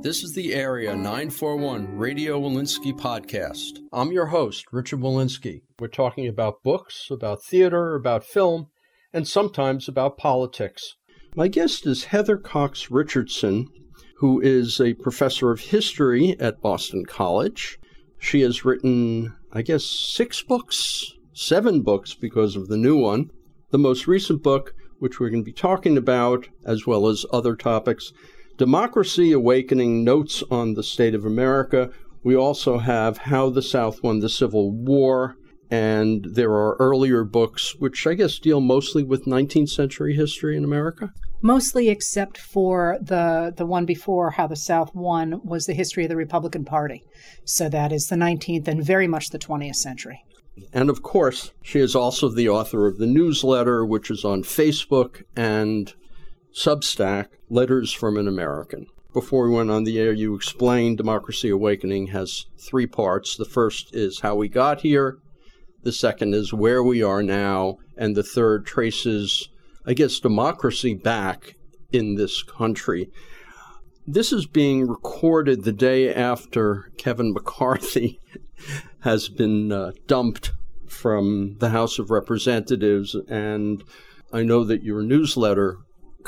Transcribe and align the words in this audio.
This 0.00 0.22
is 0.22 0.32
the 0.32 0.54
Area 0.54 0.94
941 0.94 1.98
Radio 1.98 2.40
Wolinsky 2.40 2.96
podcast. 2.96 3.80
I'm 3.92 4.12
your 4.12 4.26
host, 4.26 4.66
Richard 4.70 5.00
Wolinsky. 5.00 5.62
We're 5.80 5.88
talking 5.88 6.28
about 6.28 6.62
books, 6.62 7.08
about 7.10 7.42
theater, 7.42 7.96
about 7.96 8.22
film, 8.22 8.68
and 9.12 9.26
sometimes 9.26 9.88
about 9.88 10.16
politics. 10.16 10.94
My 11.34 11.48
guest 11.48 11.84
is 11.84 12.04
Heather 12.04 12.36
Cox 12.36 12.92
Richardson, 12.92 13.66
who 14.18 14.40
is 14.40 14.80
a 14.80 14.94
professor 14.94 15.50
of 15.50 15.58
history 15.58 16.36
at 16.38 16.62
Boston 16.62 17.04
College. 17.04 17.76
She 18.20 18.42
has 18.42 18.64
written, 18.64 19.34
I 19.52 19.62
guess, 19.62 19.84
six 19.84 20.44
books, 20.44 21.12
seven 21.32 21.82
books 21.82 22.14
because 22.14 22.54
of 22.54 22.68
the 22.68 22.78
new 22.78 22.96
one. 22.96 23.30
The 23.70 23.78
most 23.78 24.06
recent 24.06 24.44
book, 24.44 24.74
which 25.00 25.18
we're 25.18 25.30
going 25.30 25.42
to 25.42 25.50
be 25.50 25.52
talking 25.52 25.96
about, 25.98 26.48
as 26.64 26.86
well 26.86 27.08
as 27.08 27.26
other 27.32 27.56
topics, 27.56 28.12
Democracy 28.58 29.30
Awakening 29.30 30.02
Notes 30.02 30.42
on 30.50 30.74
the 30.74 30.82
State 30.82 31.14
of 31.14 31.24
America. 31.24 31.90
We 32.24 32.34
also 32.34 32.78
have 32.78 33.16
How 33.16 33.50
the 33.50 33.62
South 33.62 34.02
Won 34.02 34.18
the 34.18 34.28
Civil 34.28 34.72
War, 34.72 35.36
and 35.70 36.24
there 36.24 36.50
are 36.50 36.74
earlier 36.80 37.22
books 37.22 37.76
which 37.76 38.04
I 38.04 38.14
guess 38.14 38.40
deal 38.40 38.60
mostly 38.60 39.04
with 39.04 39.26
19th 39.26 39.68
century 39.68 40.16
history 40.16 40.56
in 40.56 40.64
America. 40.64 41.12
Mostly, 41.40 41.88
except 41.88 42.36
for 42.36 42.98
the 43.00 43.54
the 43.56 43.64
one 43.64 43.84
before 43.84 44.32
how 44.32 44.48
the 44.48 44.56
South 44.56 44.92
won 44.92 45.40
was 45.44 45.66
the 45.66 45.72
history 45.72 46.02
of 46.02 46.08
the 46.08 46.16
Republican 46.16 46.64
Party. 46.64 47.04
So 47.44 47.68
that 47.68 47.92
is 47.92 48.08
the 48.08 48.16
19th 48.16 48.66
and 48.66 48.84
very 48.84 49.06
much 49.06 49.28
the 49.28 49.38
20th 49.38 49.76
century. 49.76 50.20
And 50.72 50.90
of 50.90 51.04
course, 51.04 51.52
she 51.62 51.78
is 51.78 51.94
also 51.94 52.28
the 52.28 52.48
author 52.48 52.88
of 52.88 52.98
the 52.98 53.06
newsletter, 53.06 53.86
which 53.86 54.10
is 54.10 54.24
on 54.24 54.42
Facebook 54.42 55.22
and 55.36 55.94
Substack, 56.52 57.26
Letters 57.50 57.92
from 57.92 58.16
an 58.16 58.28
American. 58.28 58.86
Before 59.14 59.48
we 59.48 59.54
went 59.54 59.70
on 59.70 59.84
the 59.84 59.98
air, 59.98 60.12
you 60.12 60.34
explained 60.34 60.98
Democracy 60.98 61.48
Awakening 61.48 62.08
has 62.08 62.46
three 62.58 62.86
parts. 62.86 63.36
The 63.36 63.46
first 63.46 63.94
is 63.94 64.20
how 64.20 64.34
we 64.34 64.48
got 64.48 64.82
here, 64.82 65.18
the 65.82 65.92
second 65.92 66.34
is 66.34 66.52
where 66.52 66.82
we 66.82 67.02
are 67.02 67.22
now, 67.22 67.78
and 67.96 68.14
the 68.14 68.22
third 68.22 68.66
traces, 68.66 69.48
I 69.86 69.94
guess, 69.94 70.20
democracy 70.20 70.92
back 70.92 71.54
in 71.90 72.16
this 72.16 72.42
country. 72.42 73.10
This 74.06 74.32
is 74.32 74.46
being 74.46 74.86
recorded 74.86 75.64
the 75.64 75.72
day 75.72 76.12
after 76.12 76.90
Kevin 76.98 77.32
McCarthy 77.32 78.20
has 79.00 79.28
been 79.28 79.72
uh, 79.72 79.92
dumped 80.06 80.52
from 80.86 81.56
the 81.58 81.70
House 81.70 81.98
of 81.98 82.10
Representatives, 82.10 83.14
and 83.28 83.82
I 84.32 84.42
know 84.42 84.64
that 84.64 84.82
your 84.82 85.02
newsletter 85.02 85.78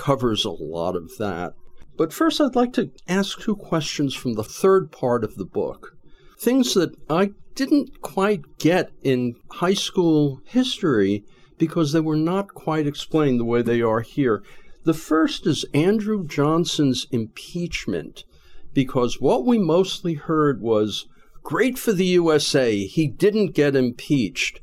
covers 0.00 0.46
a 0.46 0.50
lot 0.50 0.96
of 0.96 1.18
that. 1.18 1.52
But 1.98 2.14
first, 2.14 2.40
I'd 2.40 2.56
like 2.56 2.72
to 2.72 2.90
ask 3.06 3.38
two 3.38 3.54
questions 3.54 4.14
from 4.14 4.32
the 4.32 4.42
third 4.42 4.90
part 4.90 5.22
of 5.24 5.36
the 5.36 5.44
book. 5.44 5.94
Things 6.38 6.72
that 6.72 6.96
I 7.10 7.32
didn't 7.54 8.00
quite 8.00 8.40
get 8.58 8.90
in 9.02 9.34
high 9.50 9.74
school 9.74 10.40
history 10.46 11.24
because 11.58 11.92
they 11.92 12.00
were 12.00 12.16
not 12.16 12.54
quite 12.54 12.86
explained 12.86 13.38
the 13.38 13.44
way 13.44 13.60
they 13.60 13.82
are 13.82 14.00
here. 14.00 14.42
The 14.84 14.94
first 14.94 15.46
is 15.46 15.66
Andrew 15.74 16.26
Johnson's 16.26 17.06
impeachment, 17.10 18.24
because 18.72 19.20
what 19.20 19.44
we 19.44 19.58
mostly 19.58 20.14
heard 20.14 20.62
was 20.62 21.06
great 21.42 21.78
for 21.78 21.92
the 21.92 22.06
USA, 22.06 22.86
he 22.86 23.06
didn't 23.06 23.54
get 23.54 23.76
impeached. 23.76 24.60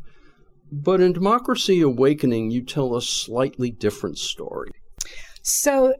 But 0.72 1.00
in 1.00 1.14
Democracy 1.14 1.82
Awakening, 1.82 2.50
you 2.50 2.64
tell 2.64 2.96
a 2.96 3.02
slightly 3.04 3.70
different 3.70 4.18
story. 4.18 4.72
So 5.48 5.94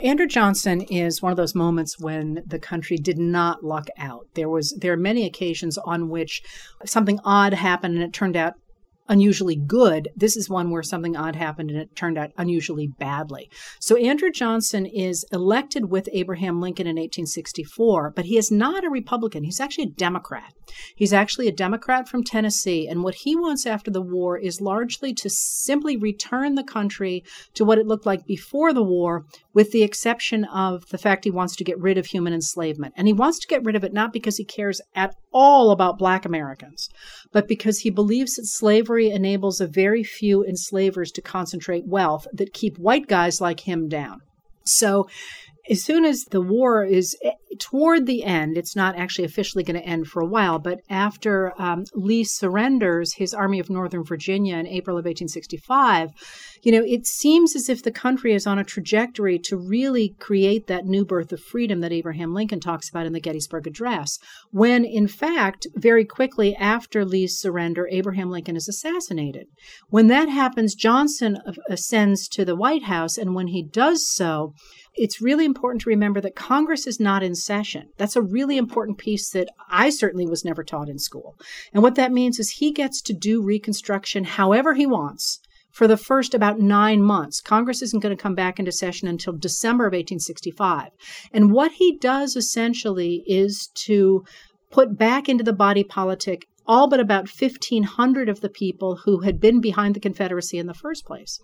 Andrew 0.00 0.26
Johnson 0.26 0.80
is 0.80 1.20
one 1.20 1.30
of 1.30 1.36
those 1.36 1.54
moments 1.54 1.98
when 1.98 2.42
the 2.46 2.58
country 2.58 2.96
did 2.96 3.18
not 3.18 3.62
luck 3.62 3.88
out. 3.98 4.26
There 4.34 4.48
was 4.48 4.74
there 4.80 4.94
are 4.94 4.98
many 4.98 5.26
occasions 5.26 5.76
on 5.76 6.08
which 6.08 6.42
something 6.86 7.20
odd 7.22 7.52
happened 7.52 7.96
and 7.96 8.02
it 8.02 8.14
turned 8.14 8.36
out 8.36 8.54
unusually 9.08 9.56
good. 9.56 10.08
This 10.16 10.36
is 10.36 10.48
one 10.48 10.70
where 10.70 10.82
something 10.82 11.16
odd 11.16 11.36
happened 11.36 11.70
and 11.70 11.80
it 11.80 11.94
turned 11.96 12.18
out 12.18 12.30
unusually 12.36 12.86
badly. 12.86 13.50
So 13.80 13.96
Andrew 13.96 14.30
Johnson 14.30 14.86
is 14.86 15.24
elected 15.32 15.90
with 15.90 16.08
Abraham 16.12 16.60
Lincoln 16.60 16.86
in 16.86 16.96
1864, 16.96 18.12
but 18.14 18.24
he 18.24 18.36
is 18.36 18.50
not 18.50 18.84
a 18.84 18.90
Republican. 18.90 19.44
He's 19.44 19.60
actually 19.60 19.84
a 19.84 19.90
Democrat. 19.90 20.52
He's 20.94 21.12
actually 21.12 21.48
a 21.48 21.52
Democrat 21.52 22.08
from 22.08 22.24
Tennessee. 22.24 22.88
And 22.88 23.02
what 23.02 23.16
he 23.16 23.36
wants 23.36 23.66
after 23.66 23.90
the 23.90 24.02
war 24.02 24.36
is 24.38 24.60
largely 24.60 25.14
to 25.14 25.30
simply 25.30 25.96
return 25.96 26.54
the 26.54 26.64
country 26.64 27.24
to 27.54 27.64
what 27.64 27.78
it 27.78 27.86
looked 27.86 28.06
like 28.06 28.26
before 28.26 28.72
the 28.72 28.82
war, 28.82 29.24
with 29.54 29.72
the 29.72 29.82
exception 29.82 30.44
of 30.44 30.88
the 30.88 30.98
fact 30.98 31.24
he 31.24 31.30
wants 31.30 31.56
to 31.56 31.64
get 31.64 31.80
rid 31.80 31.98
of 31.98 32.06
human 32.06 32.32
enslavement. 32.32 32.94
And 32.96 33.06
he 33.06 33.12
wants 33.12 33.38
to 33.40 33.46
get 33.46 33.64
rid 33.64 33.76
of 33.76 33.84
it 33.84 33.92
not 33.92 34.12
because 34.12 34.36
he 34.36 34.44
cares 34.44 34.80
at 34.94 35.14
all 35.32 35.70
about 35.70 35.98
black 35.98 36.24
Americans, 36.24 36.88
but 37.32 37.46
because 37.46 37.80
he 37.80 37.90
believes 37.90 38.34
that 38.34 38.46
slavery 38.46 38.95
enables 38.98 39.60
a 39.60 39.66
very 39.66 40.02
few 40.02 40.44
enslavers 40.44 41.10
to 41.12 41.22
concentrate 41.22 41.86
wealth 41.86 42.26
that 42.32 42.52
keep 42.52 42.78
white 42.78 43.06
guys 43.06 43.40
like 43.40 43.60
him 43.60 43.88
down. 43.88 44.20
So 44.64 45.08
as 45.68 45.82
soon 45.82 46.04
as 46.04 46.24
the 46.30 46.40
war 46.40 46.84
is 46.84 47.16
eh, 47.24 47.32
toward 47.58 48.06
the 48.06 48.24
end, 48.24 48.56
it's 48.56 48.76
not 48.76 48.96
actually 48.96 49.24
officially 49.24 49.64
going 49.64 49.80
to 49.80 49.86
end 49.86 50.06
for 50.06 50.20
a 50.20 50.26
while, 50.26 50.58
but 50.58 50.80
after 50.88 51.52
um, 51.60 51.84
Lee 51.94 52.24
surrenders 52.24 53.14
his 53.14 53.34
Army 53.34 53.58
of 53.58 53.70
Northern 53.70 54.04
Virginia 54.04 54.56
in 54.56 54.66
April 54.66 54.96
of 54.96 55.04
1865, 55.04 56.10
you 56.66 56.72
know, 56.72 56.82
it 56.84 57.06
seems 57.06 57.54
as 57.54 57.68
if 57.68 57.84
the 57.84 57.92
country 57.92 58.34
is 58.34 58.44
on 58.44 58.58
a 58.58 58.64
trajectory 58.64 59.38
to 59.38 59.56
really 59.56 60.16
create 60.18 60.66
that 60.66 60.84
new 60.84 61.04
birth 61.04 61.30
of 61.30 61.40
freedom 61.40 61.80
that 61.80 61.92
Abraham 61.92 62.34
Lincoln 62.34 62.58
talks 62.58 62.88
about 62.88 63.06
in 63.06 63.12
the 63.12 63.20
Gettysburg 63.20 63.68
Address. 63.68 64.18
When, 64.50 64.84
in 64.84 65.06
fact, 65.06 65.68
very 65.76 66.04
quickly 66.04 66.56
after 66.56 67.04
Lee's 67.04 67.38
surrender, 67.38 67.86
Abraham 67.92 68.32
Lincoln 68.32 68.56
is 68.56 68.66
assassinated. 68.66 69.46
When 69.90 70.08
that 70.08 70.28
happens, 70.28 70.74
Johnson 70.74 71.38
ascends 71.70 72.26
to 72.30 72.44
the 72.44 72.56
White 72.56 72.82
House, 72.82 73.16
and 73.16 73.32
when 73.36 73.46
he 73.46 73.62
does 73.62 74.04
so, 74.04 74.52
it's 74.96 75.22
really 75.22 75.44
important 75.44 75.82
to 75.82 75.90
remember 75.90 76.20
that 76.20 76.34
Congress 76.34 76.84
is 76.88 76.98
not 76.98 77.22
in 77.22 77.36
session. 77.36 77.90
That's 77.96 78.16
a 78.16 78.22
really 78.22 78.56
important 78.56 78.98
piece 78.98 79.30
that 79.30 79.50
I 79.70 79.90
certainly 79.90 80.26
was 80.26 80.44
never 80.44 80.64
taught 80.64 80.88
in 80.88 80.98
school. 80.98 81.36
And 81.72 81.84
what 81.84 81.94
that 81.94 82.10
means 82.10 82.40
is 82.40 82.50
he 82.50 82.72
gets 82.72 83.00
to 83.02 83.12
do 83.12 83.40
Reconstruction 83.40 84.24
however 84.24 84.74
he 84.74 84.84
wants 84.86 85.38
for 85.76 85.86
the 85.86 85.98
first 85.98 86.32
about 86.32 86.58
nine 86.58 87.02
months. 87.02 87.42
Congress 87.42 87.82
isn't 87.82 88.00
going 88.00 88.16
to 88.16 88.22
come 88.22 88.34
back 88.34 88.58
into 88.58 88.72
session 88.72 89.08
until 89.08 89.34
December 89.34 89.84
of 89.84 89.92
1865. 89.92 90.88
And 91.34 91.52
what 91.52 91.72
he 91.72 91.98
does 91.98 92.34
essentially 92.34 93.22
is 93.26 93.68
to 93.84 94.24
put 94.70 94.96
back 94.96 95.28
into 95.28 95.44
the 95.44 95.52
body 95.52 95.84
politic 95.84 96.46
all 96.66 96.88
but 96.88 97.00
about 97.00 97.28
1,500 97.28 98.28
of 98.28 98.40
the 98.40 98.48
people 98.48 98.96
who 99.04 99.20
had 99.20 99.40
been 99.40 99.60
behind 99.60 99.94
the 99.94 100.00
Confederacy 100.00 100.58
in 100.58 100.66
the 100.66 100.74
first 100.74 101.04
place. 101.04 101.40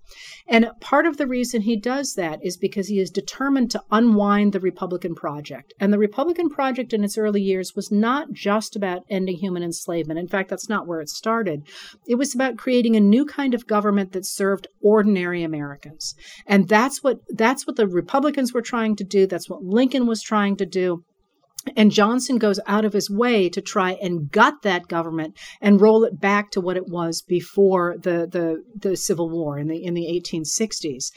And 0.46 0.70
part 0.80 1.06
of 1.06 1.16
the 1.16 1.26
reason 1.26 1.62
he 1.62 1.76
does 1.76 2.14
that 2.14 2.40
is 2.42 2.56
because 2.56 2.88
he 2.88 2.98
is 2.98 3.10
determined 3.10 3.70
to 3.72 3.82
unwind 3.90 4.52
the 4.52 4.60
Republican 4.60 5.14
project. 5.14 5.74
And 5.80 5.92
the 5.92 5.98
Republican 5.98 6.48
project 6.48 6.92
in 6.92 7.04
its 7.04 7.18
early 7.18 7.42
years 7.42 7.74
was 7.74 7.90
not 7.90 8.32
just 8.32 8.76
about 8.76 9.02
ending 9.08 9.36
human 9.36 9.62
enslavement. 9.62 10.18
In 10.18 10.28
fact, 10.28 10.50
that's 10.50 10.68
not 10.68 10.86
where 10.86 11.00
it 11.00 11.08
started. 11.08 11.62
It 12.06 12.16
was 12.16 12.34
about 12.34 12.58
creating 12.58 12.96
a 12.96 13.00
new 13.00 13.24
kind 13.24 13.54
of 13.54 13.66
government 13.66 14.12
that 14.12 14.26
served 14.26 14.66
ordinary 14.80 15.42
Americans. 15.42 16.14
And 16.46 16.68
that's 16.68 17.02
what 17.02 17.18
that's 17.28 17.66
what 17.66 17.76
the 17.76 17.86
Republicans 17.86 18.52
were 18.52 18.62
trying 18.62 18.96
to 18.96 19.04
do. 19.04 19.26
That's 19.26 19.48
what 19.48 19.62
Lincoln 19.62 20.06
was 20.06 20.22
trying 20.22 20.56
to 20.56 20.66
do. 20.66 21.04
And 21.76 21.92
Johnson 21.92 22.38
goes 22.38 22.58
out 22.66 22.84
of 22.84 22.92
his 22.92 23.08
way 23.08 23.48
to 23.48 23.60
try 23.60 23.92
and 23.92 24.30
gut 24.30 24.62
that 24.62 24.88
government 24.88 25.38
and 25.60 25.80
roll 25.80 26.04
it 26.04 26.20
back 26.20 26.50
to 26.52 26.60
what 26.60 26.76
it 26.76 26.88
was 26.88 27.22
before 27.22 27.96
the, 27.98 28.26
the, 28.30 28.62
the 28.74 28.96
Civil 28.96 29.30
War 29.30 29.58
in 29.58 29.68
the, 29.68 29.84
in 29.84 29.94
the 29.94 30.06
1860s. 30.06 31.12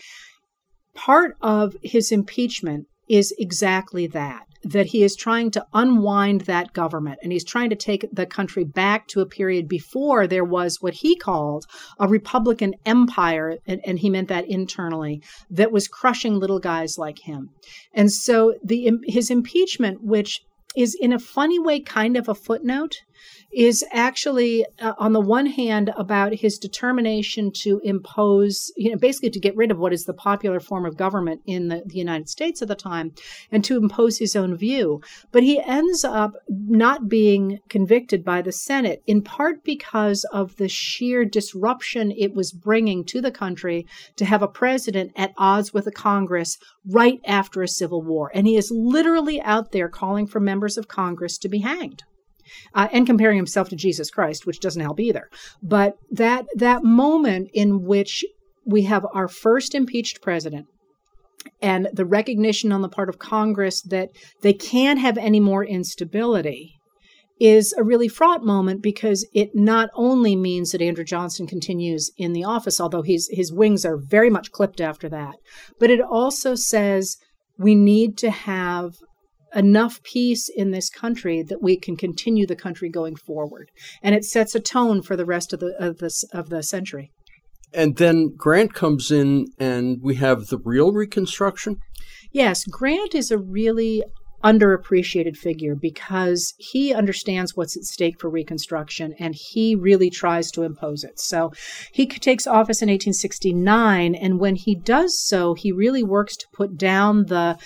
Part 0.94 1.36
of 1.42 1.76
his 1.82 2.12
impeachment 2.12 2.88
is 3.10 3.34
exactly 3.38 4.08
that 4.08 4.46
that 4.66 4.88
he 4.88 5.04
is 5.04 5.16
trying 5.16 5.52
to 5.52 5.66
unwind 5.74 6.42
that 6.42 6.74
government 6.74 7.20
and 7.22 7.32
he's 7.32 7.46
trying 7.46 7.70
to 7.70 7.76
take 7.76 8.08
the 8.12 8.26
country 8.26 8.64
back 8.64 9.08
to 9.08 9.22
a 9.22 9.26
period 9.26 9.68
before 9.68 10.26
there 10.26 10.44
was 10.44 10.82
what 10.82 10.96
he 10.96 11.16
called 11.16 11.66
a 12.00 12.08
Republican 12.08 12.74
empire, 12.86 13.58
and, 13.68 13.80
and, 13.86 14.00
he 14.00 14.10
meant 14.10 14.28
that 14.28 14.50
internally, 14.50 15.22
that 15.50 15.72
was 15.72 15.88
crushing 15.88 16.40
little 16.40 16.60
guys 16.60 16.98
like 16.98 17.20
him. 17.20 17.50
And 17.94 18.12
so 18.12 18.56
the 18.64 18.92
his 19.06 19.30
impeachment, 19.30 20.04
which 20.04 20.42
is 20.76 20.98
in 21.00 21.14
a 21.14 21.20
funny 21.20 21.60
way 21.60 21.80
kind 21.80 22.18
of 22.18 22.28
a 22.28 22.36
footnote 22.36 22.98
is 23.52 23.84
actually, 23.92 24.66
uh, 24.80 24.94
on 24.98 25.14
the 25.14 25.22
one 25.22 25.46
hand, 25.46 25.92
about 25.96 26.34
his 26.34 26.58
determination 26.58 27.52
to 27.52 27.80
impose, 27.84 28.72
you 28.76 28.92
know, 28.92 28.98
basically 28.98 29.30
to 29.30 29.40
get 29.40 29.56
rid 29.56 29.72
of 29.72 29.78
what 29.78 29.94
is 29.94 30.04
the 30.04 30.14
popular 30.14 30.60
form 30.60 30.86
of 30.86 30.98
government 30.98 31.42
in 31.46 31.70
the, 31.70 31.82
the 31.86 31.96
United 31.96 32.28
States 32.28 32.62
at 32.62 32.68
the 32.68 32.76
time 32.76 33.14
and 33.52 33.64
to 33.64 33.78
impose 33.78 34.18
his 34.18 34.36
own 34.36 34.58
view. 34.58 35.02
But 35.32 35.44
he 35.44 35.62
ends 35.62 36.04
up 36.04 36.34
not 36.50 37.08
being 37.08 37.60
convicted 37.70 38.26
by 38.26 38.42
the 38.42 38.52
Senate, 38.52 39.02
in 39.08 39.22
part 39.22 39.64
because 39.64 40.26
of 40.34 40.58
the 40.58 40.68
sheer 40.68 41.24
disruption 41.24 42.12
it 42.12 42.34
was 42.34 42.52
bringing 42.52 43.06
to 43.06 43.22
the 43.22 43.32
country 43.32 43.86
to 44.18 44.26
have 44.26 44.42
a 44.42 44.48
president 44.48 45.12
at 45.16 45.34
odds 45.38 45.74
with 45.74 45.88
a 45.88 45.92
Congress 45.92 46.58
right 46.86 47.20
after 47.26 47.62
a 47.62 47.68
civil 47.68 48.02
war. 48.02 48.32
And 48.34 48.48
he 48.48 48.58
is 48.58 48.72
literally 48.72 49.42
out 49.42 49.72
there 49.72 49.88
calling 49.90 50.28
for 50.28 50.40
members 50.40 50.78
of 50.78 50.88
Congress 50.88 51.38
to 51.38 51.50
be 51.50 51.60
hanged 51.60 52.04
uh, 52.74 52.88
and 52.92 53.06
comparing 53.06 53.38
himself 53.38 53.70
to 53.70 53.76
Jesus 53.76 54.10
Christ, 54.10 54.46
which 54.46 54.60
doesn't 54.60 54.82
help 54.82 55.00
either. 55.00 55.30
But 55.62 55.98
that 56.12 56.46
that 56.56 56.84
moment 56.84 57.50
in 57.54 57.84
which 57.84 58.24
we 58.66 58.84
have 58.84 59.06
our 59.14 59.28
first 59.28 59.76
impeached 59.76 60.22
president 60.22 60.68
and 61.62 61.88
the 61.94 62.06
recognition 62.06 62.72
on 62.72 62.82
the 62.82 62.90
part 62.90 63.10
of 63.10 63.20
Congress 63.20 63.82
that 63.84 64.10
they 64.42 64.54
can't 64.54 65.00
have 65.00 65.18
any 65.18 65.40
more 65.40 65.64
instability 65.64 66.74
is 67.40 67.74
a 67.74 67.84
really 67.84 68.08
fraught 68.08 68.44
moment 68.44 68.82
because 68.82 69.28
it 69.34 69.50
not 69.54 69.90
only 69.94 70.36
means 70.36 70.72
that 70.72 70.82
Andrew 70.82 71.04
Johnson 71.04 71.46
continues 71.46 72.10
in 72.18 72.34
the 72.34 72.46
office, 72.46 72.80
although 72.80 73.02
his 73.02 73.30
his 73.32 73.52
wings 73.52 73.86
are 73.86 73.98
very 73.98 74.30
much 74.30 74.52
clipped 74.52 74.80
after 74.80 75.10
that, 75.10 75.36
but 75.80 75.90
it 75.90 76.00
also 76.00 76.56
says 76.56 77.18
we 77.58 77.76
need 77.76 78.18
to 78.20 78.32
have 78.32 78.94
enough 79.56 80.04
peace 80.04 80.50
in 80.54 80.72
this 80.72 80.90
country 80.90 81.42
that 81.44 81.62
we 81.62 81.78
can 81.78 81.96
continue 81.96 82.46
the 82.46 82.56
country 82.56 82.90
going 82.90 83.16
forward. 83.16 83.72
And 84.04 84.14
it 84.14 84.26
sets 84.26 84.54
a 84.54 84.60
tone 84.60 85.02
for 85.02 85.16
the 85.16 85.26
rest 85.26 85.54
of 85.54 85.60
the 85.60 85.76
of 85.80 85.98
the, 85.98 86.12
of 86.34 86.50
the 86.50 86.62
century. 86.62 87.12
And 87.74 87.98
then 87.98 88.34
Grant 88.38 88.74
comes 88.74 89.12
in, 89.12 89.48
and 89.60 89.98
we 90.02 90.16
have 90.16 90.48
the 90.48 90.60
real 90.64 90.94
Reconstruction. 90.94 91.78
Yes, 92.32 92.64
Grant 92.66 93.14
is 93.16 93.32
a 93.32 93.38
really 93.38 94.04
underappreciated 94.46 95.36
figure 95.36 95.76
because 95.76 96.54
he 96.58 96.94
understands 96.94 97.56
what's 97.56 97.76
at 97.76 97.84
stake 97.84 98.20
for 98.20 98.30
Reconstruction 98.30 99.16
and 99.18 99.34
he 99.36 99.76
really 99.76 100.12
tries 100.12 100.52
to 100.52 100.62
impose 100.62 101.04
it. 101.04 101.20
So 101.20 101.52
he 101.92 102.06
takes 102.06 102.46
office 102.46 102.82
in 102.82 102.90
1869, 102.90 104.14
and 104.14 104.40
when 104.40 104.56
he 104.56 104.76
does 104.76 105.20
so, 105.20 105.56
he 105.56 105.72
really 105.72 106.04
works 106.04 106.38
to 106.38 106.46
put 106.54 106.78
down 106.78 107.26
the 107.26 107.58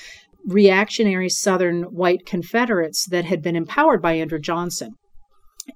reactionary 0.49 1.29
Southern 1.29 1.83
white 1.83 2.25
Confederates 2.25 3.07
that 3.09 3.25
had 3.25 3.41
been 3.41 3.55
empowered 3.55 4.01
by 4.01 4.13
Andrew 4.13 4.39
Johnson. 4.39 4.95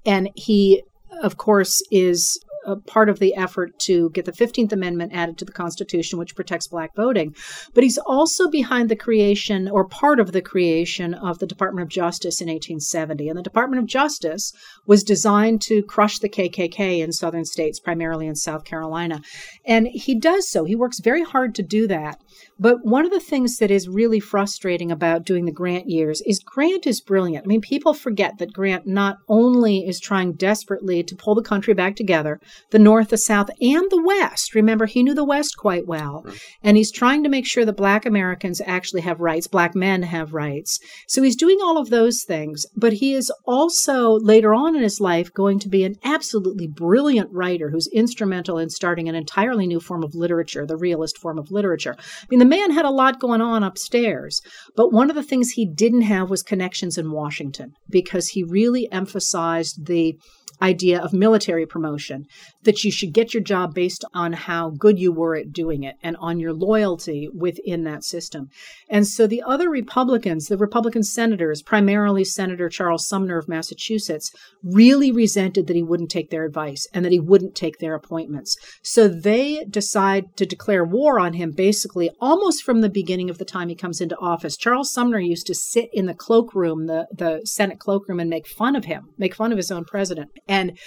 And 0.04 0.30
he, 0.34 0.82
of 1.22 1.36
course, 1.36 1.80
is 1.90 2.38
a 2.64 2.76
part 2.76 3.08
of 3.08 3.18
the 3.18 3.34
effort 3.34 3.78
to 3.80 4.10
get 4.10 4.24
the 4.24 4.32
15th 4.32 4.72
Amendment 4.72 5.12
added 5.14 5.38
to 5.38 5.44
the 5.44 5.52
Constitution, 5.52 6.18
which 6.18 6.34
protects 6.34 6.68
black 6.68 6.94
voting. 6.94 7.34
But 7.74 7.84
he's 7.84 7.98
also 7.98 8.48
behind 8.48 8.88
the 8.88 8.96
creation, 8.96 9.68
or 9.68 9.86
part 9.86 10.20
of 10.20 10.32
the 10.32 10.42
creation, 10.42 11.14
of 11.14 11.38
the 11.38 11.46
Department 11.46 11.84
of 11.84 11.90
Justice 11.90 12.40
in 12.40 12.48
1870. 12.48 13.28
And 13.28 13.38
the 13.38 13.42
Department 13.42 13.82
of 13.82 13.88
Justice 13.88 14.52
was 14.86 15.04
designed 15.04 15.60
to 15.62 15.82
crush 15.82 16.18
the 16.18 16.28
KKK 16.28 17.00
in 17.00 17.12
southern 17.12 17.44
states, 17.44 17.80
primarily 17.80 18.26
in 18.26 18.34
South 18.34 18.64
Carolina. 18.64 19.20
And 19.64 19.86
he 19.86 20.18
does 20.18 20.48
so. 20.48 20.64
He 20.64 20.76
works 20.76 21.00
very 21.00 21.22
hard 21.22 21.54
to 21.56 21.62
do 21.62 21.86
that. 21.88 22.20
But 22.58 22.84
one 22.84 23.04
of 23.04 23.10
the 23.10 23.20
things 23.20 23.58
that 23.58 23.70
is 23.70 23.88
really 23.88 24.20
frustrating 24.20 24.90
about 24.90 25.24
doing 25.24 25.44
the 25.44 25.52
Grant 25.52 25.88
years 25.88 26.22
is 26.26 26.38
Grant 26.38 26.86
is 26.86 27.00
brilliant. 27.00 27.44
I 27.44 27.48
mean, 27.48 27.60
people 27.60 27.94
forget 27.94 28.38
that 28.38 28.52
Grant 28.52 28.86
not 28.86 29.16
only 29.28 29.86
is 29.86 30.00
trying 30.00 30.32
desperately 30.32 31.02
to 31.02 31.16
pull 31.16 31.34
the 31.34 31.42
country 31.42 31.74
back 31.74 31.96
together, 31.96 32.40
the 32.70 32.78
North, 32.78 33.10
the 33.10 33.18
South, 33.18 33.50
and 33.60 33.90
the 33.90 34.02
West. 34.02 34.54
Remember, 34.54 34.86
he 34.86 35.02
knew 35.02 35.14
the 35.14 35.24
West 35.24 35.56
quite 35.56 35.86
well. 35.86 36.26
And 36.62 36.76
he's 36.76 36.90
trying 36.90 37.22
to 37.22 37.28
make 37.28 37.46
sure 37.46 37.64
that 37.64 37.76
Black 37.76 38.06
Americans 38.06 38.60
actually 38.64 39.02
have 39.02 39.20
rights, 39.20 39.46
Black 39.46 39.74
men 39.74 40.02
have 40.02 40.34
rights. 40.34 40.78
So 41.08 41.22
he's 41.22 41.36
doing 41.36 41.58
all 41.62 41.78
of 41.78 41.90
those 41.90 42.24
things. 42.24 42.66
But 42.76 42.94
he 42.94 43.14
is 43.14 43.32
also, 43.46 44.12
later 44.12 44.54
on 44.54 44.76
in 44.76 44.82
his 44.82 45.00
life, 45.00 45.32
going 45.32 45.58
to 45.60 45.68
be 45.68 45.84
an 45.84 45.96
absolutely 46.04 46.66
brilliant 46.66 47.30
writer 47.32 47.70
who's 47.70 47.88
instrumental 47.92 48.58
in 48.58 48.70
starting 48.70 49.08
an 49.08 49.14
entirely 49.14 49.66
new 49.66 49.80
form 49.80 50.02
of 50.02 50.14
literature, 50.14 50.66
the 50.66 50.76
realist 50.76 51.18
form 51.18 51.38
of 51.38 51.50
literature. 51.50 51.94
I 51.98 52.26
mean, 52.30 52.38
the 52.38 52.44
man 52.44 52.70
had 52.72 52.84
a 52.84 52.90
lot 52.90 53.20
going 53.20 53.40
on 53.40 53.62
upstairs, 53.62 54.40
but 54.76 54.92
one 54.92 55.10
of 55.10 55.16
the 55.16 55.22
things 55.22 55.50
he 55.50 55.66
didn't 55.66 56.02
have 56.02 56.30
was 56.30 56.42
connections 56.42 56.98
in 56.98 57.10
Washington 57.10 57.74
because 57.88 58.28
he 58.28 58.42
really 58.42 58.90
emphasized 58.90 59.86
the 59.86 60.16
idea 60.62 61.00
of 61.00 61.12
military 61.12 61.66
promotion 61.66 62.26
that 62.62 62.84
you 62.84 62.90
should 62.90 63.12
get 63.12 63.34
your 63.34 63.42
job 63.42 63.74
based 63.74 64.04
on 64.14 64.32
how 64.32 64.70
good 64.70 64.98
you 64.98 65.12
were 65.12 65.36
at 65.36 65.52
doing 65.52 65.82
it 65.82 65.96
and 66.02 66.16
on 66.18 66.40
your 66.40 66.52
loyalty 66.52 67.28
within 67.34 67.84
that 67.84 68.04
system. 68.04 68.48
And 68.88 69.06
so 69.06 69.26
the 69.26 69.42
other 69.46 69.68
Republicans, 69.68 70.46
the 70.46 70.56
Republican 70.56 71.02
senators, 71.02 71.62
primarily 71.62 72.24
Senator 72.24 72.68
Charles 72.68 73.06
Sumner 73.06 73.38
of 73.38 73.48
Massachusetts, 73.48 74.30
really 74.62 75.12
resented 75.12 75.66
that 75.66 75.76
he 75.76 75.82
wouldn't 75.82 76.10
take 76.10 76.30
their 76.30 76.44
advice 76.44 76.86
and 76.92 77.04
that 77.04 77.12
he 77.12 77.20
wouldn't 77.20 77.54
take 77.54 77.78
their 77.78 77.94
appointments. 77.94 78.56
So 78.82 79.08
they 79.08 79.64
decide 79.64 80.36
to 80.36 80.46
declare 80.46 80.84
war 80.84 81.18
on 81.18 81.34
him 81.34 81.52
basically 81.52 82.10
almost 82.20 82.62
from 82.62 82.80
the 82.80 82.88
beginning 82.88 83.30
of 83.30 83.38
the 83.38 83.44
time 83.44 83.68
he 83.68 83.74
comes 83.74 84.00
into 84.00 84.16
office. 84.18 84.56
Charles 84.56 84.92
Sumner 84.92 85.18
used 85.18 85.46
to 85.46 85.54
sit 85.54 85.88
in 85.92 86.06
the 86.06 86.14
cloakroom, 86.14 86.86
the, 86.86 87.06
the 87.12 87.40
Senate 87.44 87.78
cloakroom, 87.78 88.20
and 88.20 88.30
make 88.30 88.46
fun 88.46 88.76
of 88.76 88.84
him, 88.86 89.10
make 89.18 89.34
fun 89.34 89.52
of 89.52 89.58
his 89.58 89.70
own 89.70 89.84
president. 89.84 90.30
And 90.46 90.78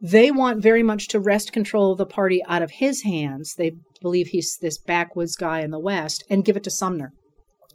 they 0.00 0.30
want 0.30 0.62
very 0.62 0.82
much 0.82 1.08
to 1.08 1.20
wrest 1.20 1.52
control 1.52 1.92
of 1.92 1.98
the 1.98 2.06
party 2.06 2.42
out 2.46 2.62
of 2.62 2.72
his 2.72 3.02
hands. 3.02 3.54
They 3.56 3.72
believe 4.00 4.28
he's 4.28 4.58
this 4.60 4.78
backwoods 4.78 5.36
guy 5.36 5.60
in 5.60 5.70
the 5.70 5.78
West 5.78 6.24
and 6.28 6.44
give 6.44 6.56
it 6.56 6.64
to 6.64 6.70
Sumner. 6.70 7.12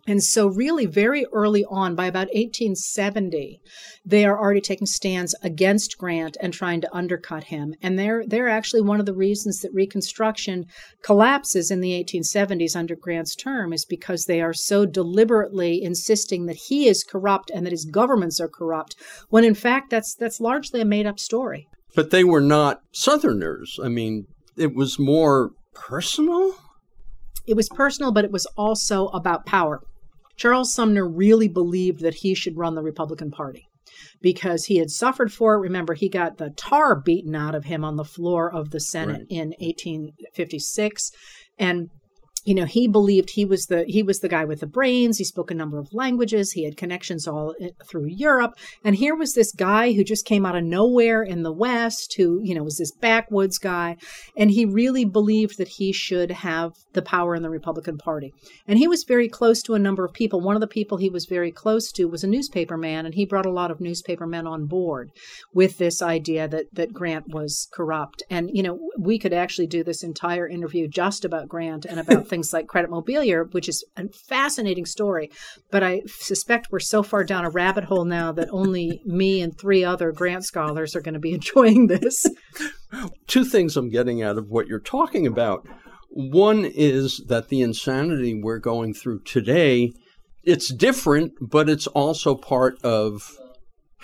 And 0.07 0.23
so, 0.23 0.47
really, 0.47 0.85
very 0.85 1.25
early 1.31 1.65
on, 1.65 1.95
by 1.95 2.07
about 2.07 2.27
1870, 2.27 3.61
they 4.05 4.25
are 4.25 4.39
already 4.39 4.61
taking 4.61 4.87
stands 4.87 5.35
against 5.43 5.97
Grant 5.97 6.37
and 6.41 6.53
trying 6.53 6.81
to 6.81 6.95
undercut 6.95 7.45
him. 7.45 7.75
And 7.81 7.97
they're, 7.97 8.23
they're 8.25 8.49
actually 8.49 8.81
one 8.81 8.99
of 8.99 9.05
the 9.05 9.13
reasons 9.13 9.61
that 9.61 9.73
Reconstruction 9.73 10.65
collapses 11.03 11.69
in 11.69 11.81
the 11.81 12.03
1870s 12.03 12.75
under 12.75 12.95
Grant's 12.95 13.35
term, 13.35 13.73
is 13.73 13.85
because 13.85 14.25
they 14.25 14.41
are 14.41 14.53
so 14.53 14.85
deliberately 14.85 15.83
insisting 15.83 16.45
that 16.45 16.57
he 16.67 16.87
is 16.87 17.03
corrupt 17.03 17.51
and 17.53 17.65
that 17.65 17.71
his 17.73 17.85
governments 17.85 18.39
are 18.39 18.49
corrupt, 18.49 18.95
when 19.29 19.43
in 19.43 19.55
fact, 19.55 19.89
that's, 19.89 20.15
that's 20.15 20.39
largely 20.39 20.81
a 20.81 20.85
made 20.85 21.05
up 21.05 21.19
story. 21.19 21.67
But 21.95 22.11
they 22.11 22.23
were 22.23 22.41
not 22.41 22.81
Southerners. 22.91 23.79
I 23.83 23.89
mean, 23.89 24.25
it 24.55 24.75
was 24.75 24.99
more 24.99 25.51
personal. 25.73 26.55
It 27.47 27.55
was 27.55 27.69
personal, 27.69 28.11
but 28.11 28.25
it 28.25 28.31
was 28.31 28.45
also 28.57 29.07
about 29.07 29.45
power. 29.45 29.81
Charles 30.39 30.73
Sumner 30.73 31.05
really 31.05 31.49
believed 31.49 31.99
that 31.99 32.15
he 32.15 32.33
should 32.33 32.57
run 32.57 32.73
the 32.73 32.81
Republican 32.81 33.29
Party 33.29 33.67
because 34.21 34.65
he 34.65 34.77
had 34.77 34.89
suffered 34.89 35.33
for 35.33 35.53
it. 35.53 35.59
Remember, 35.59 35.93
he 35.93 36.07
got 36.07 36.37
the 36.37 36.51
tar 36.51 36.95
beaten 36.95 37.35
out 37.35 37.55
of 37.55 37.65
him 37.65 37.83
on 37.83 37.97
the 37.97 38.05
floor 38.05 38.49
of 38.49 38.71
the 38.71 38.79
Senate 38.79 39.27
right. 39.29 39.37
in 39.37 39.49
1856. 39.59 41.11
And 41.57 41.89
you 42.45 42.55
know 42.55 42.65
he 42.65 42.87
believed 42.87 43.31
he 43.31 43.45
was 43.45 43.65
the 43.65 43.83
he 43.87 44.03
was 44.03 44.19
the 44.19 44.29
guy 44.29 44.45
with 44.45 44.59
the 44.59 44.67
brains. 44.67 45.17
He 45.17 45.23
spoke 45.23 45.51
a 45.51 45.55
number 45.55 45.77
of 45.79 45.93
languages. 45.93 46.51
He 46.51 46.63
had 46.63 46.77
connections 46.77 47.27
all 47.27 47.55
eh, 47.59 47.69
through 47.87 48.05
europe. 48.07 48.53
And 48.83 48.95
here 48.95 49.15
was 49.15 49.33
this 49.33 49.51
guy 49.51 49.93
who 49.93 50.03
just 50.03 50.25
came 50.25 50.45
out 50.45 50.55
of 50.55 50.63
nowhere 50.63 51.23
in 51.23 51.43
the 51.43 51.51
west 51.51 52.13
who 52.15 52.41
you 52.43 52.55
know 52.55 52.63
was 52.63 52.77
this 52.77 52.91
backwoods 52.91 53.57
guy. 53.57 53.97
And 54.37 54.51
he 54.51 54.65
really 54.65 55.05
believed 55.05 55.57
that 55.57 55.67
he 55.67 55.91
should 55.91 56.31
have 56.31 56.73
the 56.93 57.01
power 57.01 57.35
in 57.35 57.43
the 57.43 57.49
republican 57.49 57.97
party. 57.97 58.33
And 58.67 58.79
he 58.79 58.87
was 58.87 59.03
very 59.03 59.27
close 59.27 59.61
to 59.63 59.75
a 59.75 59.79
number 59.79 60.05
of 60.05 60.13
people. 60.13 60.41
One 60.41 60.55
of 60.55 60.61
the 60.61 60.67
people 60.67 60.97
he 60.97 61.09
was 61.09 61.25
very 61.25 61.51
close 61.51 61.91
to 61.93 62.05
was 62.05 62.23
a 62.23 62.27
newspaper 62.27 62.77
man 62.77 63.05
and 63.05 63.15
he 63.15 63.25
brought 63.25 63.45
a 63.45 63.51
lot 63.51 63.71
of 63.71 63.81
newspaper 63.81 64.25
men 64.25 64.47
on 64.47 64.65
board 64.65 65.11
with 65.53 65.77
this 65.77 66.01
idea 66.01 66.47
that 66.47 66.73
that 66.73 66.93
grant 66.93 67.27
was 67.29 67.67
corrupt. 67.73 68.23
And 68.29 68.49
you 68.53 68.63
know 68.63 68.79
we 68.97 69.19
could 69.19 69.33
actually 69.33 69.67
do 69.67 69.83
this 69.83 70.03
entire 70.03 70.47
interview 70.47 70.87
just 70.87 71.25
about 71.25 71.49
grant 71.49 71.85
and 71.85 71.99
about 71.99 72.27
things 72.29 72.53
like 72.53 72.67
Credit 72.67 72.89
Mobilier, 72.89 73.51
which 73.53 73.67
is 73.67 73.83
a 73.97 74.07
fascinating 74.27 74.85
story. 74.85 75.29
But 75.71 75.83
I 75.83 76.01
suspect 76.07 76.71
we're 76.71 76.79
so 76.79 77.03
far 77.03 77.23
down 77.23 77.45
a 77.45 77.49
rabbit 77.49 77.85
hole 77.85 78.05
now 78.05 78.31
that 78.33 78.49
only 78.51 79.01
me 79.05 79.41
and 79.41 79.57
three 79.57 79.83
other 79.83 80.11
grant 80.11 80.45
scholars 80.45 80.95
are 80.95 81.01
going 81.01 81.13
to 81.13 81.19
be 81.19 81.33
enjoying 81.33 81.87
this. 81.87 82.25
Two 83.27 83.45
things 83.45 83.75
I'm 83.75 83.89
getting 83.89 84.21
out 84.21 84.37
of 84.37 84.47
what 84.49 84.67
you're 84.67 84.79
talking 84.79 85.27
about. 85.27 85.67
One 86.11 86.65
is 86.65 87.23
that 87.27 87.49
the 87.49 87.61
insanity 87.61 88.39
we're 88.41 88.59
going 88.59 88.93
through 88.93 89.21
today, 89.23 89.91
it's 90.43 90.73
different, 90.73 91.33
but 91.39 91.69
it's 91.69 91.85
also 91.87 92.33
part 92.33 92.81
of 92.83 93.37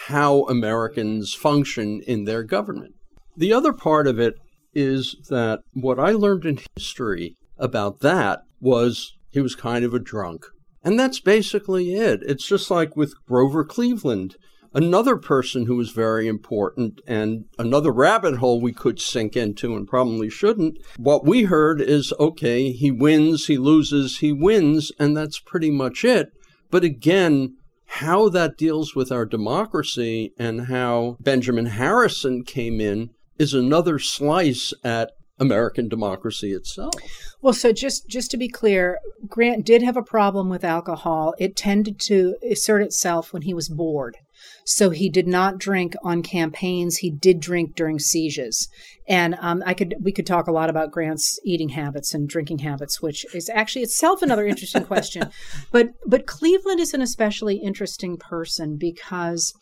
how 0.07 0.43
Americans 0.43 1.33
function 1.33 2.01
in 2.05 2.25
their 2.25 2.43
government. 2.43 2.93
The 3.37 3.53
other 3.53 3.73
part 3.73 4.07
of 4.07 4.19
it 4.19 4.35
is 4.73 5.15
that 5.29 5.61
what 5.73 5.99
I 5.99 6.11
learned 6.11 6.45
in 6.45 6.59
history 6.75 7.35
about 7.57 7.99
that 8.01 8.41
was 8.59 9.13
he 9.29 9.41
was 9.41 9.55
kind 9.55 9.83
of 9.85 9.93
a 9.93 9.99
drunk. 9.99 10.45
And 10.83 10.99
that's 10.99 11.19
basically 11.19 11.95
it. 11.95 12.21
It's 12.23 12.47
just 12.47 12.69
like 12.69 12.95
with 12.95 13.15
Grover 13.25 13.65
Cleveland. 13.65 14.35
Another 14.73 15.15
person 15.15 15.65
who 15.65 15.77
was 15.77 15.91
very 15.91 16.27
important 16.27 16.99
and 17.07 17.45
another 17.57 17.91
rabbit 17.91 18.37
hole 18.37 18.59
we 18.59 18.73
could 18.73 18.99
sink 18.99 19.37
into 19.37 19.75
and 19.75 19.87
probably 19.87 20.29
shouldn't. 20.29 20.77
What 20.97 21.25
we 21.25 21.43
heard 21.43 21.81
is 21.81 22.13
okay, 22.19 22.71
he 22.71 22.91
wins, 22.91 23.47
he 23.47 23.57
loses, 23.57 24.19
he 24.19 24.33
wins, 24.33 24.91
and 24.99 25.15
that's 25.15 25.39
pretty 25.39 25.71
much 25.71 26.03
it. 26.03 26.33
But 26.69 26.83
again, 26.83 27.55
how 27.85 28.29
that 28.29 28.57
deals 28.57 28.95
with 28.95 29.11
our 29.11 29.25
democracy 29.25 30.33
and 30.37 30.67
how 30.67 31.17
Benjamin 31.21 31.67
Harrison 31.67 32.43
came 32.43 32.81
in 32.81 33.11
is 33.39 33.53
another 33.53 33.97
slice 33.97 34.73
at 34.83 35.11
American 35.37 35.89
democracy 35.89 36.53
itself. 36.53 36.93
Well, 37.41 37.53
so 37.53 37.73
just 37.73 38.07
just 38.07 38.31
to 38.31 38.37
be 38.37 38.47
clear, 38.47 38.99
Grant 39.27 39.65
did 39.65 39.83
have 39.83 39.97
a 39.97 40.03
problem 40.03 40.49
with 40.49 40.63
alcohol. 40.63 41.33
It 41.37 41.55
tended 41.55 41.99
to 42.01 42.35
assert 42.49 42.81
itself 42.81 43.33
when 43.33 43.41
he 43.41 43.53
was 43.53 43.67
bored. 43.67 44.17
So 44.63 44.89
he 44.89 45.09
did 45.09 45.27
not 45.27 45.57
drink 45.57 45.95
on 46.03 46.21
campaigns. 46.21 46.97
He 46.97 47.09
did 47.09 47.39
drink 47.39 47.75
during 47.75 47.99
sieges, 47.99 48.69
and 49.07 49.35
um, 49.39 49.63
I 49.65 49.73
could 49.73 49.95
we 50.01 50.11
could 50.11 50.25
talk 50.25 50.47
a 50.47 50.51
lot 50.51 50.69
about 50.69 50.91
Grant's 50.91 51.39
eating 51.43 51.69
habits 51.69 52.13
and 52.13 52.27
drinking 52.27 52.59
habits, 52.59 53.01
which 53.01 53.25
is 53.33 53.49
actually 53.49 53.83
itself 53.83 54.21
another 54.21 54.45
interesting 54.47 54.85
question. 54.85 55.29
But 55.71 55.89
but 56.05 56.27
Cleveland 56.27 56.79
is 56.79 56.93
an 56.93 57.01
especially 57.01 57.57
interesting 57.57 58.17
person 58.17 58.77
because 58.77 59.53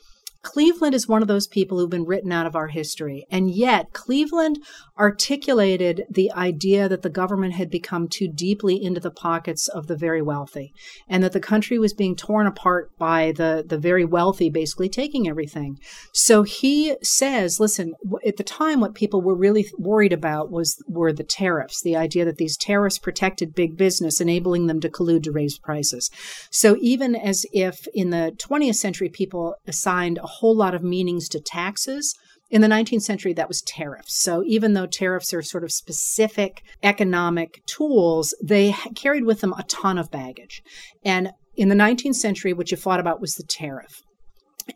Cleveland 0.43 0.93
is 0.93 1.07
one 1.07 1.21
of 1.21 1.29
those 1.29 1.47
people 1.47 1.79
who've 1.79 1.89
been 1.89 2.05
written 2.05 2.31
out 2.31 2.45
of 2.45 2.55
our 2.55 2.67
history. 2.67 3.25
And 3.31 3.49
yet, 3.49 3.93
Cleveland 3.93 4.59
articulated 4.99 6.03
the 6.09 6.31
idea 6.33 6.89
that 6.89 7.01
the 7.01 7.09
government 7.09 7.53
had 7.53 7.69
become 7.69 8.09
too 8.09 8.27
deeply 8.27 8.75
into 8.75 8.99
the 8.99 9.09
pockets 9.09 9.69
of 9.69 9.87
the 9.87 9.95
very 9.95 10.21
wealthy 10.21 10.73
and 11.07 11.23
that 11.23 11.31
the 11.31 11.39
country 11.39 11.79
was 11.79 11.93
being 11.93 12.15
torn 12.15 12.45
apart 12.45 12.91
by 12.97 13.31
the, 13.31 13.63
the 13.65 13.77
very 13.77 14.03
wealthy 14.03 14.49
basically 14.49 14.89
taking 14.89 15.29
everything. 15.29 15.79
So 16.11 16.43
he 16.43 16.97
says, 17.01 17.59
listen, 17.59 17.93
at 18.27 18.35
the 18.35 18.43
time, 18.43 18.81
what 18.81 18.95
people 18.95 19.21
were 19.21 19.35
really 19.35 19.65
worried 19.79 20.13
about 20.13 20.51
was 20.51 20.75
were 20.87 21.13
the 21.13 21.23
tariffs, 21.23 21.81
the 21.81 21.95
idea 21.95 22.25
that 22.25 22.37
these 22.37 22.57
tariffs 22.57 22.99
protected 22.99 23.55
big 23.55 23.77
business, 23.77 24.19
enabling 24.19 24.67
them 24.67 24.81
to 24.81 24.89
collude 24.89 25.23
to 25.23 25.31
raise 25.31 25.57
prices. 25.57 26.11
So 26.51 26.75
even 26.81 27.15
as 27.15 27.45
if 27.53 27.87
in 27.93 28.09
the 28.09 28.35
20th 28.37 28.75
century 28.75 29.07
people 29.07 29.55
assigned 29.65 30.17
a 30.17 30.32
whole 30.39 30.55
lot 30.55 30.75
of 30.75 30.83
meanings 30.83 31.27
to 31.29 31.39
taxes. 31.39 32.15
In 32.49 32.61
the 32.61 32.67
19th 32.67 33.01
century, 33.01 33.33
that 33.33 33.47
was 33.47 33.61
tariffs. 33.61 34.21
So 34.21 34.43
even 34.45 34.73
though 34.73 34.85
tariffs 34.85 35.33
are 35.33 35.41
sort 35.41 35.63
of 35.63 35.71
specific 35.71 36.61
economic 36.83 37.61
tools, 37.65 38.35
they 38.43 38.75
carried 38.95 39.25
with 39.25 39.41
them 39.41 39.53
a 39.57 39.63
ton 39.63 39.97
of 39.97 40.11
baggage. 40.11 40.61
And 41.03 41.31
in 41.55 41.69
the 41.69 41.75
19th 41.75 42.15
century, 42.15 42.53
what 42.53 42.71
you 42.71 42.77
fought 42.77 42.99
about 42.99 43.21
was 43.21 43.33
the 43.33 43.43
tariff. 43.43 44.01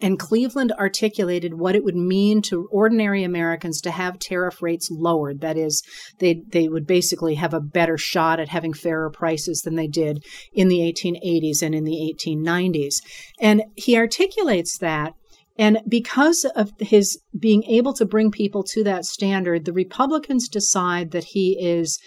And 0.01 0.19
Cleveland 0.19 0.73
articulated 0.73 1.53
what 1.53 1.75
it 1.75 1.83
would 1.83 1.95
mean 1.95 2.41
to 2.43 2.67
ordinary 2.71 3.23
Americans 3.23 3.79
to 3.81 3.91
have 3.91 4.19
tariff 4.19 4.61
rates 4.61 4.89
lowered. 4.91 5.39
That 5.39 5.57
is, 5.57 5.81
they, 6.19 6.41
they 6.51 6.67
would 6.67 6.85
basically 6.85 7.35
have 7.35 7.53
a 7.53 7.61
better 7.61 7.97
shot 7.97 8.39
at 8.39 8.49
having 8.49 8.73
fairer 8.73 9.09
prices 9.09 9.61
than 9.61 9.75
they 9.75 9.87
did 9.87 10.25
in 10.51 10.67
the 10.67 10.79
1880s 10.79 11.61
and 11.61 11.73
in 11.73 11.85
the 11.85 12.13
1890s. 12.13 12.95
And 13.39 13.63
he 13.75 13.97
articulates 13.97 14.77
that 14.79 15.13
and 15.57 15.79
because 15.87 16.45
of 16.55 16.71
his 16.79 17.19
being 17.37 17.63
able 17.63 17.93
to 17.93 18.05
bring 18.05 18.31
people 18.31 18.63
to 18.63 18.83
that 18.83 19.05
standard, 19.05 19.65
the 19.65 19.73
Republicans 19.73 20.47
decide 20.47 21.11
that 21.11 21.25
he 21.25 21.57
is 21.59 21.99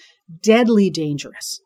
deadly 0.43 0.91
dangerous. 0.91 1.61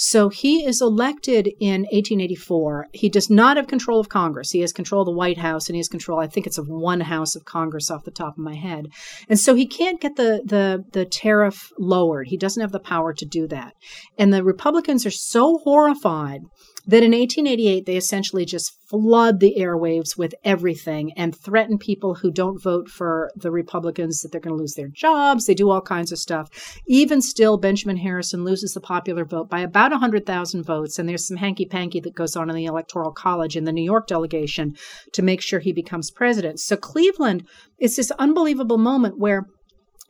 So 0.00 0.28
he 0.28 0.64
is 0.64 0.80
elected 0.80 1.48
in 1.58 1.80
1884. 1.82 2.86
He 2.92 3.08
does 3.08 3.28
not 3.28 3.56
have 3.56 3.66
control 3.66 3.98
of 3.98 4.08
Congress. 4.08 4.52
He 4.52 4.60
has 4.60 4.72
control 4.72 5.02
of 5.02 5.06
the 5.06 5.12
White 5.12 5.38
House 5.38 5.68
and 5.68 5.74
he 5.74 5.80
has 5.80 5.88
control, 5.88 6.20
I 6.20 6.28
think 6.28 6.46
it's 6.46 6.56
of 6.56 6.68
one 6.68 7.00
house 7.00 7.34
of 7.34 7.44
Congress 7.44 7.90
off 7.90 8.04
the 8.04 8.12
top 8.12 8.38
of 8.38 8.44
my 8.44 8.54
head. 8.54 8.86
And 9.28 9.40
so 9.40 9.56
he 9.56 9.66
can't 9.66 10.00
get 10.00 10.14
the, 10.14 10.40
the, 10.44 10.84
the 10.92 11.04
tariff 11.04 11.72
lowered. 11.80 12.28
He 12.28 12.36
doesn't 12.36 12.60
have 12.60 12.70
the 12.70 12.78
power 12.78 13.12
to 13.12 13.26
do 13.26 13.48
that. 13.48 13.74
And 14.16 14.32
the 14.32 14.44
Republicans 14.44 15.04
are 15.04 15.10
so 15.10 15.58
horrified 15.64 16.42
that 16.88 17.04
in 17.04 17.12
1888 17.12 17.84
they 17.86 17.96
essentially 17.96 18.44
just 18.44 18.72
flood 18.88 19.40
the 19.40 19.54
airwaves 19.58 20.16
with 20.16 20.34
everything 20.42 21.12
and 21.12 21.36
threaten 21.36 21.76
people 21.76 22.14
who 22.14 22.32
don't 22.32 22.60
vote 22.62 22.88
for 22.88 23.30
the 23.36 23.50
Republicans 23.50 24.20
that 24.20 24.32
they're 24.32 24.40
going 24.40 24.56
to 24.56 24.60
lose 24.60 24.74
their 24.74 24.88
jobs. 24.88 25.44
They 25.44 25.54
do 25.54 25.70
all 25.70 25.82
kinds 25.82 26.10
of 26.10 26.18
stuff. 26.18 26.48
Even 26.86 27.20
still, 27.20 27.58
Benjamin 27.58 27.98
Harrison 27.98 28.42
loses 28.42 28.72
the 28.72 28.80
popular 28.80 29.26
vote 29.26 29.50
by 29.50 29.60
about 29.60 29.90
100,000 29.90 30.64
votes. 30.64 30.98
And 30.98 31.06
there's 31.06 31.28
some 31.28 31.36
hanky 31.36 31.66
panky 31.66 32.00
that 32.00 32.14
goes 32.14 32.34
on 32.34 32.48
in 32.48 32.56
the 32.56 32.64
Electoral 32.64 33.12
College 33.12 33.56
in 33.56 33.64
the 33.64 33.72
New 33.72 33.84
York 33.84 34.06
delegation 34.06 34.74
to 35.12 35.22
make 35.22 35.42
sure 35.42 35.60
he 35.60 35.72
becomes 35.72 36.10
president. 36.10 36.58
So 36.58 36.76
Cleveland 36.76 37.46
is 37.78 37.96
this 37.96 38.10
unbelievable 38.12 38.78
moment 38.78 39.18
where 39.18 39.44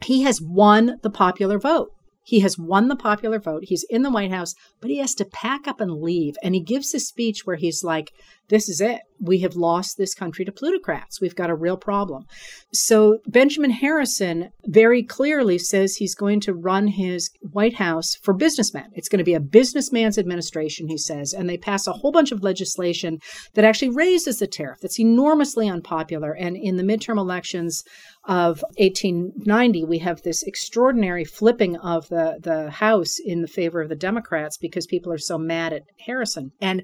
he 0.04 0.22
has 0.22 0.40
won 0.40 0.98
the 1.02 1.10
popular 1.10 1.58
vote. 1.58 1.88
He 2.28 2.40
has 2.40 2.58
won 2.58 2.88
the 2.88 2.94
popular 2.94 3.38
vote. 3.38 3.64
He's 3.68 3.86
in 3.88 4.02
the 4.02 4.10
White 4.10 4.30
House, 4.30 4.54
but 4.82 4.90
he 4.90 4.98
has 4.98 5.14
to 5.14 5.24
pack 5.24 5.66
up 5.66 5.80
and 5.80 6.02
leave. 6.02 6.34
And 6.42 6.54
he 6.54 6.60
gives 6.60 6.92
this 6.92 7.08
speech 7.08 7.46
where 7.46 7.56
he's 7.56 7.82
like, 7.82 8.12
This 8.48 8.68
is 8.68 8.80
it. 8.80 9.00
We 9.20 9.40
have 9.40 9.56
lost 9.56 9.98
this 9.98 10.14
country 10.14 10.44
to 10.44 10.52
plutocrats. 10.52 11.20
We've 11.20 11.34
got 11.34 11.50
a 11.50 11.54
real 11.54 11.76
problem. 11.76 12.24
So 12.72 13.18
Benjamin 13.26 13.70
Harrison 13.70 14.50
very 14.66 15.02
clearly 15.02 15.58
says 15.58 15.96
he's 15.96 16.14
going 16.14 16.40
to 16.40 16.54
run 16.54 16.86
his 16.86 17.30
White 17.40 17.74
House 17.74 18.14
for 18.14 18.32
businessmen. 18.32 18.90
It's 18.94 19.08
going 19.08 19.18
to 19.18 19.24
be 19.24 19.34
a 19.34 19.40
businessman's 19.40 20.18
administration, 20.18 20.88
he 20.88 20.96
says. 20.96 21.32
And 21.32 21.48
they 21.48 21.58
pass 21.58 21.86
a 21.86 21.92
whole 21.92 22.12
bunch 22.12 22.32
of 22.32 22.42
legislation 22.42 23.18
that 23.54 23.64
actually 23.64 23.90
raises 23.90 24.38
the 24.38 24.46
tariff, 24.46 24.80
that's 24.80 25.00
enormously 25.00 25.68
unpopular. 25.68 26.32
And 26.32 26.56
in 26.56 26.76
the 26.76 26.84
midterm 26.84 27.18
elections, 27.18 27.84
of 28.28 28.62
1890, 28.76 29.84
we 29.84 29.98
have 29.98 30.20
this 30.20 30.42
extraordinary 30.42 31.24
flipping 31.24 31.76
of 31.76 32.08
the, 32.08 32.38
the 32.40 32.70
House 32.70 33.18
in 33.18 33.40
the 33.40 33.48
favor 33.48 33.80
of 33.80 33.88
the 33.88 33.96
Democrats 33.96 34.58
because 34.58 34.86
people 34.86 35.10
are 35.10 35.18
so 35.18 35.38
mad 35.38 35.72
at 35.72 35.84
Harrison. 36.04 36.52
And 36.60 36.82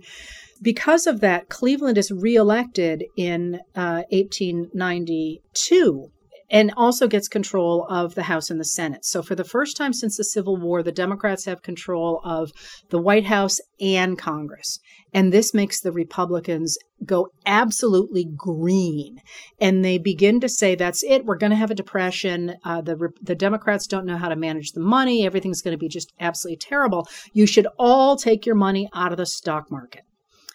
because 0.63 1.07
of 1.07 1.21
that, 1.21 1.49
Cleveland 1.49 1.99
is 1.99 2.11
reelected 2.11 3.05
in 3.17 3.61
uh, 3.75 4.03
1892 4.11 6.11
and 6.51 6.73
also 6.77 7.09
gets 7.09 7.27
control 7.27 7.87
of 7.89 8.15
the 8.15 8.25
House 8.25 8.51
and 8.51 8.61
the 8.61 8.65
Senate. 8.65 9.05
So, 9.05 9.23
for 9.23 9.35
the 9.35 9.45
first 9.45 9.77
time 9.77 9.93
since 9.93 10.17
the 10.17 10.25
Civil 10.25 10.57
War, 10.57 10.83
the 10.83 10.93
Democrats 10.93 11.47
have 11.47 11.63
control 11.63 12.21
of 12.25 12.53
the 12.91 13.01
White 13.01 13.25
House 13.25 13.61
and 13.81 14.19
Congress. 14.19 14.79
And 15.13 15.33
this 15.33 15.55
makes 15.55 15.81
the 15.81 15.93
Republicans 15.93 16.77
go 17.05 17.29
absolutely 17.47 18.27
green. 18.37 19.19
And 19.61 19.85
they 19.85 19.99
begin 19.99 20.41
to 20.41 20.49
say, 20.49 20.75
that's 20.75 21.03
it. 21.03 21.25
We're 21.25 21.39
going 21.39 21.51
to 21.51 21.57
have 21.57 21.71
a 21.71 21.75
depression. 21.75 22.57
Uh, 22.65 22.81
the, 22.81 23.11
the 23.23 23.35
Democrats 23.35 23.87
don't 23.87 24.07
know 24.07 24.17
how 24.17 24.29
to 24.29 24.37
manage 24.37 24.73
the 24.73 24.81
money. 24.81 25.27
Everything's 25.27 25.63
going 25.63 25.75
to 25.75 25.79
be 25.79 25.89
just 25.89 26.13
absolutely 26.21 26.59
terrible. 26.59 27.09
You 27.33 27.47
should 27.47 27.67
all 27.79 28.17
take 28.17 28.47
your 28.47 28.55
money 28.55 28.89
out 28.95 29.13
of 29.13 29.19
the 29.19 29.27
stock 29.27 29.71
market 29.71 30.03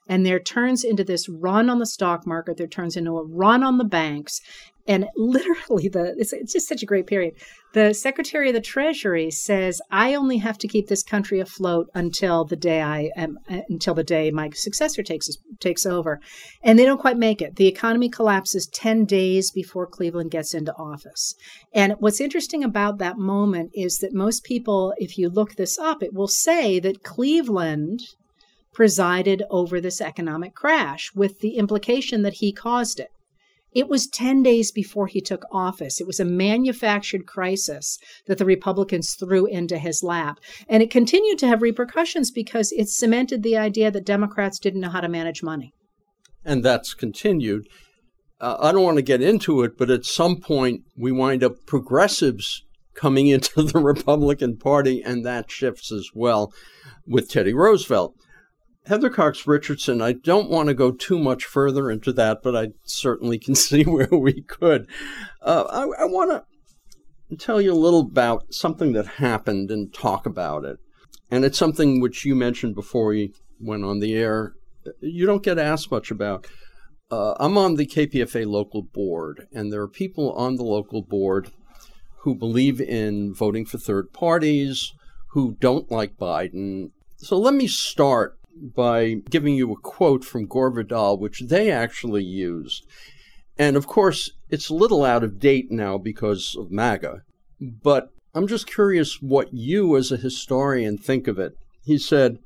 and 0.10 0.25
there 0.25 0.39
turns 0.39 0.84
into 0.84 1.06
this 1.06 1.30
run 1.30 1.70
on 1.70 1.80
the 1.80 1.86
stock 1.86 2.28
market 2.28 2.58
there 2.58 2.68
turns 2.68 2.98
into 2.98 3.18
a 3.18 3.24
run 3.24 3.63
on 3.63 3.78
the 3.78 3.86
banks 3.86 4.42
and 4.89 5.06
literally 5.16 5.88
the 5.88 6.16
it's, 6.18 6.34
it's, 6.34 6.51
just 6.51 6.68
such 6.68 6.82
a 6.82 6.86
great 6.86 7.06
period. 7.06 7.36
The 7.74 7.94
secretary 7.94 8.50
of 8.50 8.56
the 8.56 8.62
treasury 8.62 9.30
says 9.30 9.82
i 9.92 10.16
only 10.16 10.38
have 10.38 10.58
to 10.58 10.68
keep 10.68 10.88
this 10.88 11.04
country 11.04 11.39
afloat 11.39 11.88
until 11.94 12.44
the 12.44 12.56
day 12.56 12.82
i 12.82 13.12
am 13.16 13.38
until 13.48 13.94
the 13.94 14.04
day 14.04 14.32
my 14.32 14.50
successor 14.54 15.04
takes 15.04 15.30
takes 15.60 15.86
over. 15.86 16.20
And 16.63 16.78
they 16.78 16.86
don't 16.86 17.00
quite 17.00 17.18
make 17.18 17.42
it. 17.42 17.58
The 17.58 17.68
economy 17.68 18.10
collapses 18.10 18.68
10 18.74 19.06
days 19.06 19.51
before 19.51 19.86
cleveland 19.86 20.32
gets 20.32 20.54
into 20.54 20.74
office. 20.75 21.36
And 21.74 21.94
what's 22.00 22.22
interesting 22.22 22.63
about 22.63 22.98
that 22.98 23.18
moment 23.18 23.72
is 23.74 24.00
that 24.00 24.13
most 24.13 24.44
people 24.44 24.94
if 24.98 25.18
you 25.18 25.30
look 25.30 25.56
this 25.56 25.78
up 25.78 26.01
it 26.01 26.13
will 26.13 26.28
say 26.28 26.80
that 26.80 27.04
cleveland 27.04 28.00
presided 28.79 29.43
over 29.50 29.81
this 29.81 30.00
economic 30.00 30.55
crash 30.55 31.12
with 31.13 31.41
the 31.41 31.57
implication 31.57 32.21
that 32.21 32.36
he 32.36 32.53
caused 32.53 32.98
it 32.98 33.12
it 33.74 33.89
was 33.89 34.07
10 34.07 34.41
days 34.41 34.71
before 34.71 35.07
he 35.07 35.21
took 35.21 35.43
office. 35.51 36.00
It 36.00 36.07
was 36.07 36.19
a 36.19 36.25
manufactured 36.25 37.27
crisis 37.27 38.00
that 38.25 38.38
the 38.38 38.45
Republicans 38.45 39.13
threw 39.13 39.45
into 39.45 39.77
his 39.77 40.01
lap. 40.01 40.39
And 40.67 40.81
it 40.81 40.89
continued 40.89 41.38
to 41.39 41.48
have 41.48 41.62
repercussions 41.62 42.31
because 42.31 42.71
it 42.71 42.89
cemented 42.89 43.43
the 43.43 43.57
idea 43.57 43.91
that 43.91 44.05
Democrats 44.05 44.57
didn't 44.57 44.81
know 44.81 44.89
how 44.89 45.01
to 45.01 45.07
manage 45.07 45.43
money. 45.43 45.71
And 46.43 46.63
that's 46.63 46.95
continued. 46.95 47.67
Uh, 48.41 48.57
I 48.59 48.71
don't 48.71 48.83
want 48.83 48.98
to 48.98 49.03
get 49.03 49.21
into 49.21 49.62
it, 49.62 49.77
but 49.77 49.91
at 49.91 50.05
some 50.05 50.38
point 50.38 50.81
we 50.98 51.12
wind 51.12 51.43
up 51.43 51.67
progressives 51.67 52.63
coming 52.95 53.27
into 53.36 53.62
the 53.62 53.79
Republican 53.79 54.57
Party, 54.57 55.03
and 55.03 55.24
that 55.25 55.51
shifts 55.51 55.91
as 55.91 56.09
well 56.15 56.51
with 57.05 57.29
Teddy 57.29 57.53
Roosevelt. 57.53 58.15
Heather 58.89 59.12
Cox 59.12 59.46
Richardson, 59.46 60.01
I 60.01 60.13
don't 60.13 60.50
want 60.50 60.67
to 60.67 60.74
go 60.74 60.91
too 60.91 61.19
much 61.19 61.46
further 61.46 61.91
into 61.91 62.12
that, 62.13 62.39
but 62.41 62.55
I 62.55 62.69
certainly 62.86 63.38
can 63.38 63.53
see 63.67 63.84
where 63.84 64.10
we 64.12 64.41
could. 64.41 64.88
Uh, 65.43 65.63
I, 65.69 66.01
I 66.01 66.05
want 66.05 66.43
to 67.29 67.36
tell 67.38 67.62
you 67.62 67.72
a 67.72 67.75
little 67.75 68.00
about 68.00 68.51
something 68.51 68.93
that 68.93 69.05
happened 69.05 69.69
and 69.69 69.93
talk 69.93 70.25
about 70.25 70.65
it. 70.65 70.79
And 71.29 71.46
it's 71.46 71.58
something 71.60 72.01
which 72.01 72.25
you 72.25 72.34
mentioned 72.34 72.74
before 72.74 73.05
we 73.05 73.36
went 73.60 73.86
on 73.86 74.00
the 74.00 74.15
air. 74.15 74.53
You 75.01 75.27
don't 75.27 75.43
get 75.43 75.60
asked 75.60 75.91
much 75.91 76.10
about. 76.10 76.48
uh, 77.12 77.36
I'm 77.39 77.60
on 77.60 77.75
the 77.75 77.86
KPFA 77.86 78.48
local 78.48 78.81
board, 78.81 79.46
and 79.53 79.72
there 79.72 79.81
are 79.81 79.88
people 79.88 80.31
on 80.34 80.55
the 80.55 80.63
local 80.63 81.03
board 81.03 81.51
who 82.22 82.34
believe 82.34 82.81
in 82.81 83.36
voting 83.36 83.67
for 83.67 83.77
third 83.77 84.12
parties, 84.13 84.93
who 85.34 85.55
don't 85.60 85.91
like 85.91 86.17
Biden. 86.17 86.89
So 87.17 87.38
let 87.38 87.53
me 87.53 87.67
start 87.67 88.38
by 88.62 89.16
giving 89.30 89.56
you 89.56 89.72
a 89.72 89.80
quote 89.80 90.24
from 90.24 90.46
Gore 90.46 90.72
Vidal, 90.72 91.18
which 91.18 91.42
they 91.42 91.72
actually 91.72 92.24
used. 92.24 92.86
And 93.58 93.75
of 93.75 93.88
course, 93.88 94.32
it's 94.50 94.70
a 94.70 94.75
little 94.75 95.04
out 95.04 95.24
of 95.24 95.39
date 95.39 95.72
now 95.72 95.98
because 95.98 96.56
of 96.58 96.72
MAGA, 96.72 97.24
but 97.60 98.10
I'm 98.34 98.48
just 98.48 98.68
curious 98.68 99.22
what 99.22 99.54
you, 99.54 99.98
as 99.98 100.12
a 100.12 100.18
historian, 100.18 100.98
think 100.98 101.28
of 101.28 101.39
it. 101.39 101.58
He 101.84 101.98
said, 101.98 102.39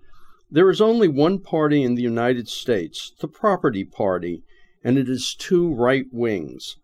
There 0.50 0.70
is 0.70 0.82
only 0.82 1.08
one 1.08 1.40
party 1.40 1.84
in 1.84 1.96
the 1.96 2.02
United 2.02 2.48
States, 2.48 3.12
the 3.20 3.28
Property 3.28 3.84
Party, 3.84 4.44
and 4.84 4.98
it 4.98 5.10
is 5.10 5.36
two 5.36 5.74
right 5.74 6.06
wings. 6.12 6.78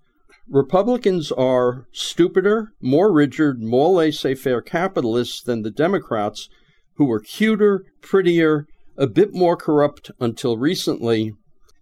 Republicans 0.49 1.31
are 1.31 1.85
stupider, 1.91 2.71
more 2.81 3.11
rigid, 3.11 3.61
more 3.61 3.95
laissez 3.95 4.35
faire 4.35 4.61
capitalists 4.61 5.41
than 5.41 5.61
the 5.61 5.71
Democrats, 5.71 6.49
who 6.95 7.09
are 7.11 7.19
cuter, 7.19 7.85
prettier, 8.01 8.67
a 8.99 9.07
bit 9.07 9.33
more 9.33 9.55
corrupt 9.55 10.11
until 10.19 10.57
recently, 10.57 11.33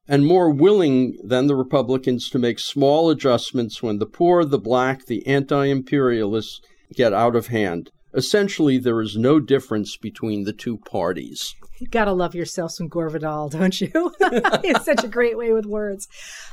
and 0.07 0.25
more 0.25 0.50
willing 0.50 1.17
than 1.24 1.47
the 1.47 1.55
Republicans 1.55 2.29
to 2.29 2.39
make 2.39 2.59
small 2.59 3.09
adjustments 3.09 3.83
when 3.83 3.97
the 3.97 4.05
poor, 4.05 4.45
the 4.45 4.59
black, 4.59 5.05
the 5.07 5.25
anti 5.27 5.65
imperialists 5.65 6.62
get 6.93 7.13
out 7.13 7.36
of 7.36 7.47
hand. 7.47 7.89
Essentially, 8.13 8.77
there 8.77 9.01
is 9.01 9.17
no 9.17 9.39
difference 9.39 9.97
between 9.97 10.43
the 10.43 10.53
two 10.53 10.77
parties. 10.77 11.53
You 11.79 11.88
gotta 11.88 12.13
love 12.13 12.36
yourself 12.36 12.71
some 12.71 12.88
Gore 12.88 13.09
Vidal, 13.09 13.50
don't 13.57 13.81
you? 13.81 13.89
it's 14.19 14.86
such 14.86 15.03
a 15.03 15.09
great 15.09 15.38
way 15.38 15.51
with 15.51 15.65
words. 15.65 16.07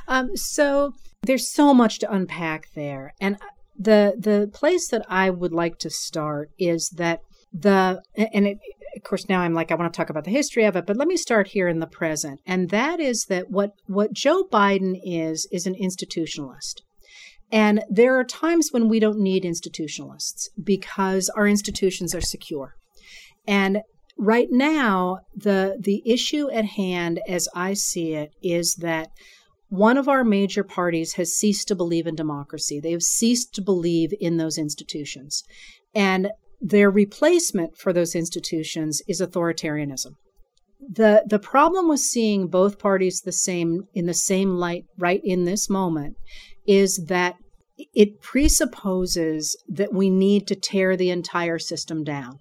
Um, 0.07 0.35
so 0.35 0.93
there's 1.23 1.53
so 1.53 1.73
much 1.73 1.99
to 1.99 2.11
unpack 2.11 2.67
there, 2.75 3.13
and 3.21 3.37
the 3.77 4.15
the 4.17 4.49
place 4.51 4.87
that 4.89 5.05
I 5.07 5.29
would 5.29 5.53
like 5.53 5.77
to 5.79 5.89
start 5.89 6.49
is 6.57 6.89
that 6.97 7.19
the 7.53 8.01
and 8.15 8.47
it, 8.47 8.57
of 8.95 9.03
course 9.03 9.27
now 9.27 9.41
I'm 9.41 9.53
like 9.53 9.71
I 9.71 9.75
want 9.75 9.91
to 9.93 9.97
talk 9.97 10.09
about 10.09 10.23
the 10.23 10.31
history 10.31 10.63
of 10.65 10.75
it, 10.75 10.85
but 10.85 10.97
let 10.97 11.07
me 11.07 11.17
start 11.17 11.47
here 11.47 11.67
in 11.67 11.79
the 11.79 11.87
present, 11.87 12.39
and 12.45 12.69
that 12.69 12.99
is 12.99 13.25
that 13.29 13.49
what 13.49 13.71
what 13.87 14.13
Joe 14.13 14.43
Biden 14.51 14.99
is 15.03 15.47
is 15.51 15.65
an 15.65 15.75
institutionalist. 15.75 16.81
And 17.51 17.83
there 17.89 18.17
are 18.19 18.23
times 18.23 18.69
when 18.71 18.89
we 18.89 18.99
don't 18.99 19.19
need 19.19 19.43
institutionalists 19.43 20.49
because 20.61 21.29
our 21.29 21.47
institutions 21.47 22.15
are 22.15 22.21
secure. 22.21 22.75
And 23.47 23.81
right 24.17 24.47
now, 24.49 25.19
the 25.35 25.77
the 25.79 26.01
issue 26.05 26.49
at 26.49 26.65
hand, 26.65 27.19
as 27.27 27.47
I 27.55 27.73
see 27.73 28.13
it, 28.13 28.31
is 28.41 28.75
that 28.79 29.09
one 29.69 29.97
of 29.97 30.07
our 30.07 30.23
major 30.23 30.63
parties 30.63 31.13
has 31.13 31.35
ceased 31.35 31.67
to 31.67 31.75
believe 31.75 32.07
in 32.07 32.15
democracy. 32.15 32.79
They 32.79 32.91
have 32.91 33.01
ceased 33.01 33.53
to 33.55 33.61
believe 33.61 34.11
in 34.19 34.37
those 34.37 34.57
institutions. 34.57 35.43
And 35.93 36.29
their 36.65 36.89
replacement 36.89 37.77
for 37.77 37.93
those 37.93 38.15
institutions 38.15 38.99
is 39.07 39.21
authoritarianism. 39.21 40.15
The 40.79 41.23
the 41.27 41.39
problem 41.39 41.87
with 41.87 41.99
seeing 41.99 42.47
both 42.47 42.79
parties 42.79 43.21
the 43.21 43.31
same 43.31 43.83
in 43.93 44.07
the 44.07 44.15
same 44.15 44.55
light 44.55 44.85
right 44.97 45.21
in 45.23 45.45
this 45.45 45.69
moment 45.69 46.15
is 46.65 47.05
that 47.07 47.35
it 47.93 48.19
presupposes 48.21 49.55
that 49.67 49.93
we 49.93 50.09
need 50.09 50.47
to 50.47 50.55
tear 50.55 50.97
the 50.97 51.11
entire 51.11 51.59
system 51.59 52.03
down, 52.03 52.39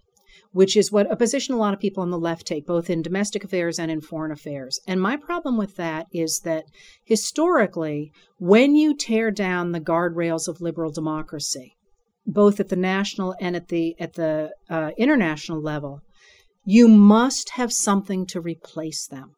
which 0.53 0.75
is 0.75 0.91
what 0.93 1.11
a 1.13 1.17
position 1.17 1.55
a 1.55 1.59
lot 1.59 1.75
of 1.75 1.81
people 1.81 2.03
on 2.03 2.11
the 2.11 2.19
left 2.19 2.47
take, 2.47 2.67
both 2.67 2.89
in 2.89 3.03
domestic 3.03 3.45
affairs 3.45 3.79
and 3.79 3.91
in 3.91 4.01
foreign 4.01 4.33
affairs. 4.33 4.81
And 4.87 5.03
my 5.03 5.17
problem 5.17 5.59
with 5.59 5.77
that 5.77 6.07
is 6.13 6.41
that 6.45 6.65
historically, 7.05 8.11
when 8.39 8.75
you 8.75 8.97
tear 8.97 9.31
down 9.31 9.73
the 9.73 9.81
guardrails 9.81 10.49
of 10.49 10.63
liberal 10.63 10.93
democracy, 10.93 11.77
both 12.27 12.61
at 12.61 12.69
the 12.69 12.77
national 12.77 13.35
and 13.41 13.55
at 13.57 13.69
the 13.69 13.95
at 13.99 14.15
the 14.15 14.53
uh, 14.71 14.91
international 14.97 15.61
level, 15.61 16.01
you 16.65 16.89
must 16.89 17.51
have 17.51 17.73
something 17.73 18.27
to 18.27 18.41
replace 18.41 19.07
them. 19.07 19.33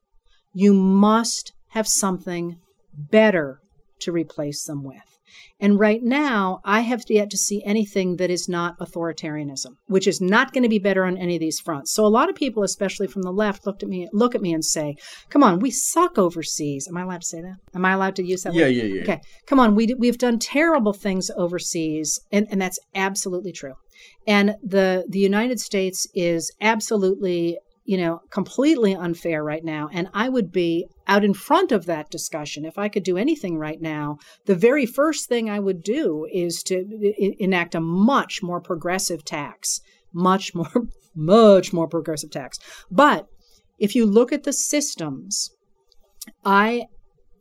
You 0.53 0.73
must 0.73 1.53
have 1.71 1.89
something 1.89 2.57
better 2.97 3.61
to 4.01 4.13
replace 4.13 4.65
them 4.65 4.83
with. 4.85 5.16
And 5.61 5.79
right 5.79 6.03
now, 6.03 6.61
I 6.65 6.81
have 6.81 7.03
yet 7.09 7.31
to 7.31 7.37
see 7.39 7.63
anything 7.65 8.17
that 8.17 8.31
is 8.31 8.49
not 8.49 8.79
authoritarianism, 8.79 9.77
which 9.87 10.07
is 10.07 10.21
not 10.21 10.53
going 10.53 10.63
to 10.63 10.69
be 10.69 10.79
better 10.79 11.05
on 11.05 11.17
any 11.17 11.37
of 11.37 11.41
these 11.41 11.61
fronts. 11.61 11.93
So 11.93 12.05
a 12.05 12.09
lot 12.09 12.29
of 12.29 12.35
people, 12.35 12.63
especially 12.63 13.07
from 13.07 13.23
the 13.23 13.33
left, 13.33 13.67
looked 13.67 13.83
at 13.83 13.89
me, 13.89 14.09
look 14.13 14.35
at 14.35 14.43
me 14.43 14.53
and 14.53 14.65
say, 14.65 14.97
"Come 15.31 15.43
on, 15.43 15.61
we 15.61 15.71
suck 15.71 16.19
overseas." 16.19 16.87
Am 16.89 16.97
I 16.97 17.03
allowed 17.03 17.23
to 17.23 17.27
say 17.27 17.41
that? 17.41 17.57
Am 17.75 17.85
I 17.85 17.93
allowed 17.93 18.17
to 18.17 18.25
use 18.25 18.43
that? 18.43 18.55
Yeah, 18.55 18.65
word? 18.65 18.75
yeah, 18.75 18.85
yeah. 18.85 19.03
Okay, 19.03 19.21
come 19.47 19.61
on, 19.61 19.75
we 19.75 19.95
we've 19.99 20.19
done 20.19 20.39
terrible 20.39 20.93
things 20.93 21.31
overseas, 21.37 22.21
and 22.31 22.47
and 22.51 22.61
that's 22.61 22.79
absolutely 22.95 23.53
true. 23.53 23.75
And 24.27 24.57
the 24.63 25.05
the 25.09 25.19
United 25.19 25.61
States 25.61 26.07
is 26.15 26.53
absolutely 26.61 27.59
you 27.87 27.97
know, 27.97 28.21
completely 28.31 28.95
unfair 28.95 29.43
right 29.43 29.65
now. 29.65 29.89
And 29.93 30.09
I 30.13 30.29
would 30.29 30.51
be 30.51 30.87
out 31.07 31.25
in 31.25 31.33
front 31.33 31.71
of 31.71 31.87
that 31.87 32.11
discussion. 32.11 32.65
If 32.65 32.77
I 32.77 32.89
could 32.89 33.05
do 33.05 33.17
anything 33.17 33.57
right 33.57 33.81
now, 33.81 34.19
the 34.45 34.57
very 34.57 34.87
first 34.87 35.29
thing 35.29 35.49
I 35.49 35.61
would 35.61 35.83
do 35.83 36.27
is 36.33 36.63
to 36.65 36.85
enact 37.39 37.77
a 37.77 37.81
much 37.81 38.43
more 38.43 38.61
progressive 38.61 39.25
tax, 39.25 39.81
much 40.13 40.55
more, 40.55 40.89
much 41.15 41.73
more 41.73 41.89
progressive 41.89 42.33
tax. 42.33 42.59
But 42.91 43.27
if 43.79 43.95
you 43.95 44.05
look 44.05 44.33
at 44.33 44.43
the 44.43 44.53
systems, 44.53 45.51
I 46.45 46.87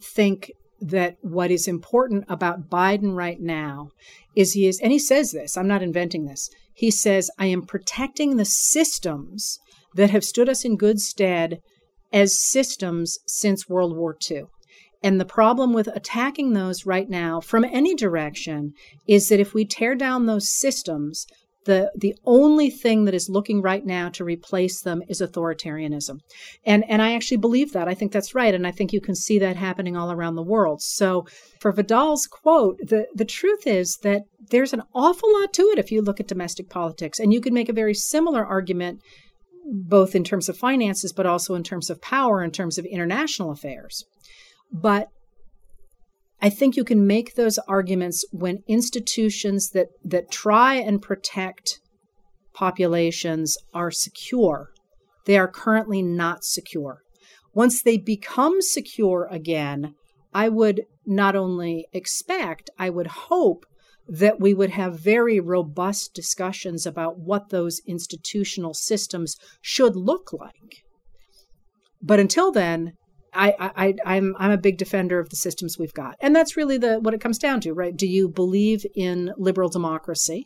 think 0.02 0.52
that 0.80 1.16
what 1.22 1.50
is 1.50 1.68
important 1.68 2.26
about 2.30 2.70
Biden 2.70 3.16
right 3.16 3.42
now 3.42 3.90
is 4.36 4.54
he 4.54 4.68
is, 4.68 4.80
and 4.80 4.92
he 4.92 5.00
says 5.00 5.32
this, 5.32 5.58
I'm 5.58 5.68
not 5.68 5.82
inventing 5.82 6.26
this. 6.26 6.50
He 6.74 6.92
says, 6.92 7.32
I 7.40 7.48
am 7.48 7.64
protecting 7.64 8.36
the 8.36 8.46
systems 8.46 9.60
that 9.96 10.12
have 10.12 10.24
stood 10.24 10.48
us 10.48 10.64
in 10.64 10.78
good 10.78 11.00
stead 11.00 11.60
as 12.14 12.40
systems 12.40 13.18
since 13.28 13.68
World 13.68 13.98
War 13.98 14.16
II. 14.30 14.44
And 15.04 15.20
the 15.20 15.26
problem 15.26 15.74
with 15.74 15.88
attacking 15.88 16.54
those 16.54 16.86
right 16.86 17.10
now 17.10 17.40
from 17.40 17.64
any 17.66 17.94
direction 17.94 18.74
is 19.08 19.28
that 19.28 19.40
if 19.40 19.54
we 19.54 19.66
tear 19.66 19.96
down 19.96 20.26
those 20.26 20.58
systems, 20.58 21.28
the 21.66 21.92
the 21.96 22.16
only 22.26 22.70
thing 22.70 23.06
that 23.06 23.14
is 23.14 23.30
looking 23.30 23.62
right 23.62 23.86
now 23.86 24.10
to 24.10 24.24
replace 24.24 24.82
them 24.82 25.02
is 25.08 25.22
authoritarianism. 25.22 26.20
And 26.66 26.84
and 26.88 27.02
i 27.02 27.14
actually 27.14 27.38
believe 27.38 27.74
that. 27.74 27.88
I 27.88 27.94
think 27.94 28.12
that's 28.12 28.34
right 28.34 28.54
and 28.54 28.66
i 28.66 28.72
think 28.72 28.94
you 28.94 29.02
can 29.02 29.16
see 29.16 29.40
that 29.40 29.56
happening 29.56 29.98
all 29.98 30.12
around 30.12 30.36
the 30.36 30.44
world. 30.44 30.82
So 30.82 31.26
for 31.60 31.72
vidal's 31.72 32.28
quote 32.28 32.78
the 32.78 33.08
the 33.14 33.26
truth 33.26 33.68
is 33.68 33.98
that 34.04 34.24
there's 34.50 34.74
an 34.74 34.84
awful 34.94 35.32
lot 35.40 35.54
to 35.54 35.64
it 35.74 35.80
if 35.80 35.92
you 35.92 36.02
look 36.02 36.20
at 36.20 36.28
domestic 36.28 36.70
politics 36.70 37.20
and 37.20 37.34
you 37.34 37.42
could 37.42 37.54
make 37.54 37.70
a 37.70 37.74
very 37.74 37.94
similar 37.94 38.46
argument 38.46 39.02
both 39.66 40.16
in 40.16 40.24
terms 40.24 40.48
of 40.48 40.58
finances, 40.58 41.12
but 41.12 41.26
also 41.26 41.56
in 41.56 41.64
terms 41.64 41.90
of 41.90 42.02
power, 42.02 42.44
in 42.44 42.52
terms 42.52 42.78
of 42.78 42.86
international 42.86 43.52
affairs. 43.52 44.06
But 44.72 45.08
I 46.42 46.50
think 46.50 46.76
you 46.76 46.84
can 46.84 47.08
make 47.08 47.36
those 47.36 47.58
arguments 47.68 48.26
when 48.32 48.64
institutions 48.68 49.72
that, 49.72 49.88
that 50.04 50.32
try 50.32 50.76
and 50.76 51.02
protect 51.02 51.80
populations 52.54 53.58
are 53.74 53.92
secure. 53.92 54.70
They 55.26 55.38
are 55.38 55.48
currently 55.48 56.02
not 56.02 56.44
secure. 56.44 57.02
Once 57.54 57.82
they 57.82 57.98
become 57.98 58.62
secure 58.62 59.28
again, 59.32 59.96
I 60.34 60.50
would 60.50 60.84
not 61.06 61.36
only 61.36 61.88
expect, 61.94 62.70
I 62.78 62.90
would 62.90 63.08
hope 63.08 63.66
that 64.08 64.40
we 64.40 64.54
would 64.54 64.72
have 64.72 65.00
very 65.00 65.40
robust 65.40 66.14
discussions 66.14 66.86
about 66.86 67.18
what 67.18 67.50
those 67.50 67.82
institutional 67.88 68.74
systems 68.74 69.36
should 69.62 69.96
look 69.96 70.32
like. 70.32 70.84
But 72.02 72.20
until 72.20 72.52
then, 72.52 72.94
I, 73.34 73.54
I, 73.60 73.94
I'm 74.06 74.34
I'm 74.38 74.52
a 74.52 74.58
big 74.58 74.78
defender 74.78 75.20
of 75.20 75.30
the 75.30 75.36
systems 75.36 75.78
we've 75.78 75.94
got, 75.94 76.16
and 76.22 76.36
that's 76.36 76.56
really 76.56 76.78
the 76.78 77.00
what 77.00 77.14
it 77.14 77.20
comes 77.20 77.38
down 77.38 77.60
to, 77.62 77.74
right? 77.74 77.96
Do 77.96 78.08
you 78.08 78.30
believe 78.30 78.86
in 78.96 79.34
liberal 79.38 79.70
democracy, 79.70 80.46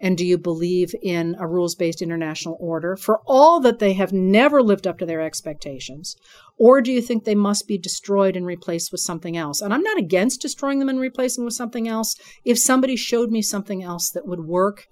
and 0.00 0.16
do 0.16 0.26
you 0.26 0.38
believe 0.38 0.94
in 1.02 1.36
a 1.38 1.46
rules 1.46 1.74
based 1.74 2.02
international 2.02 2.56
order 2.60 2.96
for 2.96 3.20
all 3.26 3.60
that 3.60 3.78
they 3.78 3.94
have 3.94 4.12
never 4.12 4.62
lived 4.62 4.86
up 4.86 4.98
to 4.98 5.06
their 5.06 5.20
expectations, 5.20 6.16
or 6.58 6.80
do 6.80 6.92
you 6.92 7.02
think 7.02 7.24
they 7.24 7.34
must 7.34 7.66
be 7.66 7.78
destroyed 7.78 8.36
and 8.36 8.46
replaced 8.46 8.92
with 8.92 9.00
something 9.00 9.36
else? 9.36 9.60
And 9.60 9.72
I'm 9.72 9.82
not 9.82 9.98
against 9.98 10.42
destroying 10.42 10.78
them 10.78 10.88
and 10.88 11.00
replacing 11.00 11.42
them 11.42 11.46
with 11.46 11.54
something 11.54 11.88
else. 11.88 12.14
If 12.44 12.58
somebody 12.58 12.96
showed 12.96 13.30
me 13.30 13.42
something 13.42 13.82
else 13.82 14.10
that 14.10 14.26
would 14.26 14.40
work 14.40 14.86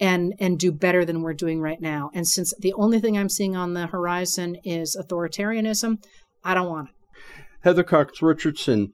and 0.00 0.32
and 0.40 0.58
do 0.58 0.72
better 0.72 1.04
than 1.04 1.20
we're 1.20 1.34
doing 1.34 1.60
right 1.60 1.80
now. 1.80 2.10
And 2.14 2.26
since 2.26 2.54
the 2.58 2.72
only 2.72 3.00
thing 3.00 3.16
I'm 3.16 3.28
seeing 3.28 3.54
on 3.54 3.74
the 3.74 3.86
horizon 3.86 4.56
is 4.64 4.96
authoritarianism, 4.96 6.02
I 6.42 6.54
don't 6.54 6.68
want 6.68 6.88
it. 6.88 6.94
Heather 7.62 7.84
Cox 7.84 8.22
Richardson, 8.22 8.92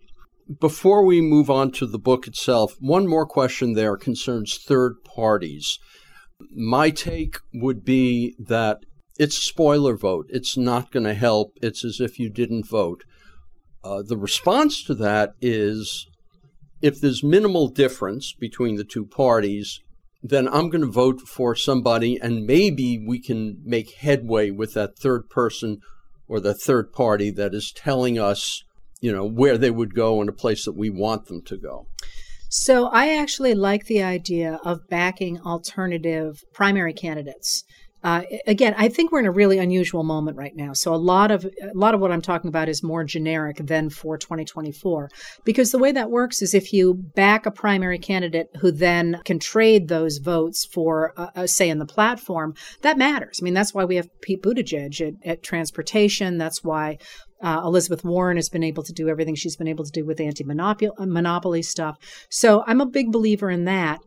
before 0.61 1.05
we 1.05 1.21
move 1.21 1.51
on 1.51 1.73
to 1.73 1.87
the 1.87 1.99
book 1.99 2.27
itself, 2.27 2.75
one 2.79 3.07
more 3.07 3.27
question 3.27 3.73
there 3.73 3.97
concerns 3.97 4.59
third 4.59 4.97
parties. 5.05 5.79
My 6.55 6.91
take 6.91 7.39
would 7.55 7.85
be 7.85 8.37
that 8.39 8.79
it's 9.19 9.39
a 9.39 9.43
spoiler 9.43 9.97
vote. 9.97 10.27
It's 10.29 10.57
not 10.57 10.93
going 10.93 11.05
to 11.05 11.15
help. 11.15 11.53
It's 11.63 11.85
as 11.85 12.01
if 12.01 12.19
you 12.19 12.31
didn't 12.31 12.69
vote. 12.69 13.05
Uh, 13.83 14.03
the 14.07 14.17
response 14.17 14.83
to 14.85 14.95
that 14.95 15.31
is 15.41 16.07
if 16.83 17.01
there's 17.01 17.23
minimal 17.23 17.69
difference 17.69 18.35
between 18.39 18.77
the 18.77 18.85
two 18.85 19.07
parties, 19.07 19.81
then 20.23 20.49
I'm 20.49 20.69
going 20.69 20.83
to 20.83 20.91
vote 20.91 21.21
for 21.21 21.55
somebody 21.55 22.19
and 22.21 22.47
maybe 22.47 23.03
we 23.05 23.21
can 23.21 23.59
make 23.65 23.95
headway 23.95 24.51
with 24.51 24.75
that 24.75 24.99
third 24.99 25.29
person 25.31 25.79
or 26.29 26.41
the 26.41 26.55
third 26.55 26.93
party 26.93 27.31
that 27.31 27.55
is 27.55 27.73
telling 27.73 28.19
us, 28.19 28.63
you 29.07 29.13
know, 29.13 29.25
where 29.25 29.57
they 29.57 29.71
would 29.71 29.95
go 29.95 30.21
and 30.21 30.29
a 30.29 30.33
place 30.33 30.65
that 30.65 30.77
we 30.77 30.91
want 30.91 31.27
them 31.27 31.41
to 31.41 31.57
go. 31.57 31.87
So 32.49 32.87
I 32.87 33.17
actually 33.17 33.55
like 33.55 33.85
the 33.85 34.03
idea 34.03 34.59
of 34.65 34.89
backing 34.89 35.41
alternative 35.43 36.43
primary 36.53 36.93
candidates. 36.93 37.63
Uh, 38.03 38.23
again, 38.49 38.75
I 38.77 38.89
think 38.89 39.11
we're 39.11 39.21
in 39.21 39.27
a 39.27 39.33
really 39.33 39.59
unusual 39.59 40.03
moment 40.03 40.37
right 40.37 40.55
now. 40.55 40.73
So 40.73 40.93
a 40.93 40.97
lot 40.97 41.31
of 41.31 41.45
a 41.45 41.73
lot 41.75 41.95
of 41.95 42.01
what 42.01 42.13
I'm 42.13 42.21
talking 42.21 42.49
about 42.49 42.69
is 42.69 42.83
more 42.83 43.05
generic 43.05 43.59
than 43.59 43.91
for 43.91 44.19
2024, 44.19 45.09
because 45.45 45.71
the 45.71 45.79
way 45.79 45.93
that 45.93 46.11
works 46.11 46.43
is 46.43 46.53
if 46.53 46.73
you 46.73 46.95
back 46.95 47.47
a 47.47 47.51
primary 47.51 47.99
candidate 47.99 48.49
who 48.61 48.71
then 48.71 49.21
can 49.25 49.39
trade 49.39 49.89
those 49.89 50.19
votes 50.19 50.65
for, 50.65 51.15
uh, 51.17 51.31
uh, 51.35 51.47
say, 51.47 51.69
in 51.69 51.79
the 51.79 51.87
platform, 51.87 52.55
that 52.83 52.99
matters. 52.99 53.39
I 53.41 53.45
mean, 53.45 53.55
that's 53.55 53.75
why 53.75 53.85
we 53.85 53.97
have 53.97 54.09
Pete 54.21 54.43
Buttigieg 54.43 55.01
at, 55.01 55.15
at 55.25 55.43
transportation. 55.43 56.39
That's 56.39 56.63
why 56.63 56.99
uh, 57.43 57.63
Elizabeth 57.65 58.05
Warren 58.05 58.37
has 58.37 58.49
been 58.49 58.63
able 58.63 58.83
to 58.83 58.93
do 58.93 59.09
everything 59.09 59.35
she's 59.35 59.57
been 59.57 59.69
able 59.69 59.85
to 59.85 59.91
do 59.91 60.05
with 60.05 60.21
anti 60.21 60.45
monopoly 60.45 61.63
stuff. 61.63 61.99
So 62.31 62.65
I'm 62.67 62.81
a 62.81 62.87
big 62.87 63.13
believer 63.13 63.51
in 63.51 63.65
that. 63.65 64.01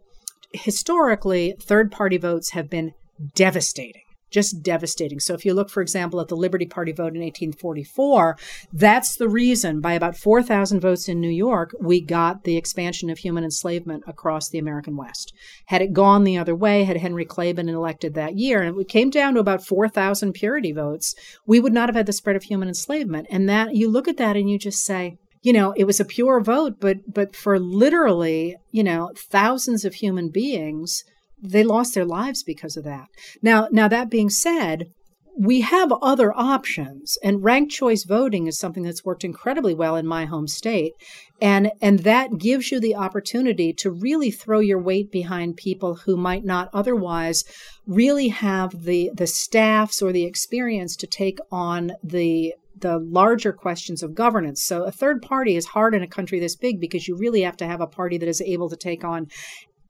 Historically, 0.52 1.56
third 1.62 1.92
party 1.92 2.18
votes 2.18 2.52
have 2.52 2.70
been 2.70 2.94
devastating 3.36 4.02
just 4.30 4.62
devastating. 4.62 5.20
So 5.20 5.34
if 5.34 5.46
you 5.46 5.54
look, 5.54 5.70
for 5.70 5.82
example, 5.82 6.20
at 6.22 6.28
the 6.28 6.36
Liberty 6.36 6.66
Party 6.66 6.92
vote 6.92 7.16
in 7.16 7.22
1844, 7.22 8.38
that's 8.72 9.16
the 9.16 9.30
reason 9.30 9.82
by 9.82 9.94
about 9.94 10.18
4,000 10.18 10.80
votes 10.80 11.08
in 11.08 11.20
New 11.20 11.30
York, 11.30 11.76
we 11.80 12.02
got 12.02 12.44
the 12.44 12.58
expansion 12.58 13.10
of 13.10 13.20
human 13.20 13.44
enslavement 13.44 14.04
across 14.08 14.50
the 14.50 14.60
American 14.60 14.96
West. 14.96 15.34
Had 15.66 15.82
it 15.82 15.94
gone 15.94 16.24
the 16.24 16.38
other 16.38 16.56
way, 16.56 16.84
had 16.84 16.98
Henry 16.98 17.26
Clay 17.26 17.54
been 17.54 17.70
elected 17.70 18.14
that 18.14 18.38
year, 18.38 18.62
and 18.62 18.80
it 18.80 18.88
came 18.88 19.10
down 19.10 19.34
to 19.34 19.40
about 19.40 19.66
4,000 19.66 20.34
purity 20.34 20.72
votes, 20.72 21.16
we 21.46 21.60
would 21.60 21.74
not 21.74 21.90
have 21.90 21.96
had 21.96 22.06
the 22.06 22.14
spread 22.14 22.36
of 22.36 22.44
human 22.44 22.68
enslavement. 22.68 23.28
And 23.30 23.48
that 23.50 23.76
you 23.76 23.90
look 23.90 24.08
at 24.08 24.18
that 24.18 24.36
and 24.36 24.50
you 24.50 24.58
just 24.58 24.86
say, 24.86 25.18
you 25.42 25.54
know, 25.54 25.74
it 25.78 25.86
was 25.86 26.00
a 26.00 26.06
pure 26.06 26.42
vote, 26.42 26.76
but 26.80 26.98
but 27.14 27.36
for 27.36 27.60
literally, 27.60 28.58
you 28.72 28.84
know, 28.84 29.12
thousands 29.16 29.86
of 29.86 29.96
human 29.96 30.30
beings, 30.30 31.04
they 31.42 31.64
lost 31.64 31.94
their 31.94 32.06
lives 32.06 32.44
because 32.44 32.78
of 32.78 32.84
that. 32.84 33.08
Now, 33.42 33.68
now 33.72 33.88
that 33.88 34.10
being 34.10 34.30
said, 34.30 34.92
we 35.38 35.62
have 35.62 35.94
other 36.02 36.34
options 36.38 37.18
and 37.24 37.44
ranked 37.44 37.72
choice 37.72 38.04
voting 38.04 38.48
is 38.48 38.60
something 38.60 38.84
that's 38.84 39.06
worked 39.06 39.24
incredibly 39.24 39.74
well 39.74 39.96
in 39.96 40.06
my 40.06 40.26
home 40.26 40.50
state 40.50 40.92
and 41.42 41.72
and 41.82 42.00
that 42.00 42.38
gives 42.38 42.72
you 42.72 42.80
the 42.80 42.96
opportunity 42.96 43.72
to 43.72 43.90
really 43.90 44.32
throw 44.32 44.60
your 44.60 44.82
weight 44.82 45.10
behind 45.12 45.56
people 45.56 45.96
who 45.96 46.18
might 46.18 46.44
not 46.44 46.70
otherwise 46.74 47.46
really 47.88 48.28
have 48.28 48.84
the 48.84 49.12
the 49.14 49.28
staffs 49.28 50.02
or 50.02 50.12
the 50.12 50.26
experience 50.26 50.98
to 50.98 51.08
take 51.08 51.40
on 51.52 51.94
the 52.04 52.54
the 52.82 53.00
larger 53.00 53.52
questions 53.52 54.02
of 54.02 54.16
governance. 54.16 54.64
So 54.64 54.84
a 54.84 54.92
third 54.92 55.22
party 55.22 55.56
is 55.56 55.68
hard 55.68 55.94
in 55.94 56.02
a 56.04 56.08
country 56.08 56.40
this 56.40 56.56
big 56.56 56.80
because 56.80 57.08
you 57.08 57.18
really 57.18 57.42
have 57.42 57.58
to 57.58 57.68
have 57.68 57.82
a 57.82 57.88
party 57.88 58.18
that 58.18 58.30
is 58.30 58.42
able 58.42 58.70
to 58.70 58.78
take 58.78 59.04
on 59.04 59.28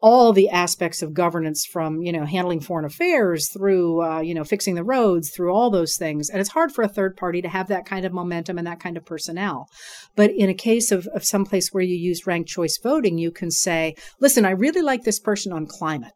all 0.01 0.31
the 0.31 0.49
aspects 0.49 1.01
of 1.01 1.13
governance 1.13 1.65
from 1.65 2.01
you 2.01 2.12
know 2.12 2.25
handling 2.25 2.59
foreign 2.59 2.85
affairs 2.85 3.49
through 3.49 4.01
uh, 4.01 4.19
you 4.21 4.33
know 4.33 4.43
fixing 4.43 4.75
the 4.75 4.83
roads 4.83 5.29
through 5.29 5.53
all 5.53 5.69
those 5.69 5.97
things. 5.97 6.29
And 6.29 6.39
it's 6.39 6.51
hard 6.51 6.71
for 6.71 6.83
a 6.83 6.88
third 6.89 7.17
party 7.17 7.41
to 7.41 7.49
have 7.49 7.67
that 7.67 7.85
kind 7.85 8.05
of 8.05 8.13
momentum 8.13 8.57
and 8.57 8.67
that 8.67 8.79
kind 8.79 8.97
of 8.97 9.05
personnel. 9.05 9.67
But 10.15 10.31
in 10.31 10.49
a 10.49 10.53
case 10.53 10.91
of, 10.91 11.07
of 11.07 11.23
some 11.25 11.45
place 11.45 11.69
where 11.71 11.83
you 11.83 11.95
use 11.95 12.27
ranked 12.27 12.49
choice 12.49 12.79
voting 12.81 13.17
you 13.17 13.31
can 13.31 13.51
say 13.51 13.95
listen 14.19 14.45
i 14.45 14.51
really 14.51 14.81
like 14.81 15.03
this 15.03 15.19
person 15.19 15.51
on 15.51 15.65
climate 15.65 16.13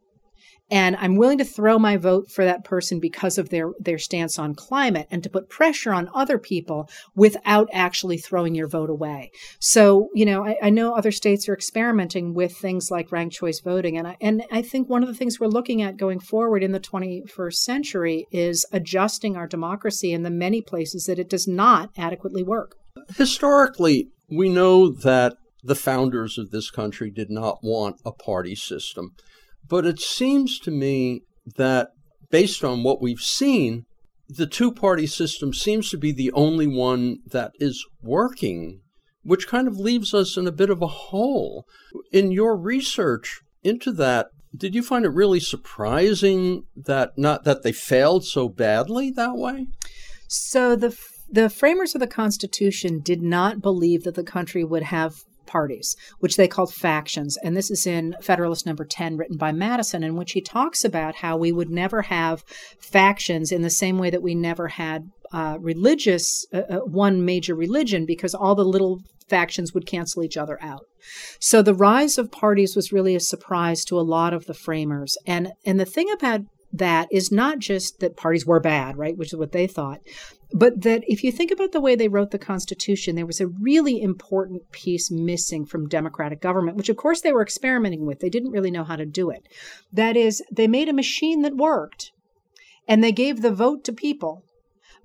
and 0.73 0.95
I'm 0.95 1.17
willing 1.17 1.37
to 1.37 1.45
throw 1.45 1.77
my 1.77 1.97
vote 1.97 2.31
for 2.31 2.43
that 2.43 2.63
person 2.63 2.99
because 2.99 3.37
of 3.37 3.49
their 3.49 3.73
their 3.79 3.99
stance 3.99 4.39
on 4.39 4.55
climate 4.55 5.07
and 5.11 5.21
to 5.21 5.29
put 5.29 5.47
pressure 5.47 5.93
on 5.93 6.09
other 6.15 6.39
people 6.39 6.89
without 7.15 7.69
actually 7.71 8.17
throwing 8.17 8.55
your 8.55 8.67
vote 8.67 8.89
away. 8.89 9.31
So, 9.59 10.09
you 10.15 10.25
know, 10.25 10.43
I, 10.43 10.57
I 10.63 10.69
know 10.71 10.95
other 10.95 11.11
states 11.11 11.47
are 11.47 11.53
experimenting 11.53 12.33
with 12.33 12.57
things 12.57 12.89
like 12.89 13.11
ranked 13.11 13.35
choice 13.35 13.59
voting, 13.59 13.99
and 13.99 14.07
I, 14.07 14.17
and 14.19 14.43
I 14.51 14.63
think 14.63 14.89
one 14.89 15.03
of 15.03 15.09
the 15.09 15.15
things 15.15 15.39
we're 15.39 15.45
looking 15.45 15.83
at 15.83 15.95
going 15.95 16.19
forward 16.19 16.63
in 16.63 16.71
the 16.71 16.79
21st 16.79 17.53
century 17.53 18.25
is 18.31 18.65
adjusting 18.71 19.37
our 19.37 19.47
democracy 19.47 20.11
in 20.11 20.23
the 20.23 20.31
many 20.31 20.59
places 20.59 21.05
that 21.05 21.19
it 21.19 21.29
does 21.29 21.47
not 21.47 21.91
adequately 21.97 22.41
work. 22.41 22.77
Historically, 23.15 24.09
we 24.27 24.49
know 24.49 24.89
that 24.89 25.37
the 25.63 25.75
founders 25.75 26.39
of 26.39 26.49
this 26.49 26.71
country 26.71 27.11
did 27.11 27.29
not 27.29 27.59
want 27.61 28.01
a 28.03 28.11
party 28.11 28.55
system. 28.55 29.11
But 29.67 29.85
it 29.85 29.99
seems 29.99 30.59
to 30.59 30.71
me 30.71 31.21
that 31.55 31.89
based 32.29 32.63
on 32.63 32.83
what 32.83 33.01
we've 33.01 33.21
seen, 33.21 33.85
the 34.27 34.47
two 34.47 34.71
party 34.71 35.07
system 35.07 35.53
seems 35.53 35.89
to 35.89 35.97
be 35.97 36.11
the 36.11 36.31
only 36.31 36.67
one 36.67 37.17
that 37.27 37.51
is 37.59 37.85
working, 38.01 38.81
which 39.23 39.47
kind 39.47 39.67
of 39.67 39.77
leaves 39.77 40.13
us 40.13 40.37
in 40.37 40.47
a 40.47 40.51
bit 40.51 40.69
of 40.69 40.81
a 40.81 40.87
hole. 40.87 41.65
In 42.11 42.31
your 42.31 42.57
research 42.57 43.41
into 43.63 43.91
that, 43.93 44.27
did 44.55 44.75
you 44.75 44.83
find 44.83 45.05
it 45.05 45.09
really 45.09 45.39
surprising 45.39 46.63
that 46.75 47.11
not 47.17 47.43
that 47.43 47.63
they 47.63 47.71
failed 47.71 48.25
so 48.25 48.49
badly 48.49 49.11
that 49.11 49.35
way? 49.35 49.67
So 50.27 50.75
the 50.75 50.97
the 51.29 51.49
framers 51.49 51.95
of 51.95 51.99
the 51.99 52.07
Constitution 52.07 52.99
did 52.99 53.21
not 53.21 53.61
believe 53.61 54.03
that 54.03 54.13
the 54.13 54.23
country 54.23 54.63
would 54.63 54.83
have 54.83 55.15
parties, 55.45 55.95
which 56.19 56.35
they 56.35 56.47
called 56.47 56.73
factions. 56.73 57.37
And 57.43 57.55
this 57.55 57.71
is 57.71 57.85
in 57.85 58.15
Federalist 58.21 58.65
Number 58.65 58.85
10, 58.85 59.17
written 59.17 59.37
by 59.37 59.51
Madison, 59.51 60.03
in 60.03 60.15
which 60.15 60.33
he 60.33 60.41
talks 60.41 60.83
about 60.83 61.15
how 61.15 61.37
we 61.37 61.51
would 61.51 61.69
never 61.69 62.03
have 62.03 62.43
factions 62.79 63.51
in 63.51 63.61
the 63.61 63.69
same 63.69 63.97
way 63.97 64.09
that 64.09 64.23
we 64.23 64.35
never 64.35 64.69
had 64.69 65.09
uh, 65.31 65.57
religious, 65.59 66.45
uh, 66.53 66.61
uh, 66.69 66.79
one 66.79 67.25
major 67.25 67.55
religion, 67.55 68.05
because 68.05 68.35
all 68.35 68.55
the 68.55 68.63
little 68.63 68.99
factions 69.27 69.73
would 69.73 69.87
cancel 69.87 70.23
each 70.23 70.37
other 70.37 70.57
out. 70.61 70.85
So 71.39 71.61
the 71.61 71.73
rise 71.73 72.17
of 72.17 72.31
parties 72.31 72.75
was 72.75 72.93
really 72.93 73.15
a 73.15 73.19
surprise 73.19 73.83
to 73.85 73.99
a 73.99 74.01
lot 74.01 74.33
of 74.33 74.45
the 74.45 74.53
framers. 74.53 75.17
And 75.25 75.51
and 75.65 75.79
the 75.79 75.85
thing 75.85 76.11
about 76.11 76.41
that 76.73 77.07
is 77.11 77.31
not 77.31 77.59
just 77.59 77.99
that 77.99 78.17
parties 78.17 78.45
were 78.45 78.59
bad, 78.59 78.97
right, 78.97 79.17
which 79.17 79.31
is 79.31 79.39
what 79.39 79.51
they 79.51 79.67
thought, 79.67 79.99
but 80.53 80.81
that 80.81 81.03
if 81.07 81.23
you 81.23 81.31
think 81.31 81.51
about 81.51 81.71
the 81.71 81.81
way 81.81 81.95
they 81.95 82.07
wrote 82.07 82.31
the 82.31 82.37
Constitution, 82.39 83.15
there 83.15 83.25
was 83.25 83.41
a 83.41 83.47
really 83.47 84.01
important 84.01 84.71
piece 84.71 85.09
missing 85.09 85.65
from 85.65 85.89
democratic 85.89 86.39
government, 86.39 86.77
which 86.77 86.89
of 86.89 86.97
course 86.97 87.21
they 87.21 87.33
were 87.33 87.41
experimenting 87.41 88.05
with. 88.05 88.19
They 88.19 88.29
didn't 88.29 88.51
really 88.51 88.71
know 88.71 88.83
how 88.83 88.95
to 88.95 89.05
do 89.05 89.29
it. 89.29 89.47
That 89.91 90.15
is, 90.15 90.43
they 90.51 90.67
made 90.67 90.89
a 90.89 90.93
machine 90.93 91.41
that 91.41 91.57
worked 91.57 92.11
and 92.87 93.03
they 93.03 93.11
gave 93.11 93.41
the 93.41 93.51
vote 93.51 93.83
to 93.85 93.93
people 93.93 94.43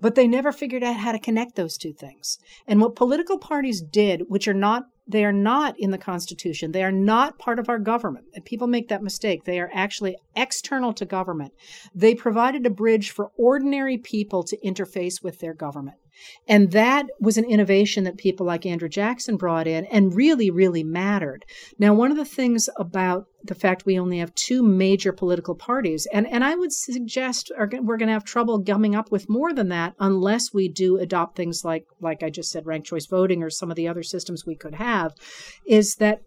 but 0.00 0.14
they 0.14 0.28
never 0.28 0.52
figured 0.52 0.82
out 0.82 0.96
how 0.96 1.12
to 1.12 1.18
connect 1.18 1.56
those 1.56 1.76
two 1.76 1.92
things. 1.92 2.38
And 2.66 2.80
what 2.80 2.96
political 2.96 3.38
parties 3.38 3.82
did, 3.82 4.22
which 4.28 4.46
are 4.46 4.54
not 4.54 4.84
they 5.08 5.24
are 5.24 5.32
not 5.32 5.74
in 5.80 5.90
the 5.90 5.98
Constitution. 5.98 6.72
They 6.72 6.84
are 6.84 6.92
not 6.92 7.38
part 7.38 7.58
of 7.58 7.70
our 7.70 7.78
government. 7.78 8.26
And 8.34 8.44
people 8.44 8.66
make 8.66 8.88
that 8.88 9.02
mistake. 9.02 9.44
They 9.44 9.58
are 9.58 9.70
actually 9.72 10.16
external 10.36 10.92
to 10.94 11.06
government. 11.06 11.54
They 11.94 12.14
provided 12.14 12.66
a 12.66 12.70
bridge 12.70 13.10
for 13.10 13.32
ordinary 13.38 13.96
people 13.96 14.42
to 14.44 14.58
interface 14.58 15.22
with 15.22 15.40
their 15.40 15.54
government. 15.54 15.96
And 16.46 16.72
that 16.72 17.06
was 17.20 17.36
an 17.36 17.44
innovation 17.44 18.04
that 18.04 18.16
people 18.16 18.46
like 18.46 18.66
Andrew 18.66 18.88
Jackson 18.88 19.36
brought 19.36 19.66
in 19.66 19.84
and 19.86 20.14
really, 20.14 20.50
really 20.50 20.82
mattered. 20.82 21.44
Now, 21.78 21.94
one 21.94 22.10
of 22.10 22.16
the 22.16 22.24
things 22.24 22.68
about 22.76 23.26
the 23.44 23.54
fact 23.54 23.86
we 23.86 23.98
only 23.98 24.18
have 24.18 24.34
two 24.34 24.62
major 24.62 25.12
political 25.12 25.54
parties, 25.54 26.06
and, 26.12 26.26
and 26.26 26.42
I 26.42 26.54
would 26.54 26.72
suggest 26.72 27.52
we're 27.56 27.96
going 27.96 28.08
to 28.08 28.12
have 28.12 28.24
trouble 28.24 28.58
gumming 28.58 28.94
up 28.94 29.12
with 29.12 29.28
more 29.28 29.52
than 29.52 29.68
that 29.68 29.94
unless 30.00 30.52
we 30.52 30.68
do 30.68 30.98
adopt 30.98 31.36
things 31.36 31.64
like, 31.64 31.86
like 32.00 32.22
I 32.22 32.30
just 32.30 32.50
said, 32.50 32.66
ranked 32.66 32.88
choice 32.88 33.06
voting 33.06 33.42
or 33.42 33.50
some 33.50 33.70
of 33.70 33.76
the 33.76 33.88
other 33.88 34.02
systems 34.02 34.44
we 34.44 34.56
could 34.56 34.74
have, 34.74 35.14
is 35.66 35.96
that 35.96 36.22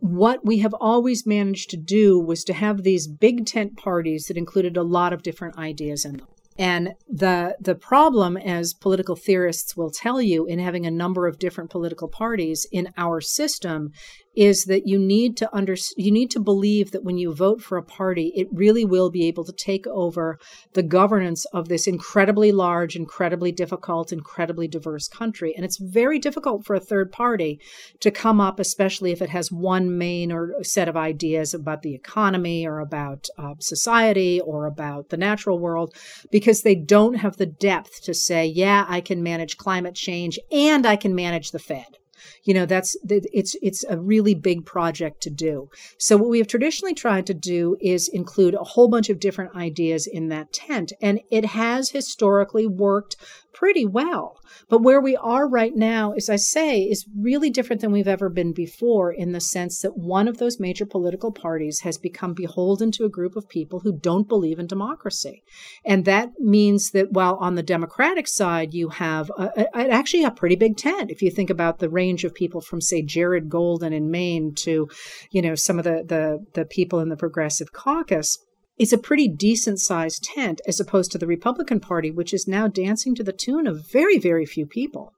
what 0.00 0.44
we 0.44 0.60
have 0.60 0.74
always 0.80 1.26
managed 1.26 1.68
to 1.70 1.76
do 1.76 2.18
was 2.18 2.42
to 2.44 2.54
have 2.54 2.82
these 2.82 3.06
big 3.06 3.44
tent 3.44 3.76
parties 3.76 4.26
that 4.26 4.36
included 4.38 4.76
a 4.76 4.82
lot 4.82 5.12
of 5.12 5.22
different 5.22 5.58
ideas 5.58 6.06
in 6.06 6.16
them. 6.16 6.26
And 6.56 6.94
the 7.08 7.56
the 7.60 7.74
problem, 7.74 8.36
as 8.36 8.74
political 8.74 9.16
theorists 9.16 9.76
will 9.76 9.90
tell 9.90 10.22
you, 10.22 10.46
in 10.46 10.58
having 10.60 10.86
a 10.86 10.90
number 10.90 11.26
of 11.26 11.38
different 11.38 11.70
political 11.70 12.08
parties 12.08 12.66
in 12.70 12.88
our 12.96 13.20
system, 13.20 13.90
is 14.36 14.64
that 14.64 14.86
you 14.86 14.98
need 14.98 15.36
to 15.36 15.54
under 15.54 15.76
you 15.96 16.10
need 16.10 16.30
to 16.30 16.40
believe 16.40 16.90
that 16.90 17.04
when 17.04 17.18
you 17.18 17.34
vote 17.34 17.60
for 17.60 17.78
a 17.78 17.82
party 17.82 18.32
it 18.34 18.48
really 18.52 18.84
will 18.84 19.10
be 19.10 19.26
able 19.26 19.44
to 19.44 19.52
take 19.52 19.86
over 19.86 20.38
the 20.72 20.82
governance 20.82 21.44
of 21.46 21.68
this 21.68 21.86
incredibly 21.86 22.52
large 22.52 22.96
incredibly 22.96 23.52
difficult 23.52 24.12
incredibly 24.12 24.68
diverse 24.68 25.08
country. 25.08 25.54
And 25.54 25.64
it's 25.64 25.78
very 25.78 26.18
difficult 26.18 26.64
for 26.64 26.74
a 26.74 26.80
third 26.80 27.12
party 27.12 27.60
to 28.00 28.10
come 28.10 28.40
up 28.40 28.58
especially 28.58 29.12
if 29.12 29.22
it 29.22 29.30
has 29.30 29.52
one 29.52 29.96
main 29.96 30.32
or 30.32 30.62
set 30.62 30.88
of 30.88 30.96
ideas 30.96 31.54
about 31.54 31.82
the 31.82 31.94
economy 31.94 32.66
or 32.66 32.80
about 32.80 33.28
uh, 33.38 33.54
society 33.60 34.40
or 34.40 34.66
about 34.66 35.10
the 35.10 35.16
natural 35.16 35.58
world 35.58 35.94
because 36.30 36.62
they 36.62 36.74
don't 36.74 37.14
have 37.14 37.36
the 37.36 37.46
depth 37.46 38.02
to 38.02 38.14
say 38.14 38.46
yeah 38.46 38.84
I 38.88 39.00
can 39.00 39.22
manage 39.22 39.56
climate 39.56 39.94
change 39.94 40.38
and 40.50 40.86
I 40.86 40.96
can 40.96 41.14
manage 41.14 41.50
the 41.50 41.58
Fed 41.58 41.98
you 42.44 42.54
know 42.54 42.66
that's 42.66 42.96
it's 43.08 43.56
it's 43.62 43.84
a 43.84 43.98
really 43.98 44.34
big 44.34 44.64
project 44.64 45.22
to 45.22 45.30
do. 45.30 45.70
So 45.98 46.16
what 46.16 46.28
we 46.28 46.38
have 46.38 46.46
traditionally 46.46 46.94
tried 46.94 47.26
to 47.26 47.34
do 47.34 47.76
is 47.80 48.08
include 48.08 48.54
a 48.54 48.64
whole 48.64 48.88
bunch 48.88 49.08
of 49.10 49.20
different 49.20 49.56
ideas 49.56 50.06
in 50.06 50.28
that 50.28 50.52
tent 50.52 50.92
and 51.00 51.20
it 51.30 51.44
has 51.46 51.90
historically 51.90 52.66
worked 52.66 53.16
pretty 53.54 53.86
well. 53.86 54.40
But 54.68 54.82
where 54.82 55.00
we 55.00 55.16
are 55.16 55.48
right 55.48 55.74
now, 55.74 56.12
as 56.12 56.28
I 56.28 56.36
say, 56.36 56.82
is 56.82 57.06
really 57.16 57.50
different 57.50 57.80
than 57.80 57.92
we've 57.92 58.08
ever 58.08 58.28
been 58.28 58.52
before 58.52 59.12
in 59.12 59.32
the 59.32 59.40
sense 59.40 59.80
that 59.80 59.96
one 59.96 60.28
of 60.28 60.38
those 60.38 60.60
major 60.60 60.84
political 60.86 61.32
parties 61.32 61.80
has 61.80 61.96
become 61.96 62.34
beholden 62.34 62.90
to 62.92 63.04
a 63.04 63.08
group 63.08 63.36
of 63.36 63.48
people 63.48 63.80
who 63.80 63.98
don't 63.98 64.28
believe 64.28 64.58
in 64.58 64.66
democracy. 64.66 65.42
And 65.84 66.04
that 66.04 66.32
means 66.38 66.90
that 66.90 67.12
while 67.12 67.36
on 67.36 67.54
the 67.54 67.62
Democratic 67.62 68.28
side, 68.28 68.74
you 68.74 68.88
have 68.90 69.30
a, 69.38 69.66
a, 69.74 69.90
actually 69.90 70.24
a 70.24 70.30
pretty 70.30 70.56
big 70.56 70.76
tent. 70.76 71.10
If 71.10 71.22
you 71.22 71.30
think 71.30 71.50
about 71.50 71.78
the 71.78 71.88
range 71.88 72.24
of 72.24 72.34
people 72.34 72.60
from, 72.60 72.80
say, 72.80 73.02
Jared 73.02 73.48
Golden 73.48 73.92
in 73.92 74.10
Maine 74.10 74.54
to, 74.56 74.88
you 75.30 75.42
know, 75.42 75.54
some 75.54 75.78
of 75.78 75.84
the, 75.84 76.04
the, 76.06 76.44
the 76.54 76.64
people 76.64 77.00
in 77.00 77.08
the 77.08 77.16
Progressive 77.16 77.72
Caucus 77.72 78.38
it's 78.78 78.92
a 78.92 78.98
pretty 78.98 79.28
decent 79.28 79.80
sized 79.80 80.24
tent 80.24 80.60
as 80.66 80.80
opposed 80.80 81.12
to 81.12 81.18
the 81.18 81.26
Republican 81.26 81.80
Party, 81.80 82.10
which 82.10 82.34
is 82.34 82.48
now 82.48 82.66
dancing 82.66 83.14
to 83.14 83.22
the 83.22 83.32
tune 83.32 83.66
of 83.66 83.90
very, 83.90 84.18
very 84.18 84.46
few 84.46 84.66
people. 84.66 85.12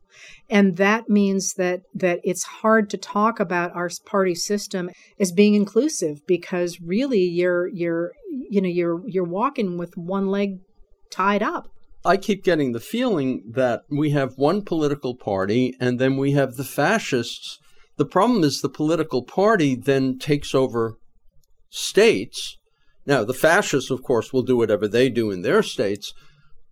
And 0.49 0.77
that 0.77 1.09
means 1.09 1.55
that 1.55 1.83
that 1.95 2.21
it's 2.25 2.45
hard 2.45 2.89
to 2.91 2.97
talk 2.97 3.39
about 3.41 3.75
our 3.75 3.91
party 4.07 4.35
system 4.35 4.91
as 5.19 5.33
being 5.33 5.55
inclusive 5.55 6.21
because 6.27 6.81
really 6.81 7.21
you're 7.21 7.69
you're 7.69 8.13
you 8.31 8.61
know 8.61 8.69
you're 8.69 9.03
you're 9.07 9.25
walking 9.25 9.77
with 9.77 9.97
one 9.97 10.29
leg 10.29 10.61
tied 11.11 11.43
up. 11.43 11.69
I 12.05 12.17
keep 12.17 12.45
getting 12.45 12.73
the 12.73 12.81
feeling 12.81 13.43
that 13.55 13.83
we 13.91 14.11
have 14.11 14.35
one 14.37 14.63
political 14.63 15.17
party 15.17 15.75
and 15.81 15.99
then 15.99 16.17
we 16.17 16.33
have 16.33 16.55
the 16.55 16.65
fascists. 16.65 17.59
The 17.97 18.07
problem 18.07 18.45
is 18.45 18.61
the 18.61 18.69
political 18.69 19.23
party 19.23 19.75
then 19.75 20.19
takes 20.19 20.55
over 20.55 20.97
states 21.69 22.57
now, 23.07 23.23
the 23.23 23.35
fascists, 23.35 23.91
of 23.91 24.03
course, 24.03 24.33
will 24.33 24.43
do 24.43 24.57
whatever 24.57 24.89
they 24.89 25.09
do 25.09 25.31
in 25.31 25.43
their 25.43 25.63
states, 25.63 26.13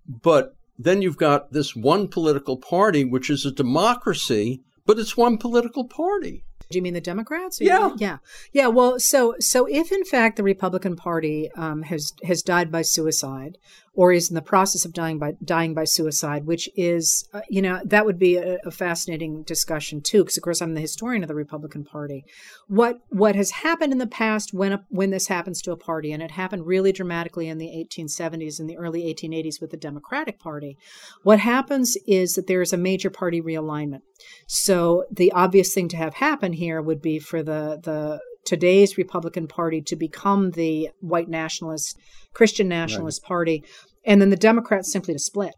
but 0.07 0.57
then 0.79 1.01
you've 1.01 1.17
got 1.17 1.53
this 1.53 1.77
one 1.77 2.09
political 2.09 2.57
party, 2.57 3.05
which 3.05 3.31
is 3.31 3.47
a 3.47 3.53
democracy, 3.53 4.61
but 4.85 4.99
it's 4.99 5.17
one 5.17 5.39
political 5.39 5.87
party. 5.87 6.45
Do 6.71 6.79
you 6.79 6.83
mean 6.83 6.95
the 6.95 7.01
Democrats? 7.01 7.61
yeah, 7.61 7.91
yeah, 7.99 8.19
yeah. 8.53 8.67
Well, 8.67 8.99
so 8.99 9.35
so 9.39 9.67
if 9.67 9.93
in 9.93 10.05
fact 10.05 10.37
the 10.37 10.43
Republican 10.43 10.97
Party 10.97 11.51
um, 11.53 11.83
has 11.83 12.13
has 12.25 12.43
died 12.43 12.73
by 12.73 12.83
suicide, 12.83 13.59
or 13.95 14.13
is 14.13 14.29
in 14.29 14.35
the 14.35 14.43
process 14.43 14.85
of 14.85 14.93
dying 14.93 15.19
by 15.19 15.33
dying 15.45 15.73
by 15.73 15.85
suicide, 15.85 16.47
which 16.47 16.69
is, 16.77 17.29
uh, 17.33 17.41
you 17.49 17.63
know, 17.63 17.81
that 17.85 18.05
would 18.05 18.19
be 18.19 18.37
a, 18.37 18.59
a 18.65 18.71
fascinating 18.71 19.43
discussion 19.45 20.01
too, 20.01 20.25
because 20.25 20.37
of 20.37 20.43
course 20.43 20.61
I'm 20.61 20.75
the 20.75 20.81
historian 20.81 21.23
of 21.23 21.29
the 21.29 21.35
Republican 21.35 21.85
Party. 21.85 22.25
What 22.67 23.01
what 23.11 23.37
has 23.37 23.51
happened 23.51 23.93
in 23.93 23.99
the 23.99 24.07
past 24.07 24.53
when 24.53 24.73
a, 24.73 24.85
when 24.89 25.11
this 25.11 25.29
happens 25.29 25.63
to 25.63 25.73
a 25.73 25.77
party, 25.77 26.13
and 26.13 26.23
it 26.23 26.33
happened 26.33 26.67
really 26.67 26.93
dramatically 26.93 27.49
in 27.49 27.59
the 27.59 27.69
1870s 27.69 28.59
and 28.59 28.69
the 28.69 28.77
early 28.77 29.03
1880s 29.03 29.61
with 29.61 29.71
the 29.71 29.77
Democratic 29.77 30.41
Party, 30.41 30.77
what 31.23 31.39
happens 31.39 31.97
is 32.07 32.35
that 32.35 32.49
there 32.49 32.63
is 32.63 32.73
a 32.73 32.79
major 32.79 33.11
party 33.11 33.41
realignment. 33.41 34.03
So 34.47 35.05
the 35.11 35.31
obvious 35.33 35.73
thing 35.73 35.89
to 35.89 35.97
have 35.97 36.15
happen 36.15 36.53
here 36.55 36.83
would 36.83 37.01
be 37.01 37.19
for 37.19 37.43
the 37.43 37.81
the 37.83 38.21
today's 38.45 38.99
Republican 38.99 39.47
Party 39.47 39.81
to 39.83 39.97
become 39.97 40.53
the 40.53 40.91
white 41.01 41.29
nationalist, 41.29 41.99
Christian 42.33 42.69
nationalist 42.69 43.23
right. 43.23 43.29
party, 43.29 43.65
and 44.05 44.21
then 44.21 44.31
the 44.31 44.37
Democrats 44.37 44.93
simply 44.93 45.15
to 45.15 45.19
split. 45.19 45.55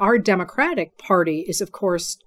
Our 0.00 0.18
Democratic 0.18 0.98
Party 0.98 1.44
is, 1.48 1.60
of 1.60 1.72
course, 1.72 2.18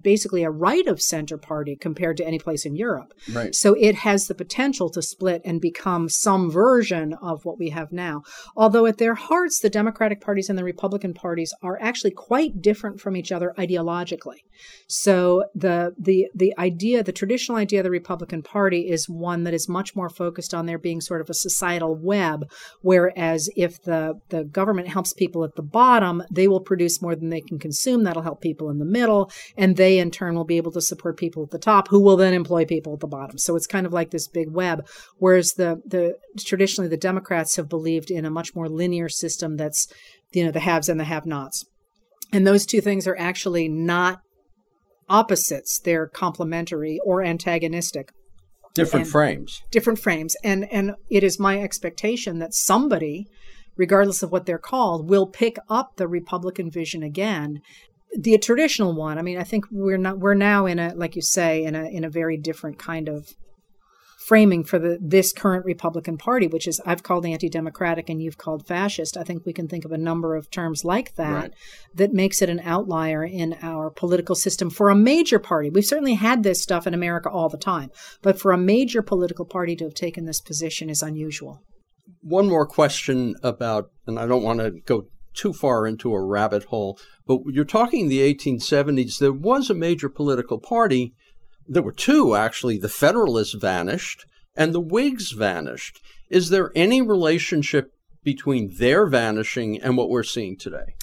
basically 0.00 0.42
a 0.42 0.50
right 0.50 0.86
of 0.86 1.00
center 1.00 1.38
party 1.38 1.76
compared 1.76 2.16
to 2.18 2.26
any 2.26 2.38
place 2.38 2.64
in 2.64 2.76
Europe. 2.76 3.12
Right. 3.32 3.54
So 3.54 3.74
it 3.74 3.96
has 3.96 4.26
the 4.26 4.34
potential 4.34 4.90
to 4.90 5.02
split 5.02 5.42
and 5.44 5.60
become 5.60 6.08
some 6.08 6.50
version 6.50 7.14
of 7.14 7.44
what 7.44 7.58
we 7.58 7.70
have 7.70 7.92
now. 7.92 8.22
Although 8.56 8.86
at 8.86 8.98
their 8.98 9.14
hearts, 9.14 9.60
the 9.60 9.70
Democratic 9.70 10.20
parties 10.20 10.48
and 10.48 10.58
the 10.58 10.64
Republican 10.64 11.14
parties 11.14 11.54
are 11.62 11.78
actually 11.80 12.12
quite 12.12 12.60
different 12.60 13.00
from 13.00 13.16
each 13.16 13.32
other 13.32 13.54
ideologically. 13.58 14.40
So 14.88 15.44
the 15.54 15.94
the 15.98 16.28
the 16.34 16.54
idea, 16.58 17.02
the 17.02 17.12
traditional 17.12 17.58
idea 17.58 17.80
of 17.80 17.84
the 17.84 17.90
Republican 17.90 18.42
Party 18.42 18.88
is 18.88 19.08
one 19.08 19.44
that 19.44 19.54
is 19.54 19.68
much 19.68 19.94
more 19.94 20.08
focused 20.08 20.54
on 20.54 20.66
there 20.66 20.78
being 20.78 21.00
sort 21.00 21.20
of 21.20 21.30
a 21.30 21.34
societal 21.34 21.94
web, 21.94 22.50
whereas 22.82 23.50
if 23.56 23.82
the 23.82 24.14
the 24.28 24.44
government 24.44 24.88
helps 24.88 25.12
people 25.12 25.44
at 25.44 25.56
the 25.56 25.62
bottom, 25.62 26.22
they 26.30 26.48
will 26.48 26.60
produce 26.60 27.02
more 27.02 27.14
than 27.14 27.30
they 27.30 27.40
can 27.40 27.58
consume. 27.58 28.04
That'll 28.04 28.22
help 28.22 28.40
people 28.40 28.70
in 28.70 28.78
the 28.78 28.84
middle 28.84 29.30
and 29.56 29.76
they 29.76 29.98
in 29.98 30.10
turn 30.10 30.34
will 30.34 30.44
be 30.44 30.56
able 30.56 30.72
to 30.72 30.80
support 30.80 31.16
people 31.16 31.42
at 31.42 31.50
the 31.50 31.58
top 31.58 31.88
who 31.88 32.00
will 32.00 32.16
then 32.16 32.34
employ 32.34 32.64
people 32.64 32.94
at 32.94 33.00
the 33.00 33.06
bottom. 33.06 33.38
So 33.38 33.56
it's 33.56 33.66
kind 33.66 33.86
of 33.86 33.92
like 33.92 34.10
this 34.10 34.28
big 34.28 34.50
web. 34.50 34.86
Whereas 35.18 35.52
the 35.52 35.80
the 35.86 36.16
traditionally 36.38 36.88
the 36.88 36.96
Democrats 36.96 37.56
have 37.56 37.68
believed 37.68 38.10
in 38.10 38.24
a 38.24 38.30
much 38.30 38.54
more 38.54 38.68
linear 38.68 39.08
system 39.08 39.56
that's 39.56 39.86
you 40.32 40.44
know 40.44 40.50
the 40.50 40.60
haves 40.60 40.88
and 40.88 41.00
the 41.00 41.04
have-nots. 41.04 41.64
And 42.32 42.46
those 42.46 42.66
two 42.66 42.80
things 42.80 43.06
are 43.06 43.16
actually 43.18 43.68
not 43.68 44.20
opposites. 45.08 45.78
They're 45.78 46.08
complementary 46.08 46.98
or 47.04 47.22
antagonistic. 47.22 48.10
Different 48.74 49.06
frames. 49.06 49.62
Different 49.70 49.98
frames. 49.98 50.36
And 50.44 50.70
and 50.72 50.94
it 51.10 51.24
is 51.24 51.38
my 51.38 51.60
expectation 51.60 52.38
that 52.40 52.54
somebody 52.54 53.26
regardless 53.76 54.22
of 54.22 54.32
what 54.32 54.46
they're 54.46 54.58
called, 54.58 55.08
will 55.08 55.26
pick 55.26 55.56
up 55.68 55.96
the 55.96 56.08
Republican 56.08 56.70
vision 56.70 57.02
again 57.02 57.60
the 58.18 58.38
traditional 58.38 58.94
one. 58.94 59.18
I 59.18 59.22
mean, 59.22 59.38
I 59.38 59.44
think 59.44 59.66
we're 59.70 59.98
not 59.98 60.18
we're 60.18 60.34
now 60.34 60.66
in 60.66 60.78
a 60.78 60.94
like 60.94 61.16
you 61.16 61.22
say 61.22 61.64
in 61.64 61.74
a 61.74 61.84
in 61.84 62.04
a 62.04 62.10
very 62.10 62.36
different 62.36 62.78
kind 62.78 63.08
of 63.08 63.34
framing 64.26 64.64
for 64.64 64.80
the 64.80 64.98
this 65.00 65.32
current 65.32 65.64
Republican 65.64 66.18
Party, 66.18 66.48
which 66.48 66.66
is 66.66 66.80
I've 66.84 67.04
called 67.04 67.24
anti-democratic 67.24 68.08
and 68.08 68.20
you've 68.20 68.38
called 68.38 68.66
fascist. 68.66 69.16
I 69.16 69.22
think 69.22 69.46
we 69.46 69.52
can 69.52 69.68
think 69.68 69.84
of 69.84 69.92
a 69.92 69.98
number 69.98 70.34
of 70.34 70.50
terms 70.50 70.84
like 70.84 71.14
that 71.14 71.32
right. 71.32 71.54
that 71.94 72.12
makes 72.12 72.42
it 72.42 72.48
an 72.48 72.60
outlier 72.64 73.22
in 73.24 73.56
our 73.62 73.88
political 73.88 74.34
system 74.34 74.68
for 74.68 74.90
a 74.90 74.96
major 74.96 75.38
party. 75.38 75.70
We've 75.70 75.84
certainly 75.84 76.14
had 76.14 76.42
this 76.42 76.60
stuff 76.60 76.88
in 76.88 76.94
America 76.94 77.30
all 77.30 77.48
the 77.48 77.56
time, 77.56 77.90
but 78.20 78.36
for 78.36 78.50
a 78.50 78.58
major 78.58 79.00
political 79.00 79.44
party 79.44 79.76
to 79.76 79.84
have 79.84 79.94
taken 79.94 80.24
this 80.24 80.40
position 80.40 80.90
is 80.90 81.02
unusual. 81.02 81.62
One 82.20 82.48
more 82.48 82.66
question 82.66 83.36
about, 83.44 83.90
and 84.08 84.18
I 84.18 84.26
don't 84.26 84.42
want 84.42 84.58
to 84.58 84.72
go 84.86 85.06
too 85.36 85.52
far 85.52 85.86
into 85.86 86.12
a 86.12 86.24
rabbit 86.24 86.64
hole, 86.64 86.98
but 87.26 87.40
you're 87.46 87.64
talking 87.64 88.08
the 88.08 88.34
1870s, 88.34 89.18
there 89.18 89.32
was 89.32 89.70
a 89.70 89.74
major 89.74 90.08
political 90.08 90.58
party. 90.58 91.14
There 91.68 91.82
were 91.82 91.92
two, 91.92 92.34
actually. 92.34 92.78
The 92.78 92.88
Federalists 92.88 93.54
vanished 93.54 94.26
and 94.56 94.74
the 94.74 94.80
Whigs 94.80 95.32
vanished. 95.32 96.00
Is 96.30 96.48
there 96.48 96.72
any 96.74 97.02
relationship 97.02 97.92
between 98.24 98.76
their 98.78 99.06
vanishing 99.06 99.80
and 99.80 99.96
what 99.96 100.08
we're 100.08 100.22
seeing 100.22 100.56
today? 100.56 100.94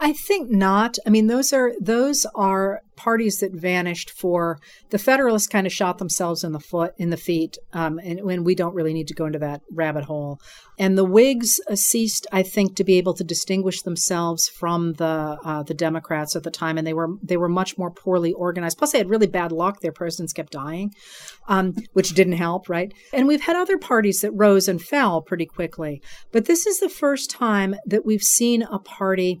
I 0.00 0.12
think 0.12 0.48
not. 0.48 0.96
I 1.06 1.10
mean, 1.10 1.26
those 1.26 1.52
are 1.52 1.72
those 1.80 2.24
are 2.36 2.82
parties 2.94 3.38
that 3.38 3.52
vanished 3.52 4.10
for 4.10 4.58
the 4.90 4.98
Federalists. 4.98 5.48
Kind 5.48 5.66
of 5.66 5.72
shot 5.72 5.98
themselves 5.98 6.44
in 6.44 6.52
the 6.52 6.60
foot, 6.60 6.94
in 6.98 7.10
the 7.10 7.16
feet, 7.16 7.58
um, 7.72 7.98
and 7.98 8.22
when 8.22 8.44
we 8.44 8.54
don't 8.54 8.74
really 8.74 8.92
need 8.92 9.08
to 9.08 9.14
go 9.14 9.26
into 9.26 9.40
that 9.40 9.60
rabbit 9.72 10.04
hole. 10.04 10.40
And 10.78 10.96
the 10.96 11.04
Whigs 11.04 11.60
uh, 11.68 11.74
ceased, 11.74 12.28
I 12.30 12.44
think, 12.44 12.76
to 12.76 12.84
be 12.84 12.98
able 12.98 13.14
to 13.14 13.24
distinguish 13.24 13.82
themselves 13.82 14.48
from 14.48 14.92
the 14.94 15.36
uh, 15.44 15.64
the 15.64 15.74
Democrats 15.74 16.36
at 16.36 16.44
the 16.44 16.50
time, 16.52 16.78
and 16.78 16.86
they 16.86 16.94
were 16.94 17.08
they 17.20 17.36
were 17.36 17.48
much 17.48 17.76
more 17.76 17.90
poorly 17.90 18.32
organized. 18.32 18.78
Plus, 18.78 18.92
they 18.92 18.98
had 18.98 19.10
really 19.10 19.26
bad 19.26 19.50
luck; 19.50 19.80
their 19.80 19.90
presidents 19.90 20.32
kept 20.32 20.52
dying, 20.52 20.92
um, 21.48 21.74
which 21.94 22.10
didn't 22.10 22.34
help, 22.34 22.68
right? 22.68 22.92
And 23.12 23.26
we've 23.26 23.42
had 23.42 23.56
other 23.56 23.78
parties 23.78 24.20
that 24.20 24.30
rose 24.30 24.68
and 24.68 24.80
fell 24.80 25.22
pretty 25.22 25.46
quickly, 25.46 26.00
but 26.30 26.44
this 26.44 26.66
is 26.66 26.78
the 26.78 26.88
first 26.88 27.30
time 27.30 27.74
that 27.84 28.06
we've 28.06 28.22
seen 28.22 28.62
a 28.62 28.78
party 28.78 29.40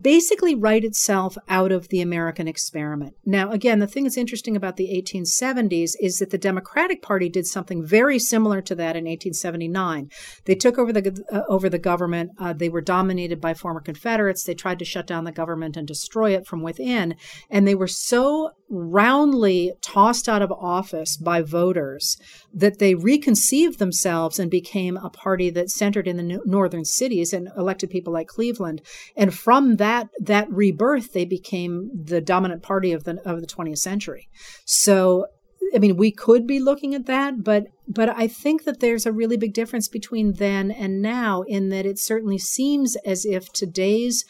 basically 0.00 0.54
write 0.54 0.84
itself 0.84 1.36
out 1.48 1.70
of 1.70 1.88
the 1.88 2.00
American 2.00 2.48
experiment. 2.48 3.14
Now, 3.24 3.50
again, 3.50 3.78
the 3.78 3.86
thing 3.86 4.04
that's 4.04 4.16
interesting 4.16 4.56
about 4.56 4.76
the 4.76 4.88
1870s 4.88 5.92
is 6.00 6.18
that 6.18 6.30
the 6.30 6.38
Democratic 6.38 7.02
Party 7.02 7.28
did 7.28 7.46
something 7.46 7.84
very 7.84 8.18
similar 8.18 8.62
to 8.62 8.74
that 8.76 8.96
in 8.96 9.04
1879. 9.04 10.10
They 10.46 10.54
took 10.54 10.78
over 10.78 10.92
the 10.92 11.24
uh, 11.30 11.42
over 11.48 11.68
the 11.68 11.78
government. 11.78 12.30
Uh, 12.38 12.52
they 12.52 12.68
were 12.68 12.80
dominated 12.80 13.40
by 13.40 13.54
former 13.54 13.80
Confederates. 13.80 14.44
They 14.44 14.54
tried 14.54 14.78
to 14.78 14.84
shut 14.84 15.06
down 15.06 15.24
the 15.24 15.32
government 15.32 15.76
and 15.76 15.86
destroy 15.86 16.34
it 16.34 16.46
from 16.46 16.62
within, 16.62 17.16
and 17.50 17.68
they 17.68 17.74
were 17.74 17.88
so 17.88 18.52
roundly 18.70 19.72
tossed 19.82 20.28
out 20.28 20.42
of 20.42 20.50
office 20.50 21.16
by 21.16 21.42
voters 21.42 22.16
that 22.52 22.78
they 22.78 22.94
reconceived 22.94 23.78
themselves 23.78 24.38
and 24.38 24.50
became 24.50 24.96
a 24.96 25.10
party 25.10 25.50
that 25.50 25.70
centered 25.70 26.08
in 26.08 26.16
the 26.16 26.40
northern 26.44 26.84
cities 26.84 27.32
and 27.32 27.48
elected 27.56 27.90
people 27.90 28.12
like 28.12 28.26
Cleveland. 28.26 28.80
And 29.16 29.34
from 29.34 29.73
that 29.78 30.08
that 30.20 30.50
rebirth, 30.50 31.12
they 31.12 31.24
became 31.24 31.90
the 31.94 32.20
dominant 32.20 32.62
party 32.62 32.92
of 32.92 33.04
the 33.04 33.20
of 33.24 33.40
the 33.40 33.46
20th 33.46 33.78
century. 33.78 34.28
So 34.64 35.26
I 35.74 35.78
mean, 35.78 35.96
we 35.96 36.10
could 36.10 36.46
be 36.46 36.60
looking 36.60 36.94
at 36.94 37.06
that, 37.06 37.42
but 37.42 37.66
but 37.88 38.08
I 38.10 38.26
think 38.28 38.64
that 38.64 38.80
there's 38.80 39.06
a 39.06 39.12
really 39.12 39.36
big 39.36 39.54
difference 39.54 39.88
between 39.88 40.34
then 40.34 40.70
and 40.70 41.02
now 41.02 41.42
in 41.42 41.68
that 41.70 41.86
it 41.86 41.98
certainly 41.98 42.38
seems 42.38 42.96
as 43.04 43.24
if 43.24 43.52
today's 43.52 44.24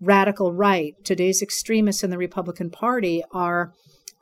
radical 0.00 0.52
right, 0.52 0.94
today's 1.04 1.42
extremists 1.42 2.04
in 2.04 2.10
the 2.10 2.18
Republican 2.18 2.70
Party 2.70 3.22
are 3.32 3.72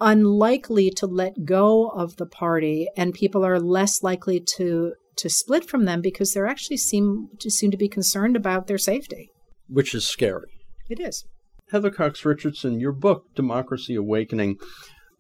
unlikely 0.01 0.91
to 0.91 1.07
let 1.07 1.45
go 1.45 1.89
of 1.89 2.17
the 2.17 2.27
party 2.27 2.89
and 2.97 3.15
people 3.15 3.45
are 3.45 3.59
less 3.59 4.03
likely 4.03 4.41
to 4.41 4.93
to 5.17 5.31
split 5.31 5.67
from 5.67 5.87
them 5.87 6.03
because 6.03 6.33
they 6.33 6.41
actually 6.43 6.77
seem 6.77 7.29
to 7.41 7.51
seem 7.51 7.71
to 7.71 7.79
be 7.79 7.89
concerned 7.89 8.37
about 8.37 8.67
their 8.67 8.77
safety 8.77 9.31
which 9.69 9.95
is 9.95 10.07
scary 10.07 10.56
it 10.89 11.01
is 11.01 11.25
heather 11.71 11.91
cox 11.91 12.25
richardson 12.25 12.81
your 12.81 12.93
book 12.93 13.25
democracy 13.35 13.95
awakening 13.95 14.57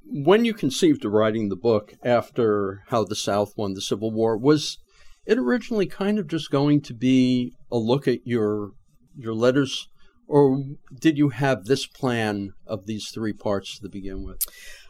when 0.08 0.44
you 0.44 0.54
conceived 0.54 1.04
of 1.04 1.12
writing 1.12 1.48
the 1.48 1.56
book 1.56 1.94
after 2.04 2.82
how 2.88 3.02
the 3.04 3.16
south 3.16 3.52
won 3.56 3.74
the 3.74 3.80
civil 3.80 4.12
war 4.12 4.36
was 4.36 4.78
it 5.26 5.38
originally 5.38 5.86
kind 5.86 6.18
of 6.18 6.28
just 6.28 6.50
going 6.50 6.80
to 6.80 6.94
be 6.94 7.52
a 7.70 7.76
look 7.76 8.06
at 8.06 8.20
your 8.24 8.70
your 9.16 9.34
letters 9.34 9.88
or 10.26 10.62
did 10.98 11.16
you 11.16 11.30
have 11.30 11.64
this 11.64 11.86
plan 11.86 12.52
of 12.66 12.86
these 12.86 13.10
three 13.10 13.32
parts 13.32 13.78
to 13.78 13.88
begin 13.88 14.24
with? 14.24 14.40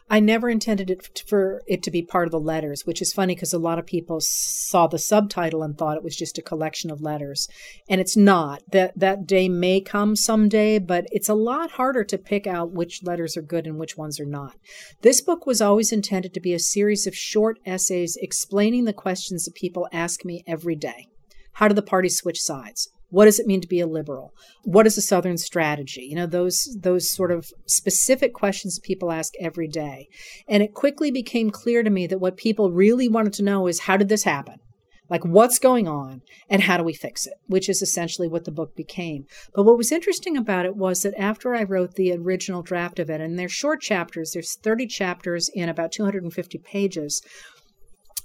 I 0.09 0.21
never 0.21 0.49
intended 0.49 0.89
it 0.89 1.21
for 1.27 1.63
it 1.67 1.83
to 1.83 1.91
be 1.91 2.01
part 2.01 2.27
of 2.27 2.31
the 2.31 2.39
letters, 2.39 2.85
which 2.85 3.01
is 3.01 3.11
funny 3.11 3.35
because 3.35 3.51
a 3.51 3.59
lot 3.59 3.77
of 3.77 3.85
people 3.85 4.19
saw 4.21 4.87
the 4.87 4.97
subtitle 4.97 5.63
and 5.63 5.77
thought 5.77 5.97
it 5.97 6.03
was 6.03 6.15
just 6.15 6.37
a 6.37 6.41
collection 6.41 6.89
of 6.89 7.01
letters, 7.01 7.49
and 7.89 7.99
it's 7.99 8.15
not. 8.15 8.63
That 8.71 8.97
that 8.97 9.27
day 9.27 9.49
may 9.49 9.81
come 9.81 10.15
someday, 10.15 10.79
but 10.79 11.07
it's 11.11 11.27
a 11.27 11.33
lot 11.33 11.71
harder 11.71 12.05
to 12.05 12.17
pick 12.17 12.47
out 12.47 12.71
which 12.71 13.03
letters 13.03 13.35
are 13.35 13.41
good 13.41 13.67
and 13.67 13.77
which 13.77 13.97
ones 13.97 14.17
are 14.17 14.25
not. 14.25 14.55
This 15.01 15.19
book 15.19 15.45
was 15.45 15.61
always 15.61 15.91
intended 15.91 16.33
to 16.33 16.39
be 16.39 16.53
a 16.53 16.59
series 16.59 17.05
of 17.05 17.13
short 17.13 17.59
essays 17.65 18.17
explaining 18.21 18.85
the 18.85 18.93
questions 18.93 19.43
that 19.43 19.55
people 19.55 19.89
ask 19.91 20.23
me 20.23 20.41
every 20.47 20.75
day. 20.75 21.07
How 21.53 21.67
do 21.67 21.73
the 21.73 21.81
parties 21.81 22.15
switch 22.15 22.41
sides? 22.41 22.89
What 23.09 23.25
does 23.25 23.39
it 23.39 23.47
mean 23.47 23.61
to 23.61 23.67
be 23.67 23.79
a 23.79 23.87
liberal? 23.87 24.33
What 24.63 24.85
is 24.85 24.97
a 24.97 25.01
Southern 25.01 25.37
strategy? 25.37 26.07
You 26.09 26.15
know, 26.15 26.25
those 26.25 26.77
those 26.79 27.09
sort 27.09 27.31
of 27.31 27.49
specific 27.65 28.33
questions 28.33 28.79
people 28.79 29.11
ask 29.11 29.33
every 29.39 29.67
day. 29.67 30.07
And 30.47 30.61
it 30.61 30.73
quickly 30.73 31.11
became 31.11 31.49
clear 31.49 31.83
to 31.83 31.89
me 31.89 32.07
that 32.07 32.19
what 32.19 32.37
people 32.37 32.71
really 32.71 33.07
wanted 33.07 33.33
to 33.33 33.43
know 33.43 33.67
is 33.67 33.81
how 33.81 33.97
did 33.97 34.09
this 34.09 34.23
happen? 34.23 34.59
Like 35.09 35.23
what's 35.23 35.59
going 35.59 35.87
on 35.87 36.21
and 36.49 36.61
how 36.61 36.77
do 36.77 36.83
we 36.83 36.93
fix 36.93 37.25
it? 37.25 37.33
Which 37.45 37.69
is 37.69 37.81
essentially 37.81 38.27
what 38.27 38.43
the 38.43 38.51
book 38.51 38.75
became. 38.75 39.25
But 39.53 39.63
what 39.63 39.77
was 39.77 39.91
interesting 39.91 40.35
about 40.35 40.65
it 40.65 40.75
was 40.75 41.03
that 41.03 41.17
after 41.17 41.55
I 41.55 41.63
wrote 41.63 41.93
the 41.93 42.11
original 42.11 42.61
draft 42.61 42.99
of 42.99 43.09
it, 43.09 43.21
and 43.21 43.39
they're 43.39 43.47
short 43.47 43.81
chapters, 43.81 44.31
there's 44.31 44.57
30 44.57 44.87
chapters 44.87 45.49
in 45.53 45.69
about 45.69 45.91
250 45.93 46.57
pages, 46.57 47.21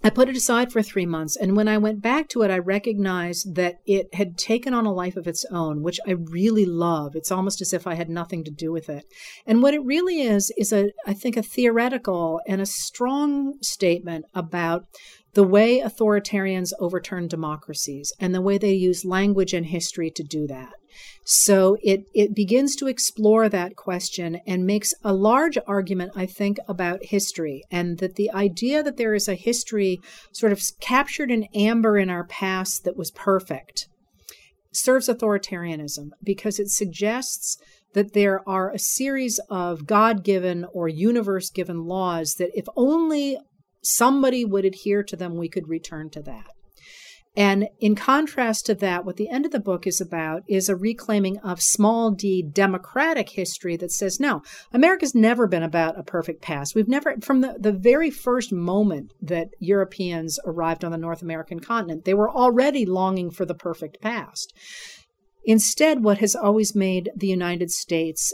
I 0.04 0.10
put 0.10 0.28
it 0.28 0.36
aside 0.36 0.72
for 0.72 0.82
three 0.82 1.06
months, 1.06 1.36
and 1.36 1.56
when 1.56 1.68
I 1.68 1.78
went 1.78 2.02
back 2.02 2.28
to 2.30 2.42
it, 2.42 2.50
I 2.50 2.58
recognized 2.58 3.54
that 3.54 3.76
it 3.86 4.12
had 4.14 4.36
taken 4.36 4.74
on 4.74 4.84
a 4.84 4.92
life 4.92 5.16
of 5.16 5.28
its 5.28 5.44
own, 5.50 5.82
which 5.82 6.00
I 6.06 6.12
really 6.12 6.64
love. 6.64 7.14
It's 7.14 7.30
almost 7.30 7.60
as 7.60 7.72
if 7.72 7.86
I 7.86 7.94
had 7.94 8.10
nothing 8.10 8.42
to 8.44 8.50
do 8.50 8.72
with 8.72 8.88
it. 8.88 9.04
And 9.46 9.62
what 9.62 9.74
it 9.74 9.84
really 9.84 10.22
is, 10.22 10.52
is 10.56 10.72
a, 10.72 10.90
I 11.06 11.14
think, 11.14 11.36
a 11.36 11.42
theoretical 11.42 12.40
and 12.48 12.60
a 12.60 12.66
strong 12.66 13.54
statement 13.62 14.24
about 14.34 14.86
the 15.34 15.44
way 15.44 15.80
authoritarians 15.80 16.72
overturn 16.80 17.28
democracies 17.28 18.12
and 18.18 18.34
the 18.34 18.42
way 18.42 18.58
they 18.58 18.72
use 18.72 19.04
language 19.04 19.54
and 19.54 19.66
history 19.66 20.10
to 20.10 20.22
do 20.24 20.46
that. 20.48 20.72
So 21.24 21.76
it, 21.82 22.04
it 22.14 22.34
begins 22.34 22.76
to 22.76 22.88
explore 22.88 23.48
that 23.48 23.76
question 23.76 24.40
and 24.46 24.66
makes 24.66 24.92
a 25.02 25.12
large 25.12 25.58
argument, 25.66 26.12
I 26.16 26.26
think, 26.26 26.58
about 26.68 27.06
history 27.06 27.62
and 27.70 27.98
that 27.98 28.16
the 28.16 28.30
idea 28.32 28.82
that 28.82 28.96
there 28.96 29.14
is 29.14 29.28
a 29.28 29.34
history 29.34 30.00
sort 30.32 30.52
of 30.52 30.62
captured 30.80 31.30
in 31.30 31.44
amber 31.54 31.98
in 31.98 32.10
our 32.10 32.24
past 32.24 32.84
that 32.84 32.96
was 32.96 33.10
perfect 33.10 33.88
serves 34.72 35.08
authoritarianism 35.08 36.10
because 36.22 36.58
it 36.58 36.70
suggests 36.70 37.58
that 37.94 38.14
there 38.14 38.46
are 38.48 38.70
a 38.70 38.78
series 38.78 39.38
of 39.50 39.86
God 39.86 40.24
given 40.24 40.64
or 40.72 40.88
universe 40.88 41.50
given 41.50 41.84
laws 41.84 42.34
that 42.38 42.50
if 42.54 42.64
only 42.74 43.38
somebody 43.82 44.44
would 44.44 44.64
adhere 44.64 45.02
to 45.02 45.16
them, 45.16 45.36
we 45.36 45.48
could 45.48 45.68
return 45.68 46.08
to 46.10 46.22
that. 46.22 46.46
And 47.34 47.68
in 47.80 47.94
contrast 47.94 48.66
to 48.66 48.74
that, 48.74 49.06
what 49.06 49.16
the 49.16 49.30
end 49.30 49.46
of 49.46 49.52
the 49.52 49.60
book 49.60 49.86
is 49.86 50.02
about 50.02 50.42
is 50.46 50.68
a 50.68 50.76
reclaiming 50.76 51.38
of 51.38 51.62
small 51.62 52.10
d 52.10 52.42
democratic 52.42 53.30
history 53.30 53.74
that 53.78 53.90
says, 53.90 54.20
no, 54.20 54.42
America's 54.70 55.14
never 55.14 55.46
been 55.46 55.62
about 55.62 55.98
a 55.98 56.02
perfect 56.02 56.42
past. 56.42 56.74
We've 56.74 56.88
never, 56.88 57.16
from 57.22 57.40
the, 57.40 57.56
the 57.58 57.72
very 57.72 58.10
first 58.10 58.52
moment 58.52 59.14
that 59.22 59.48
Europeans 59.58 60.38
arrived 60.44 60.84
on 60.84 60.92
the 60.92 60.98
North 60.98 61.22
American 61.22 61.60
continent, 61.60 62.04
they 62.04 62.14
were 62.14 62.30
already 62.30 62.84
longing 62.84 63.30
for 63.30 63.46
the 63.46 63.54
perfect 63.54 64.02
past. 64.02 64.52
Instead, 65.44 66.04
what 66.04 66.18
has 66.18 66.36
always 66.36 66.74
made 66.74 67.10
the 67.16 67.26
United 67.26 67.70
States 67.70 68.32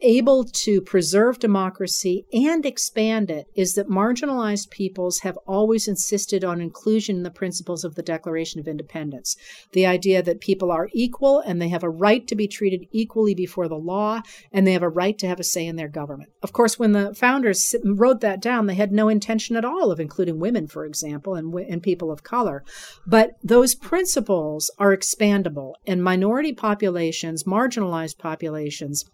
able 0.00 0.44
to 0.44 0.80
preserve 0.80 1.38
democracy 1.38 2.24
and 2.32 2.64
expand 2.64 3.30
it 3.30 3.46
is 3.54 3.74
that 3.74 3.88
marginalized 3.88 4.70
peoples 4.70 5.20
have 5.20 5.36
always 5.46 5.88
insisted 5.88 6.44
on 6.44 6.60
inclusion 6.60 7.16
in 7.16 7.22
the 7.24 7.30
principles 7.30 7.84
of 7.84 7.94
the 7.94 8.02
Declaration 8.02 8.60
of 8.60 8.68
Independence. 8.68 9.36
The 9.72 9.86
idea 9.86 10.22
that 10.22 10.40
people 10.40 10.70
are 10.70 10.88
equal 10.92 11.40
and 11.40 11.60
they 11.60 11.68
have 11.68 11.82
a 11.82 11.90
right 11.90 12.26
to 12.28 12.36
be 12.36 12.46
treated 12.46 12.86
equally 12.92 13.34
before 13.34 13.68
the 13.68 13.76
law 13.76 14.22
and 14.52 14.66
they 14.66 14.72
have 14.72 14.82
a 14.82 14.88
right 14.88 15.18
to 15.18 15.26
have 15.26 15.40
a 15.40 15.44
say 15.44 15.66
in 15.66 15.76
their 15.76 15.88
government. 15.88 16.30
Of 16.42 16.52
course, 16.52 16.78
when 16.78 16.92
the 16.92 17.14
founders 17.14 17.74
wrote 17.84 18.20
that 18.20 18.40
down, 18.40 18.66
they 18.66 18.74
had 18.74 18.92
no 18.92 19.08
intention 19.08 19.56
at 19.56 19.64
all 19.64 19.90
of 19.90 20.00
including 20.00 20.38
women, 20.38 20.68
for 20.68 20.84
example, 20.84 21.34
and, 21.34 21.52
and 21.54 21.82
people 21.82 22.10
of 22.10 22.22
color. 22.22 22.62
But 23.06 23.32
those 23.42 23.74
principles 23.74 24.70
are 24.78 24.96
expandable, 24.96 25.74
and 25.86 26.02
minority 26.02 26.52
populations, 26.52 27.44
marginalized 27.44 28.18
populations, 28.18 29.04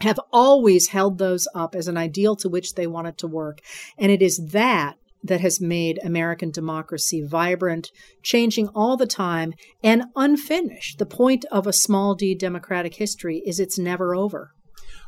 have 0.00 0.20
always 0.32 0.88
held 0.88 1.18
those 1.18 1.48
up 1.54 1.74
as 1.74 1.88
an 1.88 1.96
ideal 1.96 2.36
to 2.36 2.48
which 2.48 2.74
they 2.74 2.86
wanted 2.86 3.18
to 3.18 3.26
work. 3.26 3.60
And 3.98 4.12
it 4.12 4.22
is 4.22 4.38
that 4.52 4.96
that 5.22 5.40
has 5.40 5.60
made 5.60 5.98
American 6.04 6.50
democracy 6.50 7.22
vibrant, 7.22 7.90
changing 8.22 8.68
all 8.68 8.96
the 8.96 9.06
time, 9.06 9.52
and 9.82 10.04
unfinished. 10.14 10.98
The 10.98 11.06
point 11.06 11.44
of 11.50 11.66
a 11.66 11.72
small 11.72 12.14
d 12.14 12.34
democratic 12.34 12.94
history 12.94 13.42
is 13.44 13.58
it's 13.58 13.78
never 13.78 14.14
over. 14.14 14.52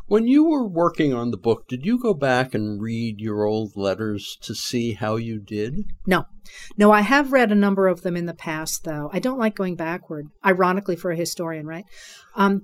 When 0.06 0.26
you 0.26 0.42
were 0.42 0.66
working 0.66 1.14
on 1.14 1.30
the 1.30 1.36
book, 1.36 1.68
did 1.68 1.86
you 1.86 1.96
go 1.96 2.14
back 2.14 2.52
and 2.52 2.82
read 2.82 3.20
your 3.20 3.44
old 3.44 3.76
letters 3.76 4.36
to 4.42 4.56
see 4.56 4.94
how 4.94 5.14
you 5.14 5.38
did? 5.38 5.84
No. 6.04 6.24
No, 6.76 6.90
I 6.90 7.02
have 7.02 7.32
read 7.32 7.52
a 7.52 7.54
number 7.54 7.86
of 7.86 8.02
them 8.02 8.16
in 8.16 8.26
the 8.26 8.34
past, 8.34 8.82
though. 8.82 9.08
I 9.12 9.20
don't 9.20 9.38
like 9.38 9.54
going 9.54 9.76
backward, 9.76 10.26
ironically, 10.44 10.96
for 10.96 11.12
a 11.12 11.16
historian, 11.16 11.64
right? 11.64 11.84
Um, 12.34 12.62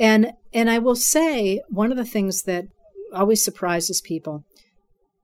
and 0.00 0.32
and 0.52 0.70
I 0.70 0.78
will 0.78 0.96
say 0.96 1.60
one 1.68 1.90
of 1.90 1.96
the 1.96 2.04
things 2.04 2.42
that 2.42 2.66
always 3.12 3.44
surprises 3.44 4.00
people, 4.00 4.44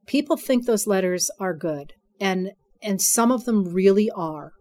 people 0.07 0.37
think 0.37 0.65
those 0.65 0.87
letters 0.87 1.31
are 1.39 1.55
good, 1.55 1.95
and 2.21 2.53
and 2.83 3.01
some 3.01 3.33
of 3.33 3.45
them 3.45 3.73
really 3.73 4.11
are. 4.11 4.53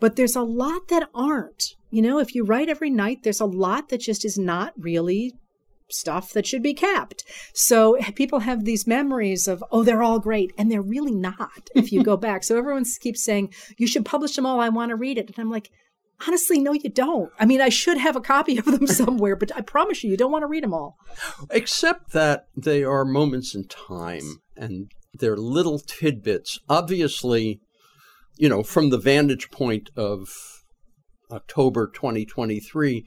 But 0.00 0.16
there's 0.16 0.36
a 0.36 0.42
lot 0.42 0.88
that 0.88 1.08
aren't. 1.14 1.62
You 1.90 2.02
know, 2.02 2.18
if 2.18 2.34
you 2.34 2.44
write 2.44 2.68
every 2.68 2.90
night, 2.90 3.22
there's 3.22 3.40
a 3.40 3.46
lot 3.46 3.88
that 3.90 4.00
just 4.00 4.24
is 4.24 4.36
not 4.36 4.72
really 4.76 5.34
stuff 5.94 6.32
that 6.32 6.46
should 6.46 6.62
be 6.62 6.74
kept. 6.74 7.24
So 7.54 7.94
eh, 7.94 8.10
people 8.12 8.40
have 8.40 8.64
these 8.64 8.86
memories 8.86 9.46
of, 9.46 9.62
oh, 9.70 9.82
they're 9.82 10.02
all 10.02 10.18
great. 10.18 10.52
And 10.56 10.70
they're 10.70 10.82
really 10.82 11.14
not 11.14 11.68
if 11.74 11.92
you 11.92 12.02
go 12.02 12.16
back. 12.28 12.44
So 12.44 12.56
everyone 12.56 12.84
keeps 13.00 13.22
saying, 13.22 13.52
you 13.76 13.86
should 13.86 14.04
publish 14.04 14.36
them 14.36 14.46
all. 14.46 14.60
I 14.60 14.68
want 14.70 14.90
to 14.90 14.96
read 14.96 15.18
it. 15.18 15.26
And 15.26 15.38
I'm 15.38 15.50
like, 15.50 15.70
Honestly, 16.26 16.58
no, 16.58 16.72
you 16.72 16.90
don't. 16.90 17.32
I 17.38 17.46
mean, 17.46 17.60
I 17.60 17.68
should 17.68 17.98
have 17.98 18.16
a 18.16 18.20
copy 18.20 18.58
of 18.58 18.64
them 18.64 18.86
somewhere, 18.86 19.36
but 19.36 19.54
I 19.56 19.60
promise 19.60 20.02
you, 20.04 20.10
you 20.10 20.16
don't 20.16 20.32
want 20.32 20.42
to 20.42 20.46
read 20.46 20.64
them 20.64 20.74
all. 20.74 20.96
Except 21.50 22.12
that 22.12 22.46
they 22.56 22.84
are 22.84 23.04
moments 23.04 23.54
in 23.54 23.66
time 23.66 24.40
and 24.56 24.90
they're 25.14 25.36
little 25.36 25.78
tidbits. 25.78 26.58
Obviously, 26.68 27.60
you 28.36 28.48
know, 28.48 28.62
from 28.62 28.90
the 28.90 28.98
vantage 28.98 29.50
point 29.50 29.90
of 29.96 30.28
October 31.30 31.90
2023, 31.92 33.04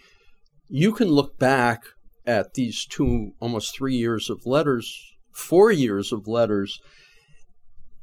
you 0.67 0.91
can 0.91 1.07
look 1.07 1.37
back 1.37 1.83
at 2.25 2.53
these 2.55 2.85
two, 2.85 3.31
almost 3.39 3.75
three 3.75 3.95
years 3.95 4.29
of 4.29 4.45
letters, 4.45 5.13
four 5.31 5.71
years 5.71 6.11
of 6.11 6.27
letters, 6.27 6.79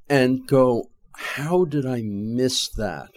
and 0.09 0.46
go, 0.46 0.90
how 1.16 1.64
did 1.64 1.87
I 1.87 2.03
miss 2.05 2.68
that? 2.70 3.11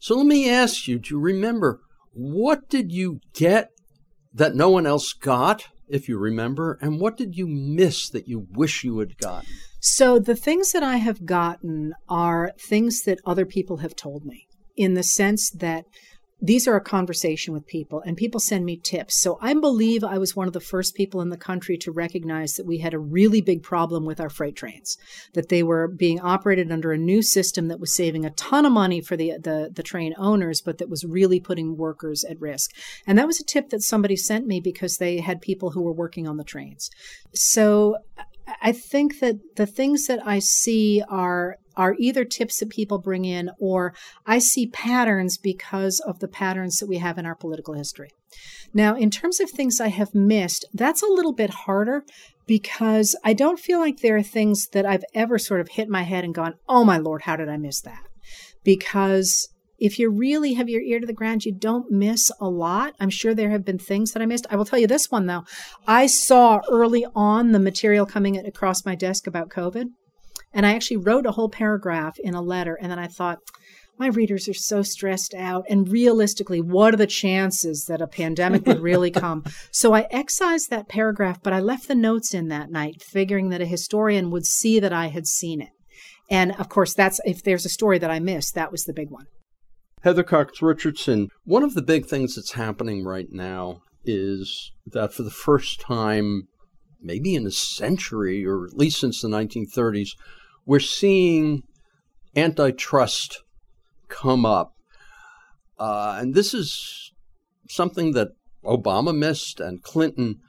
So 0.00 0.16
let 0.16 0.26
me 0.26 0.48
ask 0.48 0.88
you, 0.88 0.98
to 0.98 1.18
remember 1.18 1.80
what 2.12 2.70
did 2.70 2.90
you 2.90 3.20
get 3.34 3.68
that 4.32 4.54
no 4.54 4.70
one 4.70 4.86
else 4.86 5.12
got, 5.12 5.68
if 5.88 6.08
you 6.08 6.16
remember, 6.16 6.78
and 6.80 6.98
what 6.98 7.18
did 7.18 7.36
you 7.36 7.46
miss 7.46 8.08
that 8.08 8.26
you 8.26 8.46
wish 8.52 8.82
you 8.82 8.98
had 9.00 9.18
gotten? 9.18 9.50
So 9.78 10.18
the 10.18 10.34
things 10.34 10.72
that 10.72 10.82
I 10.82 10.96
have 10.96 11.26
gotten 11.26 11.92
are 12.08 12.52
things 12.58 13.02
that 13.02 13.20
other 13.26 13.44
people 13.44 13.78
have 13.78 13.94
told 13.94 14.24
me 14.24 14.46
in 14.74 14.94
the 14.94 15.02
sense 15.02 15.50
that 15.50 15.84
these 16.42 16.66
are 16.66 16.76
a 16.76 16.80
conversation 16.80 17.52
with 17.52 17.66
people 17.66 18.02
and 18.04 18.16
people 18.16 18.40
send 18.40 18.64
me 18.64 18.76
tips. 18.76 19.20
So 19.20 19.38
I 19.40 19.52
believe 19.54 20.02
I 20.02 20.18
was 20.18 20.34
one 20.34 20.46
of 20.46 20.52
the 20.52 20.60
first 20.60 20.94
people 20.94 21.20
in 21.20 21.28
the 21.28 21.36
country 21.36 21.76
to 21.78 21.92
recognize 21.92 22.54
that 22.54 22.66
we 22.66 22.78
had 22.78 22.94
a 22.94 22.98
really 22.98 23.40
big 23.40 23.62
problem 23.62 24.06
with 24.06 24.20
our 24.20 24.30
freight 24.30 24.56
trains, 24.56 24.96
that 25.34 25.48
they 25.48 25.62
were 25.62 25.88
being 25.88 26.20
operated 26.20 26.72
under 26.72 26.92
a 26.92 26.98
new 26.98 27.22
system 27.22 27.68
that 27.68 27.80
was 27.80 27.94
saving 27.94 28.24
a 28.24 28.30
ton 28.30 28.64
of 28.64 28.72
money 28.72 29.00
for 29.00 29.16
the, 29.16 29.32
the, 29.38 29.70
the 29.72 29.82
train 29.82 30.14
owners, 30.16 30.60
but 30.60 30.78
that 30.78 30.88
was 30.88 31.04
really 31.04 31.40
putting 31.40 31.76
workers 31.76 32.24
at 32.24 32.40
risk. 32.40 32.70
And 33.06 33.18
that 33.18 33.26
was 33.26 33.40
a 33.40 33.44
tip 33.44 33.70
that 33.70 33.82
somebody 33.82 34.16
sent 34.16 34.46
me 34.46 34.60
because 34.60 34.96
they 34.96 35.18
had 35.18 35.40
people 35.40 35.70
who 35.70 35.82
were 35.82 35.92
working 35.92 36.26
on 36.26 36.36
the 36.36 36.44
trains. 36.44 36.90
So 37.34 37.96
I 38.62 38.72
think 38.72 39.20
that 39.20 39.56
the 39.56 39.66
things 39.66 40.06
that 40.06 40.26
I 40.26 40.38
see 40.38 41.02
are 41.08 41.56
are 41.76 41.96
either 41.98 42.24
tips 42.24 42.58
that 42.58 42.68
people 42.68 42.98
bring 42.98 43.24
in 43.24 43.50
or 43.58 43.94
I 44.26 44.38
see 44.38 44.66
patterns 44.66 45.38
because 45.38 46.00
of 46.00 46.18
the 46.18 46.28
patterns 46.28 46.76
that 46.78 46.88
we 46.88 46.98
have 46.98 47.16
in 47.16 47.24
our 47.24 47.34
political 47.34 47.74
history. 47.74 48.10
Now, 48.74 48.96
in 48.96 49.10
terms 49.10 49.40
of 49.40 49.50
things 49.50 49.80
I 49.80 49.88
have 49.88 50.14
missed, 50.14 50.66
that's 50.74 51.02
a 51.02 51.06
little 51.06 51.32
bit 51.32 51.50
harder 51.50 52.04
because 52.46 53.16
I 53.24 53.32
don't 53.32 53.58
feel 53.58 53.78
like 53.78 54.00
there 54.00 54.16
are 54.16 54.22
things 54.22 54.66
that 54.72 54.84
I've 54.84 55.04
ever 55.14 55.38
sort 55.38 55.60
of 55.60 55.68
hit 55.70 55.88
my 55.88 56.02
head 56.02 56.24
and 56.24 56.34
gone, 56.34 56.54
"Oh 56.68 56.84
my 56.84 56.98
lord, 56.98 57.22
how 57.22 57.36
did 57.36 57.48
I 57.48 57.56
miss 57.56 57.80
that?" 57.82 58.04
Because 58.62 59.48
if 59.80 59.98
you 59.98 60.10
really 60.10 60.54
have 60.54 60.68
your 60.68 60.82
ear 60.82 61.00
to 61.00 61.06
the 61.06 61.12
ground, 61.12 61.44
you 61.44 61.52
don't 61.52 61.90
miss 61.90 62.30
a 62.40 62.48
lot. 62.48 62.94
I'm 63.00 63.10
sure 63.10 63.34
there 63.34 63.50
have 63.50 63.64
been 63.64 63.78
things 63.78 64.12
that 64.12 64.22
I 64.22 64.26
missed. 64.26 64.46
I 64.50 64.56
will 64.56 64.64
tell 64.64 64.78
you 64.78 64.86
this 64.86 65.10
one 65.10 65.26
though. 65.26 65.44
I 65.86 66.06
saw 66.06 66.60
early 66.70 67.06
on 67.14 67.52
the 67.52 67.58
material 67.58 68.06
coming 68.06 68.36
across 68.36 68.84
my 68.84 68.94
desk 68.94 69.26
about 69.26 69.48
COVID. 69.48 69.86
And 70.52 70.66
I 70.66 70.74
actually 70.74 70.98
wrote 70.98 71.26
a 71.26 71.32
whole 71.32 71.48
paragraph 71.48 72.16
in 72.18 72.34
a 72.34 72.42
letter. 72.42 72.76
And 72.80 72.90
then 72.90 72.98
I 72.98 73.06
thought, 73.06 73.38
my 73.98 74.06
readers 74.06 74.48
are 74.48 74.54
so 74.54 74.82
stressed 74.82 75.34
out. 75.34 75.66
And 75.68 75.86
realistically, 75.86 76.62
what 76.62 76.94
are 76.94 76.96
the 76.96 77.06
chances 77.06 77.84
that 77.86 78.00
a 78.00 78.06
pandemic 78.06 78.66
would 78.66 78.80
really 78.80 79.10
come? 79.10 79.44
So 79.70 79.92
I 79.92 80.06
excised 80.10 80.70
that 80.70 80.88
paragraph, 80.88 81.42
but 81.42 81.52
I 81.52 81.60
left 81.60 81.86
the 81.86 81.94
notes 81.94 82.32
in 82.32 82.48
that 82.48 82.70
night, 82.70 83.02
figuring 83.02 83.50
that 83.50 83.60
a 83.60 83.66
historian 83.66 84.30
would 84.30 84.46
see 84.46 84.80
that 84.80 84.92
I 84.92 85.08
had 85.08 85.26
seen 85.26 85.60
it. 85.60 85.68
And 86.30 86.52
of 86.52 86.70
course, 86.70 86.94
that's 86.94 87.20
if 87.26 87.42
there's 87.42 87.66
a 87.66 87.70
story 87.70 87.98
that 87.98 88.10
I 88.10 88.20
missed, 88.20 88.54
that 88.54 88.72
was 88.72 88.84
the 88.84 88.94
big 88.94 89.10
one. 89.10 89.26
Heather 90.02 90.22
Cox 90.22 90.62
Richardson, 90.62 91.28
one 91.44 91.62
of 91.62 91.74
the 91.74 91.82
big 91.82 92.06
things 92.06 92.34
that's 92.34 92.52
happening 92.52 93.04
right 93.04 93.30
now 93.30 93.82
is 94.04 94.72
that 94.86 95.12
for 95.12 95.22
the 95.22 95.30
first 95.30 95.80
time, 95.80 96.48
maybe 97.02 97.34
in 97.34 97.46
a 97.46 97.50
century, 97.50 98.46
or 98.46 98.64
at 98.64 98.76
least 98.76 99.00
since 99.00 99.20
the 99.20 99.28
1930s, 99.28 100.10
we're 100.64 100.80
seeing 100.80 101.62
antitrust 102.34 103.42
come 104.08 104.46
up. 104.46 104.72
Uh, 105.78 106.16
and 106.20 106.34
this 106.34 106.54
is 106.54 107.12
something 107.68 108.12
that 108.12 108.28
Obama 108.64 109.16
missed 109.16 109.60
and 109.60 109.82
Clinton. 109.82 110.40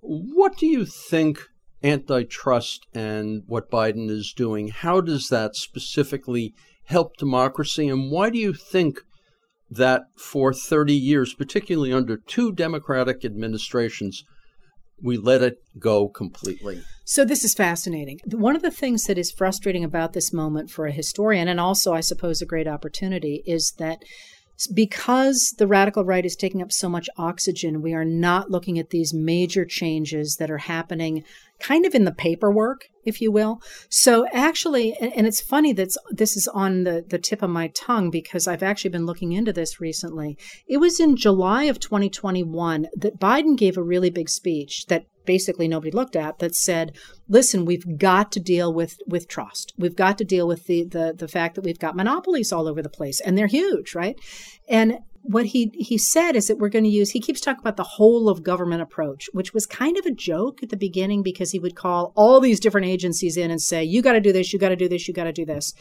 What 0.00 0.56
do 0.56 0.66
you 0.66 0.86
think 0.86 1.40
antitrust 1.82 2.86
and 2.94 3.42
what 3.46 3.70
Biden 3.70 4.10
is 4.10 4.32
doing, 4.36 4.68
how 4.68 5.00
does 5.00 5.28
that 5.28 5.54
specifically 5.54 6.54
help 6.86 7.16
democracy? 7.16 7.88
And 7.88 8.10
why 8.10 8.30
do 8.30 8.38
you 8.38 8.52
think 8.52 9.00
that 9.70 10.02
for 10.16 10.52
30 10.52 10.94
years, 10.94 11.34
particularly 11.34 11.92
under 11.92 12.16
two 12.16 12.52
Democratic 12.52 13.24
administrations, 13.24 14.24
we 15.02 15.16
let 15.16 15.42
it 15.42 15.58
go 15.78 16.08
completely? 16.08 16.82
So, 17.04 17.24
this 17.24 17.44
is 17.44 17.54
fascinating. 17.54 18.20
One 18.26 18.56
of 18.56 18.62
the 18.62 18.70
things 18.70 19.04
that 19.04 19.18
is 19.18 19.30
frustrating 19.30 19.84
about 19.84 20.12
this 20.12 20.32
moment 20.32 20.70
for 20.70 20.86
a 20.86 20.92
historian, 20.92 21.48
and 21.48 21.60
also, 21.60 21.92
I 21.92 22.00
suppose, 22.00 22.40
a 22.40 22.46
great 22.46 22.66
opportunity, 22.66 23.42
is 23.46 23.74
that 23.78 24.02
because 24.72 25.54
the 25.58 25.66
radical 25.66 26.04
right 26.04 26.24
is 26.24 26.36
taking 26.36 26.62
up 26.62 26.72
so 26.72 26.88
much 26.88 27.10
oxygen, 27.16 27.82
we 27.82 27.92
are 27.92 28.04
not 28.04 28.50
looking 28.50 28.78
at 28.78 28.90
these 28.90 29.12
major 29.12 29.64
changes 29.64 30.36
that 30.36 30.50
are 30.50 30.58
happening 30.58 31.24
kind 31.58 31.86
of 31.86 31.94
in 31.94 32.04
the 32.04 32.12
paperwork, 32.12 32.88
if 33.04 33.20
you 33.20 33.30
will. 33.32 33.60
So 33.88 34.26
actually, 34.32 34.94
and 34.94 35.26
it's 35.26 35.40
funny 35.40 35.72
that 35.74 35.90
this 36.10 36.36
is 36.36 36.48
on 36.48 36.84
the, 36.84 37.04
the 37.06 37.18
tip 37.18 37.42
of 37.42 37.50
my 37.50 37.68
tongue 37.68 38.10
because 38.10 38.46
I've 38.46 38.62
actually 38.62 38.90
been 38.90 39.06
looking 39.06 39.32
into 39.32 39.52
this 39.52 39.80
recently. 39.80 40.36
It 40.66 40.78
was 40.78 41.00
in 41.00 41.16
July 41.16 41.64
of 41.64 41.80
2021 41.80 42.88
that 42.96 43.20
Biden 43.20 43.56
gave 43.56 43.76
a 43.76 43.82
really 43.82 44.10
big 44.10 44.28
speech 44.28 44.86
that 44.86 45.06
basically 45.26 45.68
nobody 45.68 45.90
looked 45.90 46.16
at 46.16 46.38
that 46.38 46.54
said, 46.54 46.96
listen, 47.28 47.64
we've 47.64 47.98
got 47.98 48.32
to 48.32 48.40
deal 48.40 48.72
with, 48.72 48.98
with 49.06 49.28
trust. 49.28 49.72
We've 49.76 49.96
got 49.96 50.18
to 50.18 50.24
deal 50.24 50.46
with 50.46 50.66
the, 50.66 50.84
the, 50.84 51.14
the 51.16 51.28
fact 51.28 51.54
that 51.56 51.64
we've 51.64 51.78
got 51.78 51.96
monopolies 51.96 52.52
all 52.52 52.68
over 52.68 52.82
the 52.82 52.88
place 52.88 53.20
and 53.20 53.36
they're 53.36 53.46
huge, 53.46 53.94
right? 53.94 54.18
And 54.68 54.98
what 55.28 55.46
he 55.46 55.72
he 55.74 55.98
said 55.98 56.36
is 56.36 56.46
that 56.46 56.58
we're 56.58 56.68
going 56.68 56.84
to 56.84 56.90
use 56.90 57.10
he 57.10 57.20
keeps 57.20 57.40
talking 57.40 57.60
about 57.60 57.76
the 57.76 57.82
whole 57.82 58.28
of 58.28 58.44
government 58.44 58.80
approach 58.80 59.28
which 59.32 59.52
was 59.52 59.66
kind 59.66 59.98
of 59.98 60.06
a 60.06 60.10
joke 60.12 60.62
at 60.62 60.68
the 60.68 60.76
beginning 60.76 61.22
because 61.22 61.50
he 61.50 61.58
would 61.58 61.74
call 61.74 62.12
all 62.14 62.40
these 62.40 62.60
different 62.60 62.86
agencies 62.86 63.36
in 63.36 63.50
and 63.50 63.60
say 63.60 63.82
you 63.82 64.02
got 64.02 64.12
to 64.12 64.20
do 64.20 64.32
this 64.32 64.52
you 64.52 64.58
got 64.58 64.68
to 64.68 64.76
do 64.76 64.88
this 64.88 65.08
you 65.08 65.14
got 65.14 65.24
to 65.24 65.32
do 65.32 65.44
this 65.44 65.72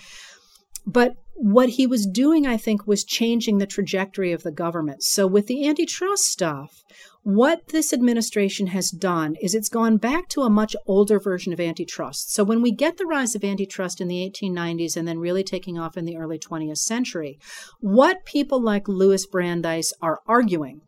but 0.86 1.16
what 1.34 1.70
he 1.70 1.86
was 1.86 2.06
doing 2.06 2.48
i 2.48 2.58
think 2.58 2.88
was 2.88 3.04
changing 3.04 3.58
the 3.58 3.66
trajectory 3.66 4.32
of 4.32 4.44
the 4.44 4.52
government 4.52 5.04
so 5.04 5.28
with 5.28 5.48
the 5.48 5.68
antitrust 5.68 6.26
stuff 6.26 6.84
what 7.26 7.70
this 7.70 7.92
administration 7.92 8.68
has 8.68 8.92
done 8.92 9.34
is 9.42 9.56
it's 9.56 9.68
gone 9.68 9.98
back 9.98 10.30
to 10.30 10.42
a 10.42 10.50
much 10.50 10.76
older 10.86 11.20
version 11.20 11.52
of 11.52 11.60
antitrust. 11.60 12.32
So 12.32 12.44
when 12.44 12.62
we 12.62 12.72
get 12.72 12.98
the 12.98 13.08
rise 13.08 13.34
of 13.34 13.44
antitrust 13.44 14.00
in 14.00 14.08
the 14.08 14.32
1890s 14.32 14.96
and 14.96 15.08
then 15.08 15.18
really 15.18 15.44
taking 15.44 15.80
off 15.80 15.98
in 15.98 16.06
the 16.06 16.18
early 16.18 16.38
20th 16.38 16.78
century, 16.78 17.40
what 17.80 18.26
people 18.26 18.62
like 18.62 18.88
Louis 18.88 19.26
Brandeis 19.26 19.92
are 20.04 20.20
arguing 20.28 20.82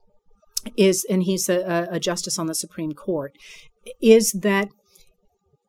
is, 0.78 1.08
and 1.10 1.24
he's 1.24 1.50
a, 1.50 1.88
a 1.90 2.00
justice 2.00 2.38
on 2.38 2.46
the 2.46 2.54
Supreme 2.54 2.92
Court, 2.92 3.34
is 4.00 4.32
that 4.34 4.70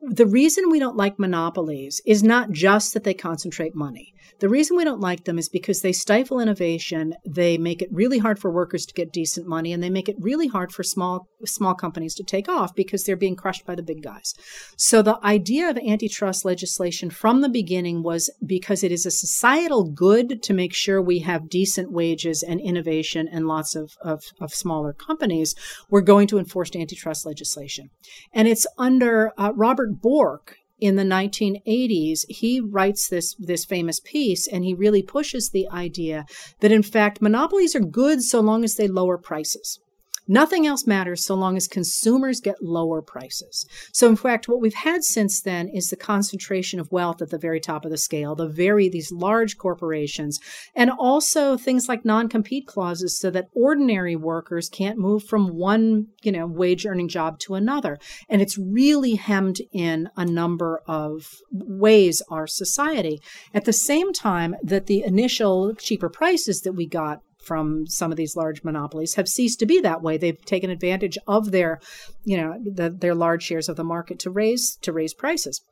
the 0.02 0.26
reason 0.26 0.68
we 0.68 0.78
don't 0.78 0.98
like 0.98 1.18
monopolies 1.18 2.02
is 2.06 2.22
not 2.22 2.50
just 2.52 2.92
that 2.92 3.04
they 3.04 3.14
concentrate 3.14 3.74
money. 3.74 4.12
The 4.40 4.48
reason 4.48 4.76
we 4.76 4.84
don't 4.84 5.00
like 5.00 5.24
them 5.24 5.38
is 5.38 5.48
because 5.48 5.80
they 5.80 5.92
stifle 5.92 6.40
innovation, 6.40 7.14
they 7.26 7.58
make 7.58 7.82
it 7.82 7.88
really 7.92 8.18
hard 8.18 8.38
for 8.38 8.50
workers 8.50 8.86
to 8.86 8.94
get 8.94 9.12
decent 9.12 9.46
money, 9.46 9.72
and 9.72 9.82
they 9.82 9.90
make 9.90 10.08
it 10.08 10.16
really 10.18 10.46
hard 10.46 10.72
for 10.72 10.82
small 10.82 11.28
small 11.44 11.74
companies 11.74 12.14
to 12.16 12.24
take 12.24 12.48
off 12.48 12.74
because 12.74 13.04
they're 13.04 13.16
being 13.16 13.36
crushed 13.36 13.64
by 13.66 13.74
the 13.74 13.82
big 13.82 14.02
guys. 14.02 14.34
So 14.76 15.02
the 15.02 15.18
idea 15.24 15.68
of 15.68 15.78
antitrust 15.78 16.44
legislation 16.44 17.10
from 17.10 17.40
the 17.40 17.48
beginning 17.48 18.02
was 18.02 18.30
because 18.44 18.82
it 18.82 18.92
is 18.92 19.06
a 19.06 19.10
societal 19.10 19.84
good 19.84 20.42
to 20.42 20.54
make 20.54 20.74
sure 20.74 21.00
we 21.00 21.20
have 21.20 21.48
decent 21.48 21.92
wages 21.92 22.42
and 22.42 22.60
innovation 22.60 23.28
and 23.30 23.46
lots 23.46 23.74
of, 23.74 23.92
of, 24.02 24.22
of 24.40 24.52
smaller 24.52 24.92
companies, 24.92 25.54
we're 25.90 26.00
going 26.00 26.26
to 26.28 26.38
enforce 26.38 26.74
antitrust 26.74 27.26
legislation. 27.26 27.90
And 28.32 28.48
it's 28.48 28.66
under 28.76 29.32
uh, 29.38 29.52
Robert 29.54 30.00
Bork, 30.00 30.57
in 30.80 30.96
the 30.96 31.02
1980s, 31.02 32.20
he 32.28 32.60
writes 32.60 33.08
this, 33.08 33.34
this 33.38 33.64
famous 33.64 34.00
piece 34.00 34.46
and 34.46 34.64
he 34.64 34.74
really 34.74 35.02
pushes 35.02 35.50
the 35.50 35.68
idea 35.70 36.24
that, 36.60 36.72
in 36.72 36.82
fact, 36.82 37.22
monopolies 37.22 37.74
are 37.74 37.80
good 37.80 38.22
so 38.22 38.40
long 38.40 38.64
as 38.64 38.74
they 38.74 38.88
lower 38.88 39.18
prices. 39.18 39.80
Nothing 40.28 40.66
else 40.66 40.86
matters 40.86 41.24
so 41.24 41.34
long 41.34 41.56
as 41.56 41.66
consumers 41.66 42.40
get 42.40 42.62
lower 42.62 43.00
prices. 43.00 43.66
So 43.92 44.08
in 44.08 44.16
fact, 44.16 44.46
what 44.46 44.60
we've 44.60 44.74
had 44.74 45.02
since 45.02 45.40
then 45.40 45.68
is 45.68 45.86
the 45.86 45.96
concentration 45.96 46.78
of 46.78 46.92
wealth 46.92 47.22
at 47.22 47.30
the 47.30 47.38
very 47.38 47.60
top 47.60 47.84
of 47.84 47.90
the 47.90 47.98
scale, 47.98 48.34
the 48.34 48.46
very 48.46 48.88
these 48.88 49.10
large 49.10 49.56
corporations, 49.56 50.38
and 50.74 50.90
also 50.90 51.56
things 51.56 51.88
like 51.88 52.04
non-compete 52.04 52.66
clauses 52.66 53.18
so 53.18 53.30
that 53.30 53.48
ordinary 53.54 54.14
workers 54.14 54.68
can't 54.68 54.98
move 54.98 55.24
from 55.24 55.56
one, 55.56 56.08
you 56.22 56.30
know, 56.30 56.46
wage 56.46 56.84
earning 56.84 57.08
job 57.08 57.38
to 57.38 57.54
another. 57.54 57.98
And 58.28 58.42
it's 58.42 58.58
really 58.58 59.14
hemmed 59.14 59.56
in 59.72 60.10
a 60.16 60.24
number 60.24 60.82
of 60.86 61.26
ways 61.50 62.22
our 62.30 62.46
society. 62.46 63.20
At 63.54 63.64
the 63.64 63.72
same 63.72 64.12
time 64.12 64.56
that 64.62 64.86
the 64.86 65.02
initial 65.02 65.74
cheaper 65.74 66.08
prices 66.08 66.60
that 66.60 66.72
we 66.72 66.86
got 66.86 67.22
from 67.48 67.86
some 67.86 68.12
of 68.12 68.16
these 68.16 68.36
large 68.36 68.62
monopolies 68.62 69.14
have 69.14 69.26
ceased 69.26 69.58
to 69.60 69.66
be 69.66 69.80
that 69.80 70.02
way. 70.02 70.18
They've 70.18 70.44
taken 70.44 70.70
advantage 70.70 71.16
of 71.26 71.50
their, 71.50 71.80
you 72.24 72.36
know, 72.36 72.54
the, 72.62 72.90
their 72.90 73.14
large 73.14 73.42
shares 73.42 73.68
of 73.68 73.76
the 73.76 73.84
market 73.84 74.18
to 74.20 74.30
raise 74.30 74.76
to 74.82 74.92
raise 74.92 75.14
prices. 75.14 75.62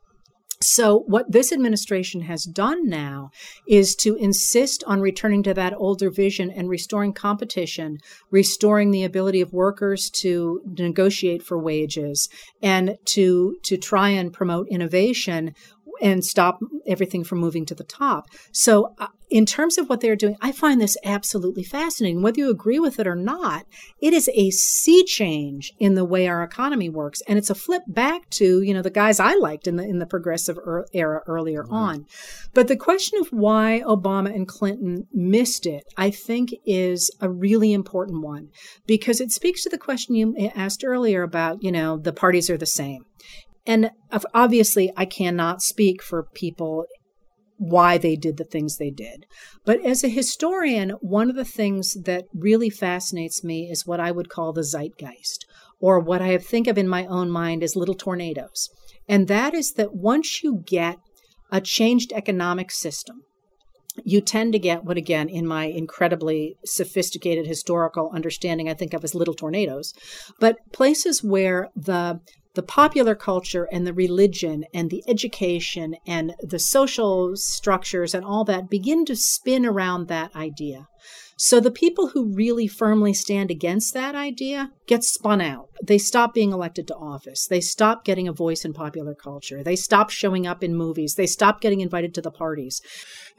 So, 0.63 1.01
what 1.01 1.31
this 1.31 1.53
administration 1.53 2.23
has 2.23 2.45
done 2.45 2.89
now 2.89 3.31
is 3.69 3.95
to 3.97 4.17
insist 4.17 4.83
on 4.87 5.03
returning 5.03 5.43
to 5.43 5.53
that 5.53 5.75
older 5.77 6.11
vision 6.11 6.51
and 6.51 6.71
restoring 6.71 7.13
competition, 7.13 7.99
restoring 8.31 8.91
the 8.91 9.05
ability 9.05 9.43
of 9.43 9.53
workers 9.53 10.09
to 10.23 10.63
negotiate 10.65 11.43
for 11.43 11.59
wages, 11.59 12.31
and 12.63 12.97
to, 13.17 13.57
to 13.65 13.77
try 13.77 14.09
and 14.09 14.33
promote 14.33 14.67
innovation 14.69 15.55
and 16.01 16.25
stop 16.25 16.59
everything 16.87 17.25
from 17.25 17.39
moving 17.39 17.67
to 17.67 17.75
the 17.75 17.85
top. 17.85 18.29
So, 18.53 18.95
uh, 18.99 19.09
in 19.29 19.45
terms 19.45 19.77
of 19.77 19.89
what 19.89 20.01
they're 20.01 20.17
doing, 20.17 20.37
I 20.41 20.53
find 20.53 20.81
this 20.81 20.97
absolutely 21.05 21.65
fascinating. 21.65 22.23
Whether 22.23 22.39
you 22.39 22.51
agree 22.51 22.79
with 22.79 23.01
it 23.01 23.07
or 23.07 23.17
not, 23.17 23.67
it 24.01 24.13
is 24.13 24.31
a 24.35 24.51
sea 24.51 25.05
change 25.05 25.73
in 25.79 25.95
the 25.95 26.05
way 26.05 26.29
our 26.29 26.43
economy 26.43 26.89
works, 26.89 27.23
and 27.27 27.39
it's 27.39 27.51
a 27.51 27.55
flip 27.55 27.83
back 27.89 28.31
to 28.31 28.63
you 28.63 28.73
know 28.73 28.83
the 28.83 28.91
guys 28.91 29.19
I 29.19 29.35
liked 29.35 29.67
in 29.67 29.77
the 29.77 29.85
in 29.85 29.99
the 29.99 30.07
progressive 30.07 30.59
er- 30.59 30.87
era 30.93 31.23
earlier 31.27 31.65
mm-hmm. 31.65 31.75
on. 31.75 32.07
But 32.55 32.69
the 32.69 32.77
question 32.77 33.19
of 33.21 33.29
why 33.29 33.83
Obama 33.85 34.35
and 34.35 34.47
Clinton 34.47 35.09
missed 35.13 35.67
it, 35.67 35.85
I 35.97 36.11
think, 36.11 36.51
is 36.65 37.11
a 37.21 37.29
really 37.29 37.73
important 37.73 38.23
one 38.23 38.51
because 38.87 39.21
it 39.21 39.33
speaks 39.33 39.63
to 39.65 39.71
the 39.71 39.79
question 39.79 40.15
you 40.15 40.51
asked 40.55 40.85
earlier 40.85 41.23
about 41.23 41.63
you 41.63 41.73
know 41.73 41.97
the 41.97 42.13
parties 42.13 42.49
are 42.49 42.59
the 42.59 42.67
same. 42.67 43.05
And 43.67 43.91
obviously, 44.33 44.93
I 44.97 45.07
cannot 45.07 45.61
speak 45.61 46.01
for 46.01 46.23
people 46.23 46.87
why 47.59 47.99
they 47.99 48.17
did 48.17 48.37
the 48.37 48.45
things 48.45 48.77
they 48.77 48.91
did. 48.91 49.27
But 49.65 49.85
as 49.85 50.05
a 50.05 50.09
historian, 50.09 50.91
one 51.01 51.31
of 51.31 51.37
the 51.37 51.45
things 51.45 51.97
that 52.05 52.25
really 52.35 52.71
fascinates 52.71 53.43
me 53.43 53.71
is 53.71 53.87
what 53.87 54.01
I 54.01 54.13
would 54.13 54.29
call 54.29 54.53
the 54.53 54.63
zeitgeist, 54.63 55.47
or 55.81 56.01
what 56.01 56.23
I 56.23 56.37
think 56.39 56.67
of 56.67 56.79
in 56.79 56.89
my 56.89 57.07
own 57.07 57.31
mind 57.31 57.63
as 57.63 57.77
little 57.77 57.95
tornadoes. 57.95 58.69
And 59.09 59.29
that 59.29 59.55
is 59.55 59.73
that 59.73 59.95
once 59.95 60.43
you 60.43 60.63
get 60.67 60.99
a 61.51 61.61
changed 61.61 62.13
economic 62.13 62.71
system, 62.71 63.23
you 64.05 64.21
tend 64.21 64.53
to 64.53 64.59
get 64.59 64.85
what, 64.85 64.99
again, 64.99 65.29
in 65.29 65.47
my 65.47 65.65
incredibly 65.65 66.57
sophisticated 66.65 67.47
historical 67.47 68.11
understanding, 68.15 68.69
I 68.69 68.75
think 68.75 68.93
of 68.93 69.05
as 69.05 69.15
little 69.15 69.35
tornadoes, 69.35 69.95
but 70.39 70.57
places 70.73 71.23
where 71.23 71.69
the 71.75 72.21
the 72.57 72.63
popular 72.63 73.15
culture 73.15 73.69
and 73.71 73.87
the 73.87 73.93
religion 73.93 74.65
and 74.75 74.91
the 74.91 75.05
education 75.07 75.95
and 76.07 76.35
the 76.41 76.59
social 76.59 77.37
structures 77.37 78.15
and 78.15 78.25
all 78.25 78.45
that 78.45 78.69
begin 78.69 79.05
to 79.05 79.15
spin 79.15 79.65
around 79.65 80.09
that 80.09 80.35
idea. 80.35 80.89
So 81.39 81.61
the 81.61 81.71
people 81.71 82.09
who 82.09 82.33
really 82.35 82.67
firmly 82.67 83.13
stand 83.13 83.51
against 83.51 83.93
that 83.93 84.15
idea 84.15 84.71
get 84.87 85.05
spun 85.05 85.43
out. 85.43 85.69
They 85.85 85.99
stop 85.99 86.33
being 86.33 86.51
elected 86.51 86.89
to 86.89 86.97
office. 86.97 87.47
They 87.47 87.61
stop 87.61 88.07
getting 88.07 88.27
a 88.27 88.33
voice 88.33 88.65
in 88.65 88.73
popular 88.73 89.15
culture. 89.15 89.63
They 89.63 89.77
stop 89.77 90.09
showing 90.09 90.47
up 90.47 90.65
in 90.65 90.75
movies. 90.75 91.15
They 91.15 91.27
stop 91.27 91.61
getting 91.61 91.83
invited 91.83 92.15
to 92.15 92.23
the 92.23 92.31
parties. 92.31 92.81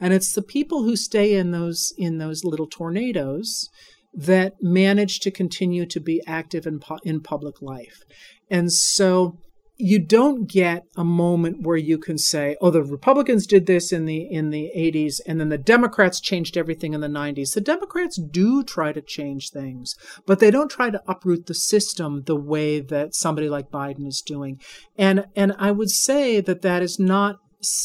And 0.00 0.14
it's 0.14 0.32
the 0.32 0.42
people 0.42 0.84
who 0.84 0.94
stay 0.94 1.34
in 1.34 1.50
those 1.50 1.92
in 1.98 2.18
those 2.18 2.44
little 2.44 2.68
tornadoes 2.68 3.68
that 4.12 4.54
manage 4.60 5.20
to 5.20 5.30
continue 5.30 5.86
to 5.86 6.00
be 6.00 6.22
active 6.26 6.66
in, 6.66 6.80
in 7.04 7.20
public 7.20 7.60
life. 7.62 8.02
And 8.50 8.72
so 8.72 9.38
you 9.80 10.00
don't 10.00 10.50
get 10.50 10.82
a 10.96 11.04
moment 11.04 11.62
where 11.62 11.76
you 11.76 11.98
can 11.98 12.18
say, 12.18 12.56
"Oh, 12.60 12.70
the 12.70 12.82
Republicans 12.82 13.46
did 13.46 13.66
this 13.66 13.92
in 13.92 14.06
the 14.06 14.22
in 14.22 14.50
the 14.50 14.72
80s 14.74 15.20
and 15.24 15.38
then 15.38 15.50
the 15.50 15.58
Democrats 15.58 16.20
changed 16.20 16.56
everything 16.56 16.94
in 16.94 17.00
the 17.00 17.08
90s." 17.08 17.54
The 17.54 17.60
Democrats 17.60 18.18
do 18.18 18.64
try 18.64 18.92
to 18.92 19.00
change 19.00 19.50
things, 19.50 19.94
but 20.26 20.40
they 20.40 20.50
don't 20.50 20.70
try 20.70 20.90
to 20.90 21.02
uproot 21.06 21.46
the 21.46 21.54
system 21.54 22.24
the 22.26 22.36
way 22.36 22.80
that 22.80 23.14
somebody 23.14 23.48
like 23.48 23.70
Biden 23.70 24.08
is 24.08 24.20
doing. 24.20 24.60
And 24.96 25.26
and 25.36 25.54
I 25.58 25.70
would 25.70 25.90
say 25.90 26.40
that 26.40 26.62
that 26.62 26.82
is 26.82 26.98
not 26.98 27.38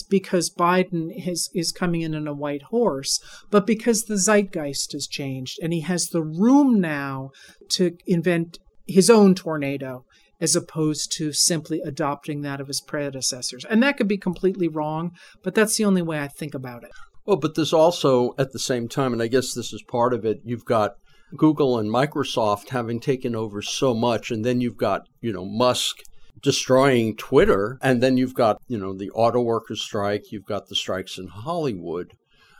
because 0.10 0.54
Biden 0.54 1.10
is, 1.28 1.50
is 1.54 1.72
coming 1.72 2.02
in 2.02 2.16
on 2.16 2.28
a 2.28 2.34
white 2.34 2.64
horse, 2.64 3.20
but 3.50 3.66
because 3.66 4.04
the 4.04 4.18
zeitgeist 4.18 4.94
has 4.94 5.08
changed 5.08 5.60
and 5.62 5.74
he 5.74 5.82
has 5.82 6.10
the 6.10 6.24
room 6.24 6.80
now 6.80 7.32
to 7.70 7.98
invent 8.06 8.60
his 8.86 9.10
own 9.10 9.34
tornado 9.36 10.06
as 10.40 10.56
opposed 10.56 11.12
to 11.14 11.32
simply 11.32 11.82
adopting 11.82 12.42
that 12.42 12.60
of 12.60 12.68
his 12.68 12.82
predecessors. 12.82 13.66
And 13.66 13.82
that 13.82 13.98
could 13.98 14.08
be 14.08 14.18
completely 14.18 14.68
wrong, 14.68 15.12
but 15.42 15.56
that's 15.56 15.78
the 15.78 15.86
only 15.86 16.02
way 16.02 16.20
I 16.20 16.28
think 16.28 16.54
about 16.54 16.84
it. 16.84 16.92
Well, 17.26 17.38
but 17.38 17.56
there's 17.56 17.72
also, 17.72 18.34
at 18.38 18.52
the 18.52 18.60
same 18.60 18.90
time, 18.90 19.14
and 19.14 19.22
I 19.22 19.28
guess 19.28 19.54
this 19.54 19.72
is 19.72 19.82
part 19.88 20.14
of 20.14 20.26
it, 20.26 20.42
you've 20.44 20.66
got 20.66 20.96
Google 21.38 21.78
and 21.80 21.90
Microsoft 21.90 22.70
having 22.70 23.00
taken 23.00 23.36
over 23.36 23.62
so 23.62 23.94
much, 23.94 24.32
and 24.32 24.44
then 24.44 24.60
you've 24.60 24.78
got, 24.78 25.08
you 25.22 25.32
know, 25.32 25.46
Musk 25.46 26.02
destroying 26.42 27.16
Twitter, 27.16 27.78
and 27.82 28.02
then 28.02 28.18
you've 28.18 28.34
got, 28.34 28.58
you 28.68 28.78
know, 28.78 28.94
the 28.94 29.10
auto 29.12 29.42
workers 29.42 29.82
strike, 29.82 30.32
you've 30.32 30.46
got 30.46 30.68
the 30.68 30.76
strikes 30.76 31.18
in 31.18 31.28
Hollywood, 31.28 32.14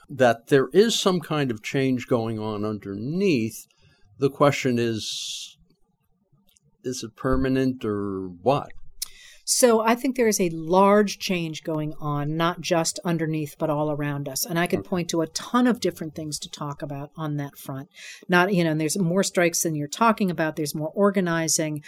that 0.10 0.48
there 0.48 0.70
is 0.74 1.00
some 1.00 1.20
kind 1.20 1.52
of 1.52 1.64
change 1.64 2.08
going 2.08 2.40
on 2.40 2.64
underneath. 2.66 3.66
The 4.20 4.30
question 4.30 4.78
is 4.80 5.58
is 6.84 7.04
it 7.04 7.16
permanent 7.16 7.86
or 7.86 8.28
what? 8.42 8.72
So 9.46 9.82
I 9.82 9.96
think 9.96 10.16
there 10.16 10.28
is 10.28 10.40
a 10.40 10.50
large 10.50 11.20
change 11.20 11.64
going 11.64 11.94
on, 12.00 12.38
not 12.38 12.62
just 12.62 13.00
underneath, 13.04 13.56
but 13.60 13.70
all 13.70 13.92
around 13.92 14.30
us. 14.30 14.46
And 14.46 14.58
I 14.58 14.68
could 14.68 14.86
point 14.86 15.10
to 15.10 15.22
a 15.22 15.28
ton 15.28 15.68
of 15.68 15.82
different 15.82 16.16
things 16.16 16.40
to 16.40 16.50
talk 16.50 16.82
about 16.82 17.12
on 17.18 17.36
that 17.38 17.58
front. 17.58 17.90
Not, 18.30 18.54
you 18.54 18.64
know, 18.64 18.72
and 18.72 18.80
there's 18.80 18.98
more 18.98 19.24
strikes 19.24 19.64
than 19.64 19.76
you're 19.76 19.90
talking 19.90 20.32
about. 20.32 20.56
There's 20.56 20.76
more 20.76 20.92
organizing. 20.96 21.84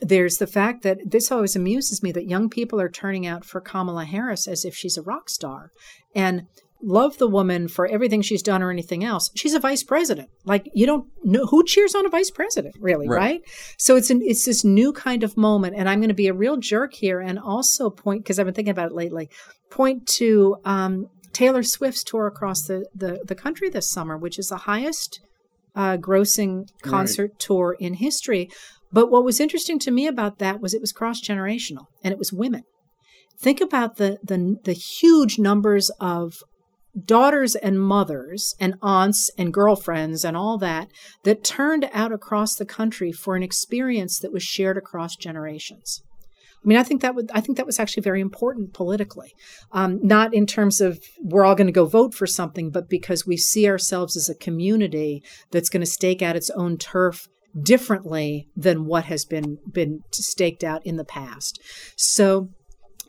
There's 0.00 0.38
the 0.38 0.46
fact 0.46 0.82
that 0.82 0.98
this 1.04 1.30
always 1.30 1.56
amuses 1.56 2.02
me 2.02 2.12
that 2.12 2.28
young 2.28 2.48
people 2.48 2.80
are 2.80 2.88
turning 2.88 3.26
out 3.26 3.44
for 3.44 3.60
Kamala 3.60 4.04
Harris 4.04 4.48
as 4.48 4.64
if 4.64 4.74
she's 4.74 4.96
a 4.96 5.02
rock 5.02 5.28
star. 5.28 5.70
And 6.14 6.46
love 6.82 7.18
the 7.18 7.28
woman 7.28 7.68
for 7.68 7.86
everything 7.86 8.22
she's 8.22 8.42
done 8.42 8.62
or 8.62 8.70
anything 8.70 9.04
else. 9.04 9.30
She's 9.34 9.54
a 9.54 9.60
vice 9.60 9.82
president. 9.82 10.30
Like 10.44 10.68
you 10.74 10.86
don't 10.86 11.06
know 11.22 11.46
who 11.46 11.64
cheers 11.64 11.94
on 11.94 12.06
a 12.06 12.08
vice 12.08 12.30
president, 12.30 12.74
really, 12.80 13.08
right? 13.08 13.16
right? 13.16 13.40
So 13.78 13.96
it's 13.96 14.10
an 14.10 14.20
it's 14.22 14.44
this 14.44 14.64
new 14.64 14.92
kind 14.92 15.22
of 15.22 15.36
moment, 15.36 15.76
and 15.76 15.88
I'm 15.88 16.00
going 16.00 16.08
to 16.08 16.14
be 16.14 16.28
a 16.28 16.34
real 16.34 16.56
jerk 16.56 16.94
here 16.94 17.20
and 17.20 17.38
also 17.38 17.90
point 17.90 18.24
because 18.24 18.38
I've 18.38 18.46
been 18.46 18.54
thinking 18.54 18.72
about 18.72 18.90
it 18.90 18.94
lately. 18.94 19.28
Point 19.70 20.06
to 20.08 20.56
um, 20.64 21.06
Taylor 21.32 21.62
Swift's 21.62 22.04
tour 22.04 22.26
across 22.26 22.62
the, 22.62 22.86
the 22.94 23.20
the 23.26 23.34
country 23.34 23.68
this 23.68 23.90
summer, 23.90 24.16
which 24.16 24.38
is 24.38 24.48
the 24.48 24.58
highest 24.58 25.20
uh, 25.74 25.96
grossing 25.96 26.68
concert 26.82 27.30
right. 27.32 27.38
tour 27.38 27.76
in 27.78 27.94
history. 27.94 28.50
But 28.92 29.10
what 29.10 29.24
was 29.24 29.40
interesting 29.40 29.78
to 29.80 29.90
me 29.90 30.06
about 30.06 30.38
that 30.38 30.60
was 30.60 30.74
it 30.74 30.80
was 30.80 30.92
cross 30.92 31.20
generational 31.20 31.86
and 32.02 32.12
it 32.12 32.18
was 32.18 32.32
women 32.32 32.64
think 33.40 33.60
about 33.60 33.96
the, 33.96 34.18
the 34.22 34.56
the 34.64 34.72
huge 34.72 35.38
numbers 35.38 35.90
of 36.00 36.42
daughters 37.04 37.54
and 37.54 37.80
mothers 37.80 38.54
and 38.60 38.74
aunts 38.82 39.30
and 39.38 39.54
girlfriends 39.54 40.24
and 40.24 40.36
all 40.36 40.58
that 40.58 40.88
that 41.24 41.44
turned 41.44 41.88
out 41.92 42.12
across 42.12 42.54
the 42.54 42.66
country 42.66 43.12
for 43.12 43.36
an 43.36 43.42
experience 43.42 44.18
that 44.18 44.32
was 44.32 44.42
shared 44.42 44.76
across 44.76 45.16
generations. 45.16 46.02
I 46.62 46.68
mean, 46.68 46.76
I 46.76 46.82
think 46.82 47.00
that 47.00 47.14
would 47.14 47.30
I 47.32 47.40
think 47.40 47.56
that 47.56 47.66
was 47.66 47.78
actually 47.78 48.02
very 48.02 48.20
important 48.20 48.74
politically, 48.74 49.32
um, 49.72 49.98
not 50.02 50.34
in 50.34 50.46
terms 50.46 50.80
of 50.80 50.98
we're 51.22 51.44
all 51.44 51.54
going 51.54 51.68
to 51.68 51.72
go 51.72 51.86
vote 51.86 52.12
for 52.12 52.26
something, 52.26 52.70
but 52.70 52.90
because 52.90 53.26
we 53.26 53.38
see 53.38 53.66
ourselves 53.66 54.16
as 54.16 54.28
a 54.28 54.34
community 54.34 55.22
that's 55.50 55.70
going 55.70 55.80
to 55.80 55.86
stake 55.86 56.20
out 56.20 56.36
its 56.36 56.50
own 56.50 56.76
turf 56.76 57.28
differently 57.58 58.46
than 58.56 58.86
what 58.86 59.04
has 59.04 59.24
been 59.24 59.58
been 59.70 60.00
staked 60.12 60.62
out 60.62 60.84
in 60.84 60.96
the 60.96 61.04
past. 61.04 61.60
So 61.96 62.48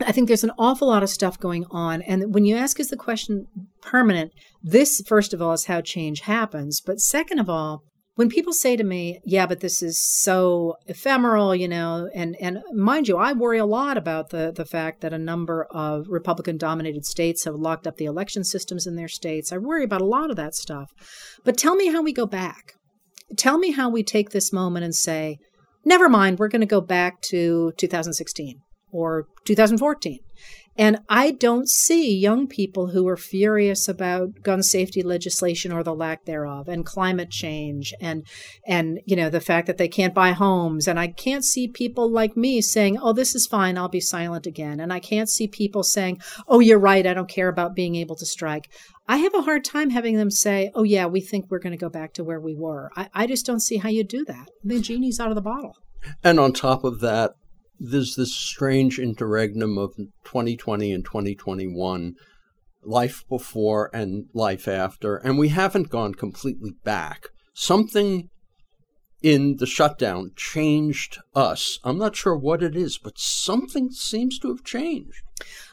I 0.05 0.11
think 0.11 0.27
there's 0.27 0.43
an 0.43 0.51
awful 0.57 0.87
lot 0.87 1.03
of 1.03 1.09
stuff 1.09 1.39
going 1.39 1.65
on. 1.69 2.01
And 2.01 2.33
when 2.33 2.45
you 2.45 2.55
ask, 2.55 2.79
is 2.79 2.89
the 2.89 2.97
question 2.97 3.47
permanent? 3.81 4.31
This, 4.63 5.01
first 5.05 5.33
of 5.33 5.41
all, 5.41 5.53
is 5.53 5.65
how 5.65 5.81
change 5.81 6.21
happens. 6.21 6.81
But 6.81 6.99
second 6.99 7.39
of 7.39 7.49
all, 7.49 7.83
when 8.15 8.29
people 8.29 8.53
say 8.53 8.75
to 8.75 8.83
me, 8.83 9.19
yeah, 9.23 9.45
but 9.45 9.61
this 9.61 9.81
is 9.81 9.99
so 9.99 10.75
ephemeral, 10.85 11.55
you 11.55 11.67
know, 11.67 12.09
and, 12.13 12.35
and 12.41 12.59
mind 12.73 13.07
you, 13.07 13.17
I 13.17 13.33
worry 13.33 13.57
a 13.57 13.65
lot 13.65 13.97
about 13.97 14.29
the, 14.29 14.51
the 14.51 14.65
fact 14.65 15.01
that 15.01 15.13
a 15.13 15.17
number 15.17 15.65
of 15.71 16.07
Republican 16.09 16.57
dominated 16.57 17.05
states 17.05 17.45
have 17.45 17.55
locked 17.55 17.87
up 17.87 17.97
the 17.97 18.05
election 18.05 18.43
systems 18.43 18.85
in 18.85 18.95
their 18.95 19.07
states. 19.07 19.51
I 19.51 19.57
worry 19.57 19.83
about 19.83 20.01
a 20.01 20.05
lot 20.05 20.29
of 20.29 20.35
that 20.35 20.55
stuff. 20.55 20.91
But 21.45 21.57
tell 21.57 21.75
me 21.75 21.87
how 21.87 22.01
we 22.01 22.11
go 22.11 22.25
back. 22.25 22.73
Tell 23.37 23.57
me 23.57 23.71
how 23.71 23.89
we 23.89 24.03
take 24.03 24.31
this 24.31 24.51
moment 24.51 24.83
and 24.83 24.95
say, 24.95 25.39
never 25.85 26.09
mind, 26.09 26.39
we're 26.39 26.47
going 26.47 26.61
to 26.61 26.65
go 26.65 26.81
back 26.81 27.21
to 27.29 27.71
2016 27.77 28.61
or 28.91 29.27
2014. 29.45 30.19
And 30.77 30.99
I 31.09 31.31
don't 31.31 31.69
see 31.69 32.17
young 32.17 32.47
people 32.47 32.87
who 32.87 33.07
are 33.07 33.17
furious 33.17 33.89
about 33.89 34.41
gun 34.41 34.63
safety 34.63 35.03
legislation 35.03 35.71
or 35.71 35.83
the 35.83 35.93
lack 35.93 36.23
thereof 36.23 36.69
and 36.69 36.85
climate 36.85 37.29
change 37.29 37.93
and 37.99 38.25
and 38.65 39.01
you 39.05 39.17
know 39.17 39.29
the 39.29 39.41
fact 39.41 39.67
that 39.67 39.77
they 39.77 39.89
can't 39.89 40.13
buy 40.13 40.31
homes 40.31 40.87
and 40.87 40.97
I 40.97 41.07
can't 41.07 41.43
see 41.43 41.67
people 41.67 42.09
like 42.09 42.37
me 42.37 42.61
saying, 42.61 42.97
"Oh, 42.97 43.11
this 43.11 43.35
is 43.35 43.47
fine, 43.47 43.77
I'll 43.77 43.89
be 43.89 43.99
silent 43.99 44.47
again." 44.47 44.79
And 44.79 44.93
I 44.93 44.99
can't 44.99 45.29
see 45.29 45.47
people 45.47 45.83
saying, 45.83 46.19
"Oh, 46.47 46.61
you're 46.61 46.79
right, 46.79 47.05
I 47.05 47.13
don't 47.13 47.29
care 47.29 47.49
about 47.49 47.75
being 47.75 47.95
able 47.95 48.15
to 48.15 48.25
strike." 48.25 48.69
I 49.09 49.17
have 49.17 49.35
a 49.35 49.41
hard 49.41 49.65
time 49.65 49.89
having 49.89 50.15
them 50.15 50.31
say, 50.31 50.71
"Oh 50.73 50.83
yeah, 50.83 51.05
we 51.05 51.19
think 51.19 51.47
we're 51.49 51.59
going 51.59 51.77
to 51.77 51.85
go 51.85 51.89
back 51.89 52.13
to 52.13 52.23
where 52.23 52.39
we 52.39 52.55
were." 52.55 52.91
I, 52.95 53.09
I 53.13 53.27
just 53.27 53.45
don't 53.45 53.59
see 53.59 53.77
how 53.77 53.89
you 53.89 54.05
do 54.05 54.23
that. 54.25 54.49
The 54.63 54.79
genie's 54.79 55.19
out 55.19 55.29
of 55.29 55.35
the 55.35 55.41
bottle. 55.41 55.75
And 56.23 56.39
on 56.39 56.53
top 56.53 56.83
of 56.83 57.01
that, 57.01 57.35
there's 57.83 58.15
this 58.15 58.35
strange 58.35 58.99
interregnum 58.99 59.77
of 59.77 59.95
2020 60.23 60.91
and 60.91 61.03
2021, 61.03 62.13
life 62.83 63.23
before 63.27 63.89
and 63.91 64.25
life 64.33 64.67
after, 64.67 65.17
and 65.17 65.39
we 65.39 65.49
haven't 65.49 65.89
gone 65.89 66.13
completely 66.13 66.75
back. 66.83 67.29
Something 67.53 68.29
in 69.23 69.57
the 69.57 69.65
shutdown 69.65 70.31
changed 70.35 71.17
us. 71.35 71.79
I'm 71.83 71.97
not 71.97 72.15
sure 72.15 72.35
what 72.35 72.61
it 72.61 72.75
is, 72.75 72.99
but 72.99 73.17
something 73.17 73.89
seems 73.91 74.37
to 74.39 74.49
have 74.49 74.63
changed. 74.63 75.23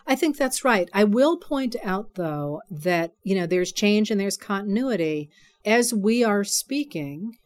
I 0.06 0.16
think 0.16 0.36
that's 0.36 0.64
right. 0.64 0.88
I 0.94 1.04
will 1.04 1.36
point 1.36 1.76
out, 1.82 2.14
though, 2.14 2.62
that, 2.70 3.12
you 3.22 3.34
know, 3.34 3.46
there's 3.46 3.72
change 3.72 4.10
and 4.10 4.18
there's 4.20 4.38
continuity. 4.38 5.28
As 5.64 5.92
we 5.92 6.24
are 6.24 6.44
speaking, 6.44 7.36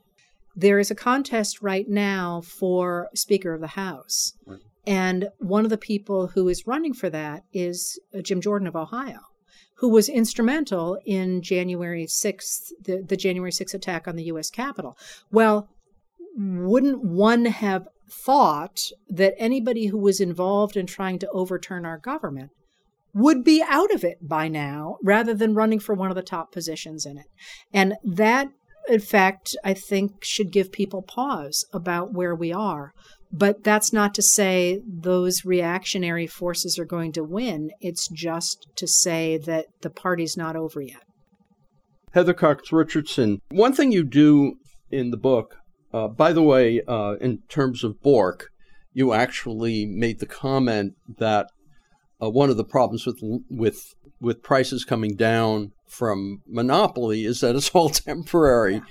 there 0.54 0.78
is 0.78 0.90
a 0.90 0.94
contest 0.94 1.62
right 1.62 1.88
now 1.88 2.42
for 2.42 3.08
Speaker 3.14 3.54
of 3.54 3.60
the 3.60 3.68
House. 3.68 4.34
Right. 4.46 4.60
And 4.86 5.28
one 5.38 5.64
of 5.64 5.70
the 5.70 5.78
people 5.78 6.28
who 6.28 6.48
is 6.48 6.66
running 6.66 6.92
for 6.92 7.08
that 7.10 7.44
is 7.52 8.00
uh, 8.16 8.20
Jim 8.20 8.40
Jordan 8.40 8.66
of 8.66 8.76
Ohio, 8.76 9.20
who 9.76 9.88
was 9.88 10.08
instrumental 10.08 10.98
in 11.04 11.40
January 11.42 12.06
6th, 12.06 12.72
the, 12.82 13.02
the 13.02 13.16
January 13.16 13.52
6th 13.52 13.74
attack 13.74 14.08
on 14.08 14.16
the 14.16 14.24
U.S. 14.24 14.50
Capitol. 14.50 14.96
Well, 15.30 15.68
wouldn't 16.36 17.04
one 17.04 17.44
have 17.44 17.86
thought 18.10 18.80
that 19.08 19.34
anybody 19.38 19.86
who 19.86 19.98
was 19.98 20.20
involved 20.20 20.76
in 20.76 20.86
trying 20.86 21.18
to 21.20 21.30
overturn 21.30 21.86
our 21.86 21.98
government 21.98 22.50
would 23.14 23.44
be 23.44 23.62
out 23.66 23.92
of 23.94 24.04
it 24.04 24.26
by 24.26 24.48
now 24.48 24.96
rather 25.02 25.34
than 25.34 25.54
running 25.54 25.78
for 25.78 25.94
one 25.94 26.10
of 26.10 26.16
the 26.16 26.22
top 26.22 26.50
positions 26.50 27.04
in 27.04 27.18
it. 27.18 27.26
And 27.72 27.94
that, 28.04 28.48
in 28.88 29.00
fact, 29.00 29.56
I 29.64 29.74
think 29.74 30.24
should 30.24 30.50
give 30.52 30.72
people 30.72 31.02
pause 31.02 31.64
about 31.72 32.12
where 32.12 32.34
we 32.34 32.52
are. 32.52 32.92
But 33.34 33.64
that's 33.64 33.92
not 33.92 34.14
to 34.14 34.22
say 34.22 34.80
those 34.86 35.44
reactionary 35.44 36.26
forces 36.26 36.78
are 36.78 36.84
going 36.84 37.12
to 37.12 37.24
win. 37.24 37.70
It's 37.80 38.08
just 38.08 38.66
to 38.76 38.86
say 38.86 39.38
that 39.38 39.66
the 39.80 39.88
party's 39.88 40.36
not 40.36 40.54
over 40.54 40.82
yet. 40.82 41.02
Heather 42.12 42.34
Cox 42.34 42.72
Richardson, 42.72 43.40
one 43.50 43.72
thing 43.72 43.90
you 43.90 44.04
do 44.04 44.56
in 44.90 45.10
the 45.10 45.16
book 45.16 45.56
uh, 45.92 46.08
by 46.08 46.32
the 46.32 46.42
way, 46.42 46.80
uh, 46.88 47.16
in 47.20 47.38
terms 47.48 47.84
of 47.84 48.00
Bork, 48.00 48.48
you 48.92 49.12
actually 49.12 49.86
made 49.86 50.20
the 50.20 50.26
comment 50.26 50.94
that 51.18 51.48
uh, 52.22 52.30
one 52.30 52.50
of 52.50 52.56
the 52.56 52.64
problems 52.64 53.06
with 53.06 53.20
with 53.50 53.94
with 54.20 54.42
prices 54.42 54.84
coming 54.84 55.16
down 55.16 55.72
from 55.86 56.42
monopoly 56.46 57.24
is 57.24 57.40
that 57.40 57.56
it's 57.56 57.70
all 57.70 57.88
temporary. 57.90 58.82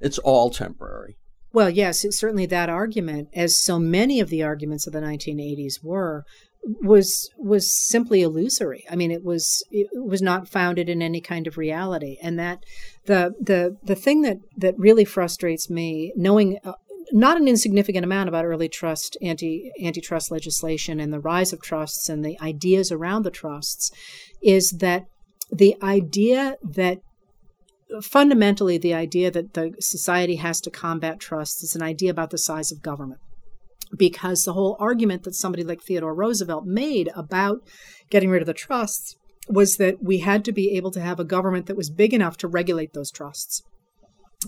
It's 0.00 0.18
all 0.18 0.50
temporary. 0.50 1.16
Well, 1.52 1.70
yes, 1.70 2.04
it's 2.04 2.18
certainly 2.18 2.46
that 2.46 2.68
argument, 2.68 3.28
as 3.32 3.62
so 3.62 3.78
many 3.78 4.18
of 4.18 4.28
the 4.28 4.42
arguments 4.42 4.86
of 4.86 4.92
the 4.92 5.00
1980s 5.00 5.84
were, 5.84 6.24
was 6.82 7.30
was 7.38 7.76
simply 7.88 8.22
illusory. 8.22 8.84
I 8.90 8.96
mean, 8.96 9.10
it 9.10 9.22
was 9.22 9.64
it 9.70 9.88
was 9.92 10.22
not 10.22 10.48
founded 10.48 10.88
in 10.88 11.02
any 11.02 11.20
kind 11.20 11.46
of 11.46 11.56
reality, 11.56 12.16
and 12.22 12.38
that 12.38 12.64
the 13.06 13.34
the 13.40 13.76
the 13.82 13.94
thing 13.94 14.22
that 14.22 14.38
that 14.56 14.78
really 14.78 15.04
frustrates 15.04 15.68
me, 15.70 16.12
knowing. 16.16 16.58
Not 17.16 17.40
an 17.40 17.46
insignificant 17.46 18.04
amount 18.04 18.28
about 18.28 18.44
early 18.44 18.68
trust 18.68 19.16
anti 19.22 19.70
antitrust 19.80 20.32
legislation 20.32 20.98
and 20.98 21.12
the 21.12 21.20
rise 21.20 21.52
of 21.52 21.62
trusts 21.62 22.08
and 22.08 22.24
the 22.24 22.36
ideas 22.40 22.90
around 22.90 23.22
the 23.22 23.30
trusts 23.30 23.92
is 24.42 24.70
that 24.80 25.04
the 25.48 25.76
idea 25.80 26.56
that 26.60 26.98
fundamentally 28.02 28.78
the 28.78 28.94
idea 28.94 29.30
that 29.30 29.54
the 29.54 29.74
society 29.78 30.36
has 30.36 30.60
to 30.62 30.72
combat 30.72 31.20
trusts 31.20 31.62
is 31.62 31.76
an 31.76 31.84
idea 31.84 32.10
about 32.10 32.30
the 32.30 32.38
size 32.38 32.72
of 32.72 32.82
government 32.82 33.20
because 33.96 34.42
the 34.42 34.54
whole 34.54 34.76
argument 34.80 35.22
that 35.22 35.36
somebody 35.36 35.62
like 35.62 35.82
Theodore 35.82 36.16
Roosevelt 36.16 36.66
made 36.66 37.10
about 37.14 37.58
getting 38.10 38.28
rid 38.28 38.42
of 38.42 38.46
the 38.46 38.54
trusts 38.54 39.14
was 39.48 39.76
that 39.76 40.02
we 40.02 40.18
had 40.18 40.44
to 40.46 40.52
be 40.52 40.76
able 40.76 40.90
to 40.90 41.00
have 41.00 41.20
a 41.20 41.24
government 41.24 41.66
that 41.66 41.76
was 41.76 41.90
big 41.90 42.12
enough 42.12 42.36
to 42.38 42.48
regulate 42.48 42.92
those 42.92 43.12
trusts. 43.12 43.62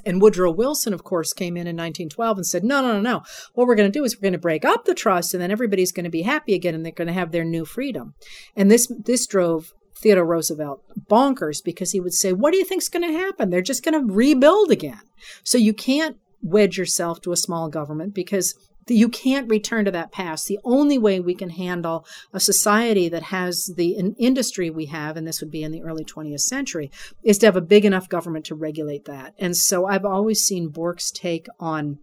And 0.04 0.20
Woodrow 0.20 0.50
Wilson, 0.50 0.92
of 0.92 1.04
course, 1.04 1.32
came 1.32 1.56
in 1.56 1.66
in 1.66 1.76
1912 1.76 2.38
and 2.38 2.46
said, 2.46 2.64
no, 2.64 2.80
no, 2.80 2.92
no, 2.92 3.00
no. 3.00 3.22
What 3.54 3.66
we're 3.66 3.74
going 3.74 3.90
to 3.90 3.98
do 3.98 4.04
is 4.04 4.16
we're 4.16 4.22
going 4.22 4.32
to 4.32 4.38
break 4.38 4.64
up 4.64 4.84
the 4.84 4.94
trust 4.94 5.34
and 5.34 5.42
then 5.42 5.50
everybody's 5.50 5.92
going 5.92 6.04
to 6.04 6.10
be 6.10 6.22
happy 6.22 6.54
again 6.54 6.74
and 6.74 6.84
they're 6.84 6.92
going 6.92 7.08
to 7.08 7.14
have 7.14 7.32
their 7.32 7.44
new 7.44 7.64
freedom. 7.64 8.14
And 8.54 8.70
this, 8.70 8.90
this 9.04 9.26
drove 9.26 9.72
Theodore 9.98 10.26
Roosevelt 10.26 10.82
bonkers 11.10 11.62
because 11.64 11.92
he 11.92 12.00
would 12.00 12.14
say, 12.14 12.32
what 12.32 12.52
do 12.52 12.58
you 12.58 12.64
think's 12.64 12.88
going 12.88 13.06
to 13.06 13.18
happen? 13.18 13.50
They're 13.50 13.62
just 13.62 13.84
going 13.84 13.94
to 13.94 14.12
rebuild 14.12 14.70
again. 14.70 15.00
So 15.42 15.58
you 15.58 15.72
can't 15.72 16.16
wedge 16.42 16.78
yourself 16.78 17.20
to 17.22 17.32
a 17.32 17.36
small 17.36 17.68
government 17.68 18.14
because 18.14 18.54
you 18.88 19.08
can't 19.08 19.48
return 19.48 19.84
to 19.84 19.90
that 19.90 20.12
past. 20.12 20.46
The 20.46 20.60
only 20.64 20.98
way 20.98 21.18
we 21.18 21.34
can 21.34 21.50
handle 21.50 22.06
a 22.32 22.40
society 22.40 23.08
that 23.08 23.24
has 23.24 23.72
the 23.76 23.92
industry 24.18 24.70
we 24.70 24.86
have, 24.86 25.16
and 25.16 25.26
this 25.26 25.40
would 25.40 25.50
be 25.50 25.62
in 25.62 25.72
the 25.72 25.82
early 25.82 26.04
20th 26.04 26.40
century, 26.40 26.90
is 27.22 27.38
to 27.38 27.46
have 27.46 27.56
a 27.56 27.60
big 27.60 27.84
enough 27.84 28.08
government 28.08 28.44
to 28.46 28.54
regulate 28.54 29.04
that. 29.06 29.34
And 29.38 29.56
so 29.56 29.86
I've 29.86 30.04
always 30.04 30.40
seen 30.42 30.68
Bork's 30.68 31.10
take 31.10 31.46
on 31.58 31.98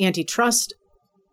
antitrust 0.00 0.74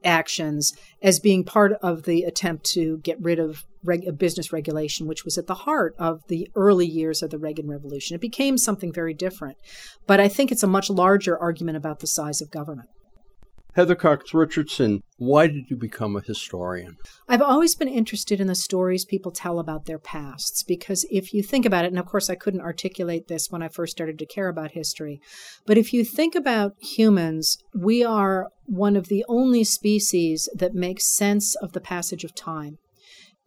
actions 0.04 0.74
as 1.02 1.20
being 1.20 1.44
part 1.44 1.74
of 1.82 2.04
the 2.04 2.24
attempt 2.24 2.66
to 2.66 2.98
get 3.00 3.22
rid 3.22 3.38
of 3.38 3.66
reg- 3.84 4.18
business 4.18 4.54
regulation, 4.54 5.08
which 5.08 5.26
was 5.26 5.38
at 5.38 5.48
the 5.48 5.54
heart 5.54 5.94
of 6.00 6.22
the 6.28 6.50
early 6.56 6.86
years 6.86 7.22
of 7.22 7.30
the 7.30 7.38
Reagan 7.38 7.68
Revolution. 7.68 8.16
It 8.16 8.22
became 8.22 8.58
something 8.58 8.94
very 8.94 9.14
different. 9.14 9.58
But 10.08 10.20
I 10.20 10.28
think 10.28 10.52
it's 10.52 10.64
a 10.64 10.68
much 10.68 10.90
larger 10.90 11.38
argument 11.38 11.78
about 11.78 12.00
the 12.00 12.08
size 12.08 12.42
of 12.42 12.52
government. 12.52 12.90
Heather 13.76 13.96
Cox 13.96 14.34
Richardson, 14.34 15.04
why 15.18 15.46
did 15.46 15.70
you 15.70 15.78
become 15.78 16.16
a 16.16 16.22
historian? 16.22 16.98
I've 17.28 17.42
always 17.42 17.76
been 17.76 17.88
interested 17.88 18.42
in 18.42 18.48
the 18.48 18.56
stories 18.56 19.06
people 19.06 19.32
tell 19.32 19.60
about 19.60 19.86
their 19.86 20.00
pasts 20.00 20.64
because 20.64 21.06
if 21.12 21.34
you 21.34 21.44
think 21.44 21.66
about 21.66 21.86
it, 21.86 21.90
and 21.90 22.00
of 22.00 22.08
course 22.08 22.32
I 22.32 22.36
couldn't 22.36 22.62
articulate 22.62 23.28
this 23.28 23.52
when 23.52 23.62
I 23.62 23.68
first 23.68 23.92
started 23.92 24.18
to 24.20 24.26
care 24.26 24.50
about 24.50 24.72
history, 24.72 25.22
but 25.68 25.78
if 25.78 25.94
you 25.94 26.04
think 26.04 26.34
about 26.34 26.74
humans, 26.82 27.58
we 27.76 28.04
are 28.04 28.50
one 28.66 28.96
of 28.96 29.08
the 29.08 29.24
only 29.30 29.64
species 29.64 30.50
that 30.56 30.74
makes 30.74 31.16
sense 31.16 31.56
of 31.56 31.74
the 31.74 31.82
passage 31.82 32.24
of 32.24 32.34
time. 32.34 32.80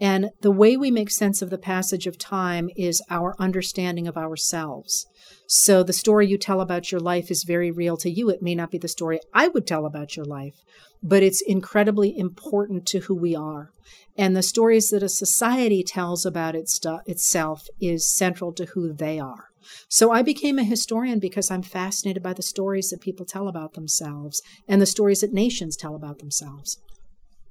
And 0.03 0.30
the 0.40 0.50
way 0.50 0.76
we 0.76 0.90
make 0.90 1.12
sense 1.12 1.42
of 1.42 1.50
the 1.50 1.59
passage 1.59 2.09
of 2.09 2.18
time 2.18 2.68
is 2.76 3.00
our 3.09 3.36
understanding 3.38 4.09
of 4.09 4.16
ourselves. 4.16 5.07
So 5.46 5.84
the 5.84 5.92
story 5.92 6.26
you 6.26 6.38
tell 6.38 6.61
about 6.61 6.90
your 6.90 7.00
life 7.00 7.30
is 7.30 7.44
very 7.44 7.70
real 7.70 7.96
to 7.98 8.11
you. 8.11 8.28
It 8.28 8.42
may 8.42 8.57
not 8.57 8.72
be 8.72 8.78
the 8.78 8.88
story 8.88 9.20
I 9.32 9.46
would 9.46 9.64
tell 9.64 9.86
about 9.86 10.16
your 10.16 10.24
life, 10.24 10.57
but 11.05 11.22
it's 11.22 11.40
incredibly 11.40 12.18
important 12.18 12.84
to 12.86 12.98
who 12.98 13.14
we 13.14 13.36
are. 13.36 13.70
And 14.18 14.34
the 14.34 14.42
stories 14.42 14.88
that 14.88 15.05
a 15.05 15.09
society 15.09 15.84
tells 15.84 16.26
about 16.26 16.57
its, 16.57 16.80
itself 17.07 17.68
is 17.80 18.12
central 18.12 18.53
to 18.55 18.64
who 18.74 18.92
they 18.92 19.20
are. 19.20 19.44
So 19.88 20.11
I 20.11 20.22
became 20.22 20.59
a 20.59 20.64
historian 20.64 21.20
because 21.20 21.48
I'm 21.48 21.62
fascinated 21.62 22.24
by 22.24 22.32
the 22.32 22.42
stories 22.42 22.90
that 22.90 23.00
people 23.00 23.24
tell 23.24 23.46
about 23.46 23.74
themselves 23.74 24.42
and 24.66 24.82
the 24.82 24.86
stories 24.86 25.20
that 25.20 25.32
nations 25.32 25.76
tell 25.76 25.94
about 25.94 26.18
themselves. 26.18 26.80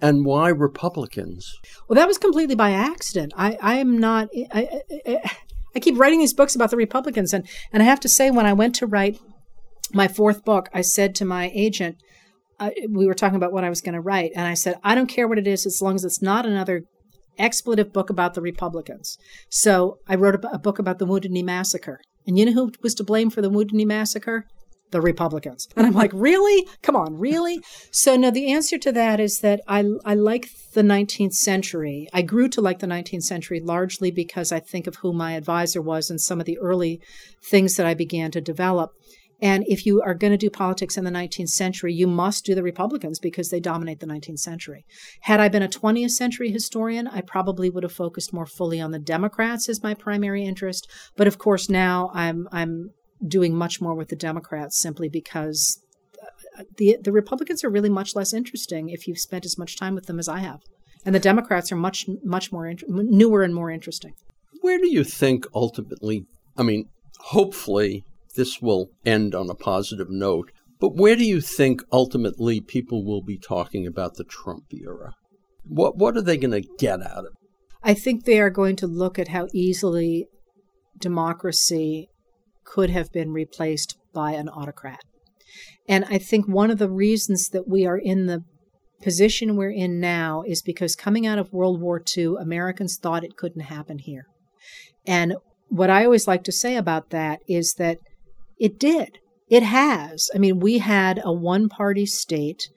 And 0.01 0.25
why 0.25 0.49
Republicans? 0.49 1.59
Well, 1.87 1.95
that 1.95 2.07
was 2.07 2.17
completely 2.17 2.55
by 2.55 2.71
accident. 2.71 3.33
I, 3.37 3.57
I 3.61 3.75
am 3.75 3.99
not. 3.99 4.29
I, 4.51 4.81
I, 5.05 5.31
I 5.75 5.79
keep 5.79 5.99
writing 5.99 6.19
these 6.19 6.33
books 6.33 6.55
about 6.55 6.71
the 6.71 6.77
Republicans, 6.77 7.33
and 7.33 7.47
and 7.71 7.83
I 7.83 7.85
have 7.85 7.99
to 8.01 8.09
say, 8.09 8.31
when 8.31 8.47
I 8.47 8.53
went 8.53 8.75
to 8.75 8.87
write 8.87 9.19
my 9.93 10.07
fourth 10.07 10.43
book, 10.43 10.69
I 10.73 10.81
said 10.81 11.13
to 11.15 11.25
my 11.25 11.51
agent, 11.53 11.97
uh, 12.59 12.71
we 12.89 13.05
were 13.05 13.13
talking 13.13 13.35
about 13.35 13.53
what 13.53 13.63
I 13.63 13.69
was 13.69 13.81
going 13.81 13.93
to 13.93 14.01
write, 14.01 14.31
and 14.35 14.47
I 14.47 14.55
said, 14.55 14.79
I 14.83 14.95
don't 14.95 15.07
care 15.07 15.27
what 15.27 15.37
it 15.37 15.47
is, 15.47 15.65
as 15.65 15.81
long 15.81 15.95
as 15.95 16.03
it's 16.03 16.21
not 16.21 16.45
another 16.45 16.83
expletive 17.37 17.93
book 17.93 18.09
about 18.09 18.33
the 18.33 18.41
Republicans. 18.41 19.17
So 19.49 19.97
I 20.07 20.15
wrote 20.15 20.43
a, 20.43 20.55
a 20.55 20.59
book 20.59 20.79
about 20.79 20.97
the 20.99 21.05
Wounded 21.05 21.31
Knee 21.31 21.43
Massacre, 21.43 21.99
and 22.25 22.39
you 22.39 22.45
know 22.45 22.53
who 22.53 22.71
was 22.81 22.95
to 22.95 23.03
blame 23.03 23.29
for 23.29 23.41
the 23.41 23.49
Wounded 23.49 23.75
Knee 23.75 23.85
Massacre? 23.85 24.45
The 24.91 25.01
Republicans. 25.01 25.67
And 25.75 25.87
I'm 25.87 25.93
like, 25.93 26.11
really? 26.13 26.67
Come 26.81 26.95
on, 26.95 27.17
really? 27.17 27.59
So 27.91 28.15
no, 28.15 28.31
the 28.31 28.51
answer 28.51 28.77
to 28.77 28.91
that 28.91 29.19
is 29.19 29.39
that 29.39 29.61
I 29.67 29.85
I 30.05 30.13
like 30.13 30.49
the 30.73 30.81
19th 30.81 31.33
century. 31.33 32.07
I 32.13 32.21
grew 32.21 32.47
to 32.49 32.61
like 32.61 32.79
the 32.79 32.87
19th 32.87 33.23
century 33.23 33.59
largely 33.59 34.11
because 34.11 34.51
I 34.51 34.59
think 34.59 34.87
of 34.87 34.97
who 34.97 35.13
my 35.13 35.33
advisor 35.33 35.81
was 35.81 36.09
and 36.09 36.21
some 36.21 36.39
of 36.39 36.45
the 36.45 36.59
early 36.59 37.01
things 37.43 37.75
that 37.75 37.85
I 37.85 37.93
began 37.93 38.31
to 38.31 38.41
develop. 38.41 38.91
And 39.41 39.65
if 39.67 39.87
you 39.87 40.01
are 40.03 40.13
going 40.13 40.31
to 40.31 40.37
do 40.37 40.51
politics 40.51 40.97
in 40.97 41.03
the 41.03 41.09
19th 41.09 41.49
century, 41.49 41.93
you 41.93 42.05
must 42.05 42.45
do 42.45 42.53
the 42.53 42.61
Republicans 42.61 43.19
because 43.19 43.49
they 43.49 43.59
dominate 43.59 43.99
the 43.99 44.05
19th 44.05 44.39
century. 44.39 44.85
Had 45.21 45.39
I 45.39 45.49
been 45.49 45.63
a 45.63 45.67
20th 45.67 46.11
century 46.11 46.51
historian, 46.51 47.07
I 47.07 47.21
probably 47.21 47.69
would 47.69 47.83
have 47.83 47.91
focused 47.91 48.33
more 48.33 48.45
fully 48.45 48.79
on 48.79 48.91
the 48.91 48.99
Democrats 48.99 49.67
as 49.67 49.81
my 49.81 49.95
primary 49.95 50.45
interest. 50.45 50.87
But 51.17 51.27
of 51.27 51.39
course, 51.39 51.69
now 51.69 52.11
I'm 52.13 52.47
I'm 52.51 52.91
doing 53.25 53.55
much 53.55 53.81
more 53.81 53.93
with 53.93 54.09
the 54.09 54.15
Democrats 54.15 54.79
simply 54.79 55.09
because 55.09 55.81
uh, 56.57 56.63
the 56.77 56.97
the 57.01 57.11
Republicans 57.11 57.63
are 57.63 57.69
really 57.69 57.89
much 57.89 58.15
less 58.15 58.33
interesting 58.33 58.89
if 58.89 59.07
you've 59.07 59.19
spent 59.19 59.45
as 59.45 59.57
much 59.57 59.77
time 59.77 59.95
with 59.95 60.05
them 60.05 60.19
as 60.19 60.27
I 60.27 60.39
have, 60.39 60.61
and 61.05 61.13
the 61.13 61.19
Democrats 61.19 61.71
are 61.71 61.75
much 61.77 62.07
much 62.23 62.51
more 62.51 62.73
newer 62.87 63.43
and 63.43 63.55
more 63.55 63.69
interesting. 63.69 64.13
Where 64.61 64.77
do 64.77 64.91
you 64.91 65.03
think 65.03 65.45
ultimately? 65.53 66.25
I 66.57 66.63
mean, 66.63 66.89
hopefully 67.19 68.03
this 68.35 68.61
will 68.61 68.89
end 69.05 69.35
on 69.35 69.49
a 69.49 69.55
positive 69.55 70.09
note. 70.09 70.51
But 70.79 70.95
where 70.95 71.15
do 71.15 71.23
you 71.23 71.41
think 71.41 71.83
ultimately 71.91 72.59
people 72.59 73.05
will 73.05 73.21
be 73.21 73.37
talking 73.37 73.85
about 73.85 74.15
the 74.15 74.23
Trump 74.23 74.65
era? 74.71 75.13
What 75.63 75.97
what 75.97 76.17
are 76.17 76.21
they 76.21 76.37
going 76.37 76.59
to 76.59 76.67
get 76.79 77.01
out 77.01 77.19
of 77.19 77.25
it? 77.25 77.31
I 77.83 77.93
think 77.93 78.25
they 78.25 78.39
are 78.39 78.49
going 78.49 78.75
to 78.77 78.87
look 78.87 79.19
at 79.19 79.29
how 79.29 79.47
easily 79.53 80.27
democracy 80.97 82.09
could 82.71 82.89
have 82.89 83.11
been 83.11 83.31
replaced 83.31 83.97
by 84.13 84.31
an 84.31 84.47
autocrat. 84.47 85.01
And 85.87 86.05
I 86.05 86.17
think 86.17 86.47
one 86.47 86.71
of 86.71 86.77
the 86.77 86.89
reasons 86.89 87.49
that 87.49 87.67
we 87.67 87.85
are 87.85 87.97
in 87.97 88.27
the 88.27 88.43
position 89.01 89.57
we're 89.57 89.71
in 89.71 89.99
now 89.99 90.43
is 90.47 90.61
because 90.61 90.95
coming 90.95 91.27
out 91.27 91.37
of 91.37 91.51
World 91.51 91.81
War 91.81 92.01
II, 92.17 92.35
Americans 92.39 92.97
thought 92.97 93.25
it 93.25 93.35
couldn't 93.35 93.63
happen 93.63 93.97
here. 93.99 94.25
And 95.05 95.35
what 95.67 95.89
I 95.89 96.05
always 96.05 96.27
like 96.27 96.43
to 96.45 96.51
say 96.51 96.75
about 96.77 97.09
that 97.09 97.39
is 97.47 97.73
that 97.73 97.97
it 98.57 98.79
did. 98.79 99.17
It 99.49 99.63
has. 99.63 100.29
I 100.33 100.37
mean, 100.37 100.59
we 100.59 100.77
had 100.77 101.19
a 101.25 101.33
one 101.33 101.67
party 101.67 102.05
state 102.05 102.69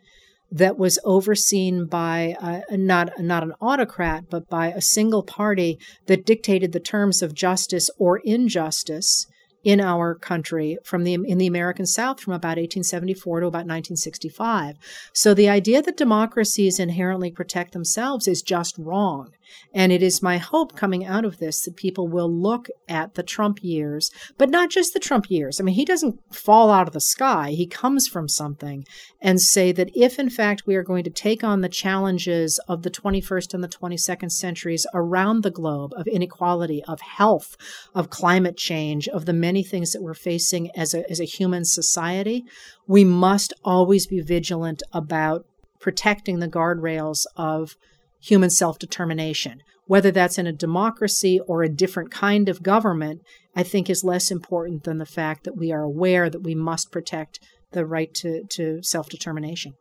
that 0.51 0.79
was 0.79 0.99
overseen 1.05 1.87
by 1.87 2.35
uh, 2.41 2.61
not 2.71 3.11
not 3.21 3.43
an 3.43 3.53
autocrat, 3.61 4.25
but 4.31 4.49
by 4.49 4.69
a 4.69 4.81
single 4.81 5.23
party 5.23 5.79
that 6.07 6.27
dictated 6.27 6.73
the 6.73 6.81
terms 6.81 7.23
of 7.23 7.35
justice 7.35 7.91
or 7.99 8.19
injustice 8.25 9.27
in 9.65 9.81
our 9.81 10.15
country 10.15 10.79
from 10.85 11.05
the 11.05 11.15
in 11.15 11.39
the 11.39 11.47
American 11.47 11.87
South 11.87 12.21
from 12.21 12.35
about 12.35 12.59
1874 12.59 13.41
to 13.41 13.47
about 13.47 13.67
1965. 13.67 14.77
So 15.13 15.35
the 15.35 15.49
idea 15.49 15.83
that 15.83 15.97
democracies 15.97 16.79
inherently 16.79 17.31
protect 17.31 17.73
themselves 17.73 18.29
is 18.29 18.43
just 18.43 18.77
wrong. 18.79 19.33
And 19.73 19.93
it 19.93 20.03
is 20.03 20.23
my 20.23 20.39
hope 20.39 20.77
coming 20.77 21.05
out 21.05 21.25
of 21.25 21.39
this 21.39 21.63
that 21.63 21.77
people 21.77 22.09
will 22.09 22.33
look 22.33 22.69
at 22.89 23.15
the 23.15 23.23
Trump 23.23 23.63
years, 23.63 24.11
but 24.39 24.51
not 24.51 24.71
just 24.71 24.93
the 24.93 25.01
Trump 25.01 25.31
years. 25.31 25.61
I 25.61 25.65
mean, 25.65 25.75
he 25.75 25.85
doesn't 25.85 26.21
fall 26.35 26.71
out 26.71 26.87
of 26.87 26.95
the 26.95 27.01
sky, 27.01 27.51
he 27.51 27.67
comes 27.67 28.07
from 28.07 28.29
something, 28.29 28.85
and 29.21 29.41
say 29.41 29.73
that 29.73 29.91
if 29.95 30.19
in 30.19 30.31
fact 30.31 30.67
we 30.67 30.77
are 30.77 30.83
going 30.83 31.05
to 31.05 31.11
take 31.11 31.43
on 31.45 31.61
the 31.61 31.69
challenges 31.69 32.61
of 32.69 32.83
the 32.83 32.91
21st 32.91 33.55
and 33.55 33.65
the 33.65 33.69
22nd 33.69 34.31
centuries 34.31 34.87
around 34.95 35.43
the 35.43 35.51
globe 35.51 35.93
of 35.97 36.07
inequality, 36.07 36.83
of 36.85 37.01
health, 37.01 37.57
of 37.95 38.11
climate 38.11 38.57
change, 38.57 39.09
of 39.09 39.27
the 39.27 39.33
many 39.33 39.63
things 39.63 39.93
that 39.93 40.03
we're 40.03 40.15
facing 40.15 40.71
as 40.77 40.95
a, 40.95 41.09
as 41.11 41.21
a 41.21 41.25
human 41.25 41.65
society, 41.65 42.45
we 42.87 43.05
must 43.05 43.53
always 43.65 44.07
be 44.07 44.21
vigilant 44.21 44.83
about 44.93 45.47
protecting 45.81 46.39
the 46.39 46.49
guardrails 46.49 47.27
of 47.37 47.77
human 48.25 48.51
self 48.51 48.79
determination. 48.79 49.61
Whether 49.87 50.11
that's 50.11 50.39
in 50.39 50.47
a 50.47 50.53
democracy 50.53 51.41
or 51.47 51.63
a 51.63 51.69
different 51.69 52.11
kind 52.11 52.49
of 52.49 52.63
government, 52.63 53.21
I 53.55 53.63
think 53.63 53.91
is 53.91 54.03
less 54.03 54.31
important 54.31 54.85
than 54.85 54.99
the 54.99 55.07
fact 55.07 55.45
that 55.45 55.57
we 55.57 55.71
are 55.73 55.83
aware 55.83 56.31
that 56.31 56.43
we 56.43 56.55
must 56.55 56.91
protect 56.91 57.39
the 57.73 57.85
right 57.85 58.13
to, 58.15 58.45
to 58.51 58.83
self 58.83 59.09
determination. 59.09 59.75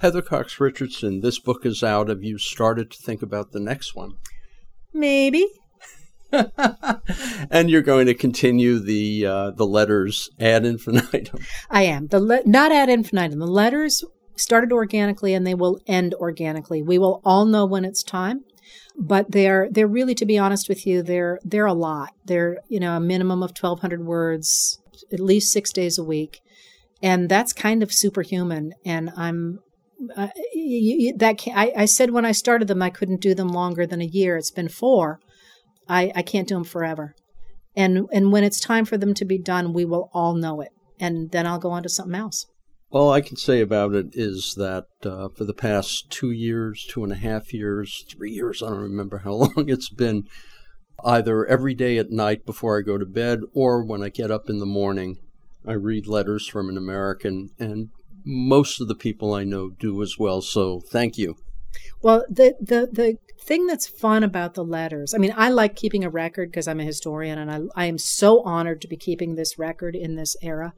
Heather 0.00 0.22
Cox 0.22 0.60
Richardson, 0.60 1.20
this 1.20 1.38
book 1.38 1.66
is 1.66 1.82
out. 1.82 2.08
Have 2.08 2.22
you 2.22 2.38
started 2.38 2.90
to 2.90 3.02
think 3.02 3.22
about 3.22 3.52
the 3.52 3.60
next 3.60 3.94
one? 3.94 4.12
Maybe. 4.94 5.46
and 7.50 7.68
you're 7.68 7.82
going 7.82 8.06
to 8.06 8.14
continue 8.14 8.78
the 8.78 9.26
uh, 9.26 9.50
the 9.50 9.66
letters 9.66 10.30
ad 10.38 10.64
infinitum. 10.64 11.40
I 11.68 11.82
am 11.82 12.06
the 12.06 12.20
le- 12.20 12.46
not 12.46 12.70
ad 12.70 12.88
infinitum. 12.88 13.40
The 13.40 13.46
letters 13.46 14.04
started 14.40 14.72
organically 14.72 15.34
and 15.34 15.46
they 15.46 15.54
will 15.54 15.80
end 15.86 16.14
organically. 16.14 16.82
We 16.82 16.98
will 16.98 17.20
all 17.24 17.44
know 17.44 17.66
when 17.66 17.84
it's 17.84 18.02
time. 18.02 18.44
But 18.98 19.30
they're 19.30 19.68
they're 19.70 19.86
really, 19.86 20.14
to 20.16 20.26
be 20.26 20.36
honest 20.36 20.68
with 20.68 20.86
you, 20.86 21.02
they're 21.02 21.38
they're 21.42 21.66
a 21.66 21.72
lot. 21.72 22.10
They're 22.24 22.58
you 22.68 22.80
know 22.80 22.96
a 22.96 23.00
minimum 23.00 23.42
of 23.42 23.54
twelve 23.54 23.80
hundred 23.80 24.04
words, 24.04 24.78
at 25.12 25.20
least 25.20 25.52
six 25.52 25.72
days 25.72 25.96
a 25.96 26.04
week, 26.04 26.40
and 27.02 27.28
that's 27.28 27.52
kind 27.52 27.82
of 27.82 27.92
superhuman. 27.92 28.74
And 28.84 29.10
I'm 29.16 29.60
uh, 30.16 30.28
you, 30.52 30.96
you, 30.98 31.16
that 31.16 31.40
I, 31.54 31.72
I 31.76 31.84
said 31.86 32.10
when 32.10 32.26
I 32.26 32.32
started 32.32 32.68
them 32.68 32.82
I 32.82 32.90
couldn't 32.90 33.20
do 33.20 33.34
them 33.34 33.48
longer 33.48 33.86
than 33.86 34.02
a 34.02 34.06
year. 34.06 34.36
It's 34.36 34.50
been 34.50 34.68
four. 34.68 35.20
I, 35.88 36.12
I 36.14 36.22
can't 36.22 36.48
do 36.48 36.54
them 36.54 36.64
forever. 36.64 37.14
And 37.76 38.06
and 38.12 38.32
when 38.32 38.44
it's 38.44 38.60
time 38.60 38.84
for 38.84 38.98
them 38.98 39.14
to 39.14 39.24
be 39.24 39.38
done, 39.38 39.72
we 39.72 39.84
will 39.84 40.10
all 40.12 40.34
know 40.34 40.60
it, 40.60 40.72
and 40.98 41.30
then 41.30 41.46
I'll 41.46 41.58
go 41.58 41.70
on 41.70 41.82
to 41.84 41.88
something 41.88 42.14
else. 42.14 42.46
All 42.92 43.12
I 43.12 43.20
can 43.20 43.36
say 43.36 43.60
about 43.60 43.94
it 43.94 44.16
is 44.16 44.54
that 44.56 44.86
uh, 45.04 45.28
for 45.28 45.44
the 45.44 45.54
past 45.54 46.10
two 46.10 46.32
years, 46.32 46.84
two 46.88 47.04
and 47.04 47.12
a 47.12 47.16
half 47.16 47.54
years, 47.54 48.04
three 48.08 48.32
years, 48.32 48.62
I 48.62 48.70
don't 48.70 48.80
remember 48.80 49.18
how 49.18 49.32
long 49.34 49.68
it's 49.68 49.88
been, 49.88 50.24
either 51.04 51.46
every 51.46 51.74
day 51.74 51.98
at 51.98 52.10
night 52.10 52.44
before 52.44 52.78
I 52.78 52.82
go 52.82 52.98
to 52.98 53.06
bed 53.06 53.40
or 53.54 53.84
when 53.84 54.02
I 54.02 54.08
get 54.08 54.32
up 54.32 54.50
in 54.50 54.58
the 54.58 54.66
morning, 54.66 55.18
I 55.66 55.72
read 55.72 56.08
letters 56.08 56.48
from 56.48 56.68
an 56.68 56.76
American, 56.76 57.50
and 57.58 57.90
most 58.24 58.80
of 58.80 58.88
the 58.88 58.94
people 58.94 59.34
I 59.34 59.44
know 59.44 59.70
do 59.70 60.02
as 60.02 60.18
well. 60.18 60.42
So 60.42 60.80
thank 60.80 61.16
you. 61.16 61.36
Well, 62.02 62.24
the, 62.28 62.56
the, 62.60 62.88
the 62.90 63.18
thing 63.40 63.66
that's 63.66 63.86
fun 63.86 64.24
about 64.24 64.54
the 64.54 64.64
letters, 64.64 65.14
I 65.14 65.18
mean, 65.18 65.32
I 65.36 65.50
like 65.50 65.76
keeping 65.76 66.04
a 66.04 66.10
record 66.10 66.50
because 66.50 66.66
I'm 66.66 66.80
a 66.80 66.84
historian 66.84 67.38
and 67.38 67.50
I, 67.50 67.82
I 67.82 67.84
am 67.86 67.98
so 67.98 68.42
honored 68.42 68.80
to 68.82 68.88
be 68.88 68.96
keeping 68.96 69.36
this 69.36 69.58
record 69.58 69.94
in 69.94 70.16
this 70.16 70.34
era 70.42 70.72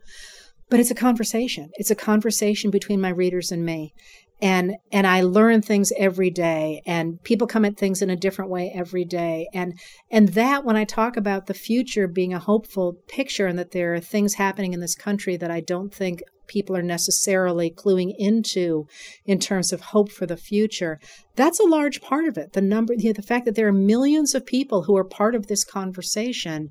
but 0.72 0.80
it's 0.80 0.90
a 0.90 0.94
conversation. 0.94 1.68
It's 1.74 1.90
a 1.90 1.94
conversation 1.94 2.70
between 2.70 2.98
my 2.98 3.10
readers 3.10 3.52
and 3.52 3.62
me. 3.62 3.92
And 4.40 4.76
and 4.90 5.06
I 5.06 5.20
learn 5.20 5.60
things 5.60 5.92
every 5.98 6.30
day 6.30 6.80
and 6.86 7.22
people 7.24 7.46
come 7.46 7.66
at 7.66 7.76
things 7.76 8.00
in 8.00 8.08
a 8.08 8.16
different 8.16 8.50
way 8.50 8.72
every 8.74 9.04
day. 9.04 9.48
And 9.52 9.78
and 10.10 10.28
that 10.28 10.64
when 10.64 10.76
I 10.76 10.84
talk 10.84 11.18
about 11.18 11.44
the 11.44 11.52
future 11.52 12.08
being 12.08 12.32
a 12.32 12.38
hopeful 12.38 12.94
picture 13.06 13.46
and 13.46 13.58
that 13.58 13.72
there 13.72 13.92
are 13.92 14.00
things 14.00 14.32
happening 14.32 14.72
in 14.72 14.80
this 14.80 14.94
country 14.94 15.36
that 15.36 15.50
I 15.50 15.60
don't 15.60 15.92
think 15.92 16.22
people 16.46 16.74
are 16.74 16.82
necessarily 16.82 17.70
cluing 17.70 18.14
into 18.16 18.86
in 19.26 19.38
terms 19.38 19.74
of 19.74 19.82
hope 19.82 20.10
for 20.10 20.24
the 20.24 20.38
future. 20.38 20.98
That's 21.36 21.60
a 21.60 21.68
large 21.68 22.00
part 22.00 22.24
of 22.24 22.38
it. 22.38 22.54
The 22.54 22.62
number, 22.62 22.94
you 22.94 23.10
know, 23.10 23.12
the 23.12 23.20
fact 23.20 23.44
that 23.44 23.56
there 23.56 23.68
are 23.68 23.72
millions 23.72 24.34
of 24.34 24.46
people 24.46 24.84
who 24.84 24.96
are 24.96 25.04
part 25.04 25.34
of 25.34 25.48
this 25.48 25.64
conversation 25.64 26.70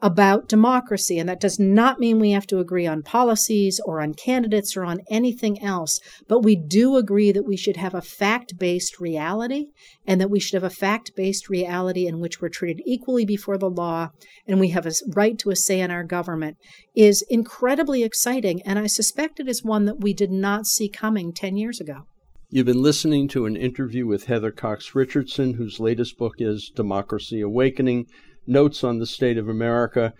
about 0.00 0.48
democracy. 0.48 1.18
And 1.18 1.28
that 1.28 1.40
does 1.40 1.58
not 1.58 1.98
mean 1.98 2.20
we 2.20 2.30
have 2.30 2.46
to 2.48 2.60
agree 2.60 2.86
on 2.86 3.02
policies 3.02 3.80
or 3.84 4.00
on 4.00 4.14
candidates 4.14 4.76
or 4.76 4.84
on 4.84 5.00
anything 5.10 5.62
else, 5.62 5.98
but 6.28 6.40
we 6.40 6.54
do 6.54 6.96
agree 6.96 7.32
that 7.32 7.46
we 7.46 7.56
should 7.56 7.76
have 7.76 7.94
a 7.94 8.02
fact 8.02 8.58
based 8.58 9.00
reality 9.00 9.66
and 10.06 10.20
that 10.20 10.30
we 10.30 10.38
should 10.38 10.54
have 10.54 10.70
a 10.70 10.74
fact 10.74 11.12
based 11.16 11.48
reality 11.48 12.06
in 12.06 12.20
which 12.20 12.40
we're 12.40 12.48
treated 12.48 12.82
equally 12.86 13.24
before 13.24 13.58
the 13.58 13.70
law 13.70 14.10
and 14.46 14.60
we 14.60 14.68
have 14.68 14.86
a 14.86 14.92
right 15.14 15.38
to 15.38 15.50
a 15.50 15.56
say 15.56 15.80
in 15.80 15.90
our 15.90 16.04
government 16.04 16.56
is 16.94 17.22
incredibly 17.28 18.04
exciting. 18.04 18.62
And 18.62 18.78
I 18.78 18.86
suspect 18.86 19.40
it 19.40 19.48
is 19.48 19.64
one 19.64 19.84
that 19.86 20.00
we 20.00 20.12
did 20.12 20.30
not 20.30 20.66
see 20.66 20.88
coming 20.88 21.32
10 21.32 21.56
years 21.56 21.80
ago. 21.80 22.06
You've 22.50 22.64
been 22.64 22.82
listening 22.82 23.28
to 23.28 23.44
an 23.44 23.56
interview 23.56 24.06
with 24.06 24.24
Heather 24.24 24.50
Cox 24.50 24.94
Richardson, 24.94 25.54
whose 25.54 25.80
latest 25.80 26.16
book 26.16 26.36
is 26.38 26.72
Democracy 26.74 27.42
Awakening 27.42 28.06
notes 28.48 28.82
on 28.82 28.98
the 28.98 29.06
state 29.06 29.38
of 29.38 29.48
America. 29.48 30.14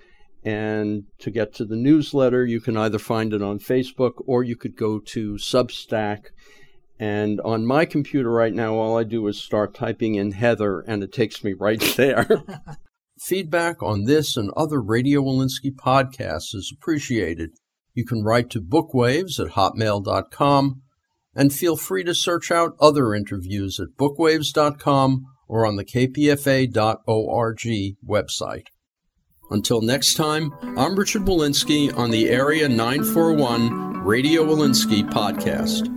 And 0.44 1.04
to 1.18 1.30
get 1.30 1.52
to 1.54 1.64
the 1.64 1.76
newsletter, 1.76 2.44
you 2.44 2.60
can 2.60 2.76
either 2.76 2.98
find 2.98 3.32
it 3.32 3.42
on 3.42 3.58
Facebook 3.58 4.12
or 4.26 4.44
you 4.44 4.56
could 4.56 4.76
go 4.76 5.00
to 5.00 5.34
Substack. 5.34 6.26
And 6.98 7.40
on 7.40 7.66
my 7.66 7.84
computer 7.84 8.30
right 8.30 8.52
now, 8.52 8.74
all 8.74 8.98
I 8.98 9.04
do 9.04 9.26
is 9.28 9.42
start 9.42 9.74
typing 9.74 10.16
in 10.16 10.32
Heather, 10.32 10.80
and 10.80 11.02
it 11.02 11.12
takes 11.12 11.44
me 11.44 11.52
right 11.52 11.80
there. 11.96 12.28
Feedback 13.20 13.82
on 13.82 14.04
this 14.04 14.36
and 14.36 14.50
other 14.56 14.80
Radio 14.80 15.22
Wolinsky 15.22 15.74
podcasts 15.74 16.54
is 16.54 16.72
appreciated. 16.72 17.50
You 17.94 18.04
can 18.04 18.22
write 18.22 18.48
to 18.50 18.60
bookwaves 18.60 19.40
at 19.40 19.54
hotmail.com 19.54 20.82
and 21.34 21.52
feel 21.52 21.76
free 21.76 22.04
to 22.04 22.14
search 22.14 22.52
out 22.52 22.76
other 22.80 23.14
interviews 23.14 23.80
at 23.80 23.96
bookwaves.com 23.98 25.24
or 25.48 25.66
on 25.66 25.76
the 25.76 25.84
kpfa.org 25.84 27.58
website. 28.06 28.66
Until 29.50 29.80
next 29.80 30.14
time, 30.14 30.52
I'm 30.76 30.94
Richard 30.94 31.22
Wolinsky 31.22 31.96
on 31.96 32.10
the 32.10 32.28
Area 32.28 32.68
941 32.68 34.04
Radio 34.04 34.44
Wolinsky 34.44 35.08
podcast. 35.10 35.88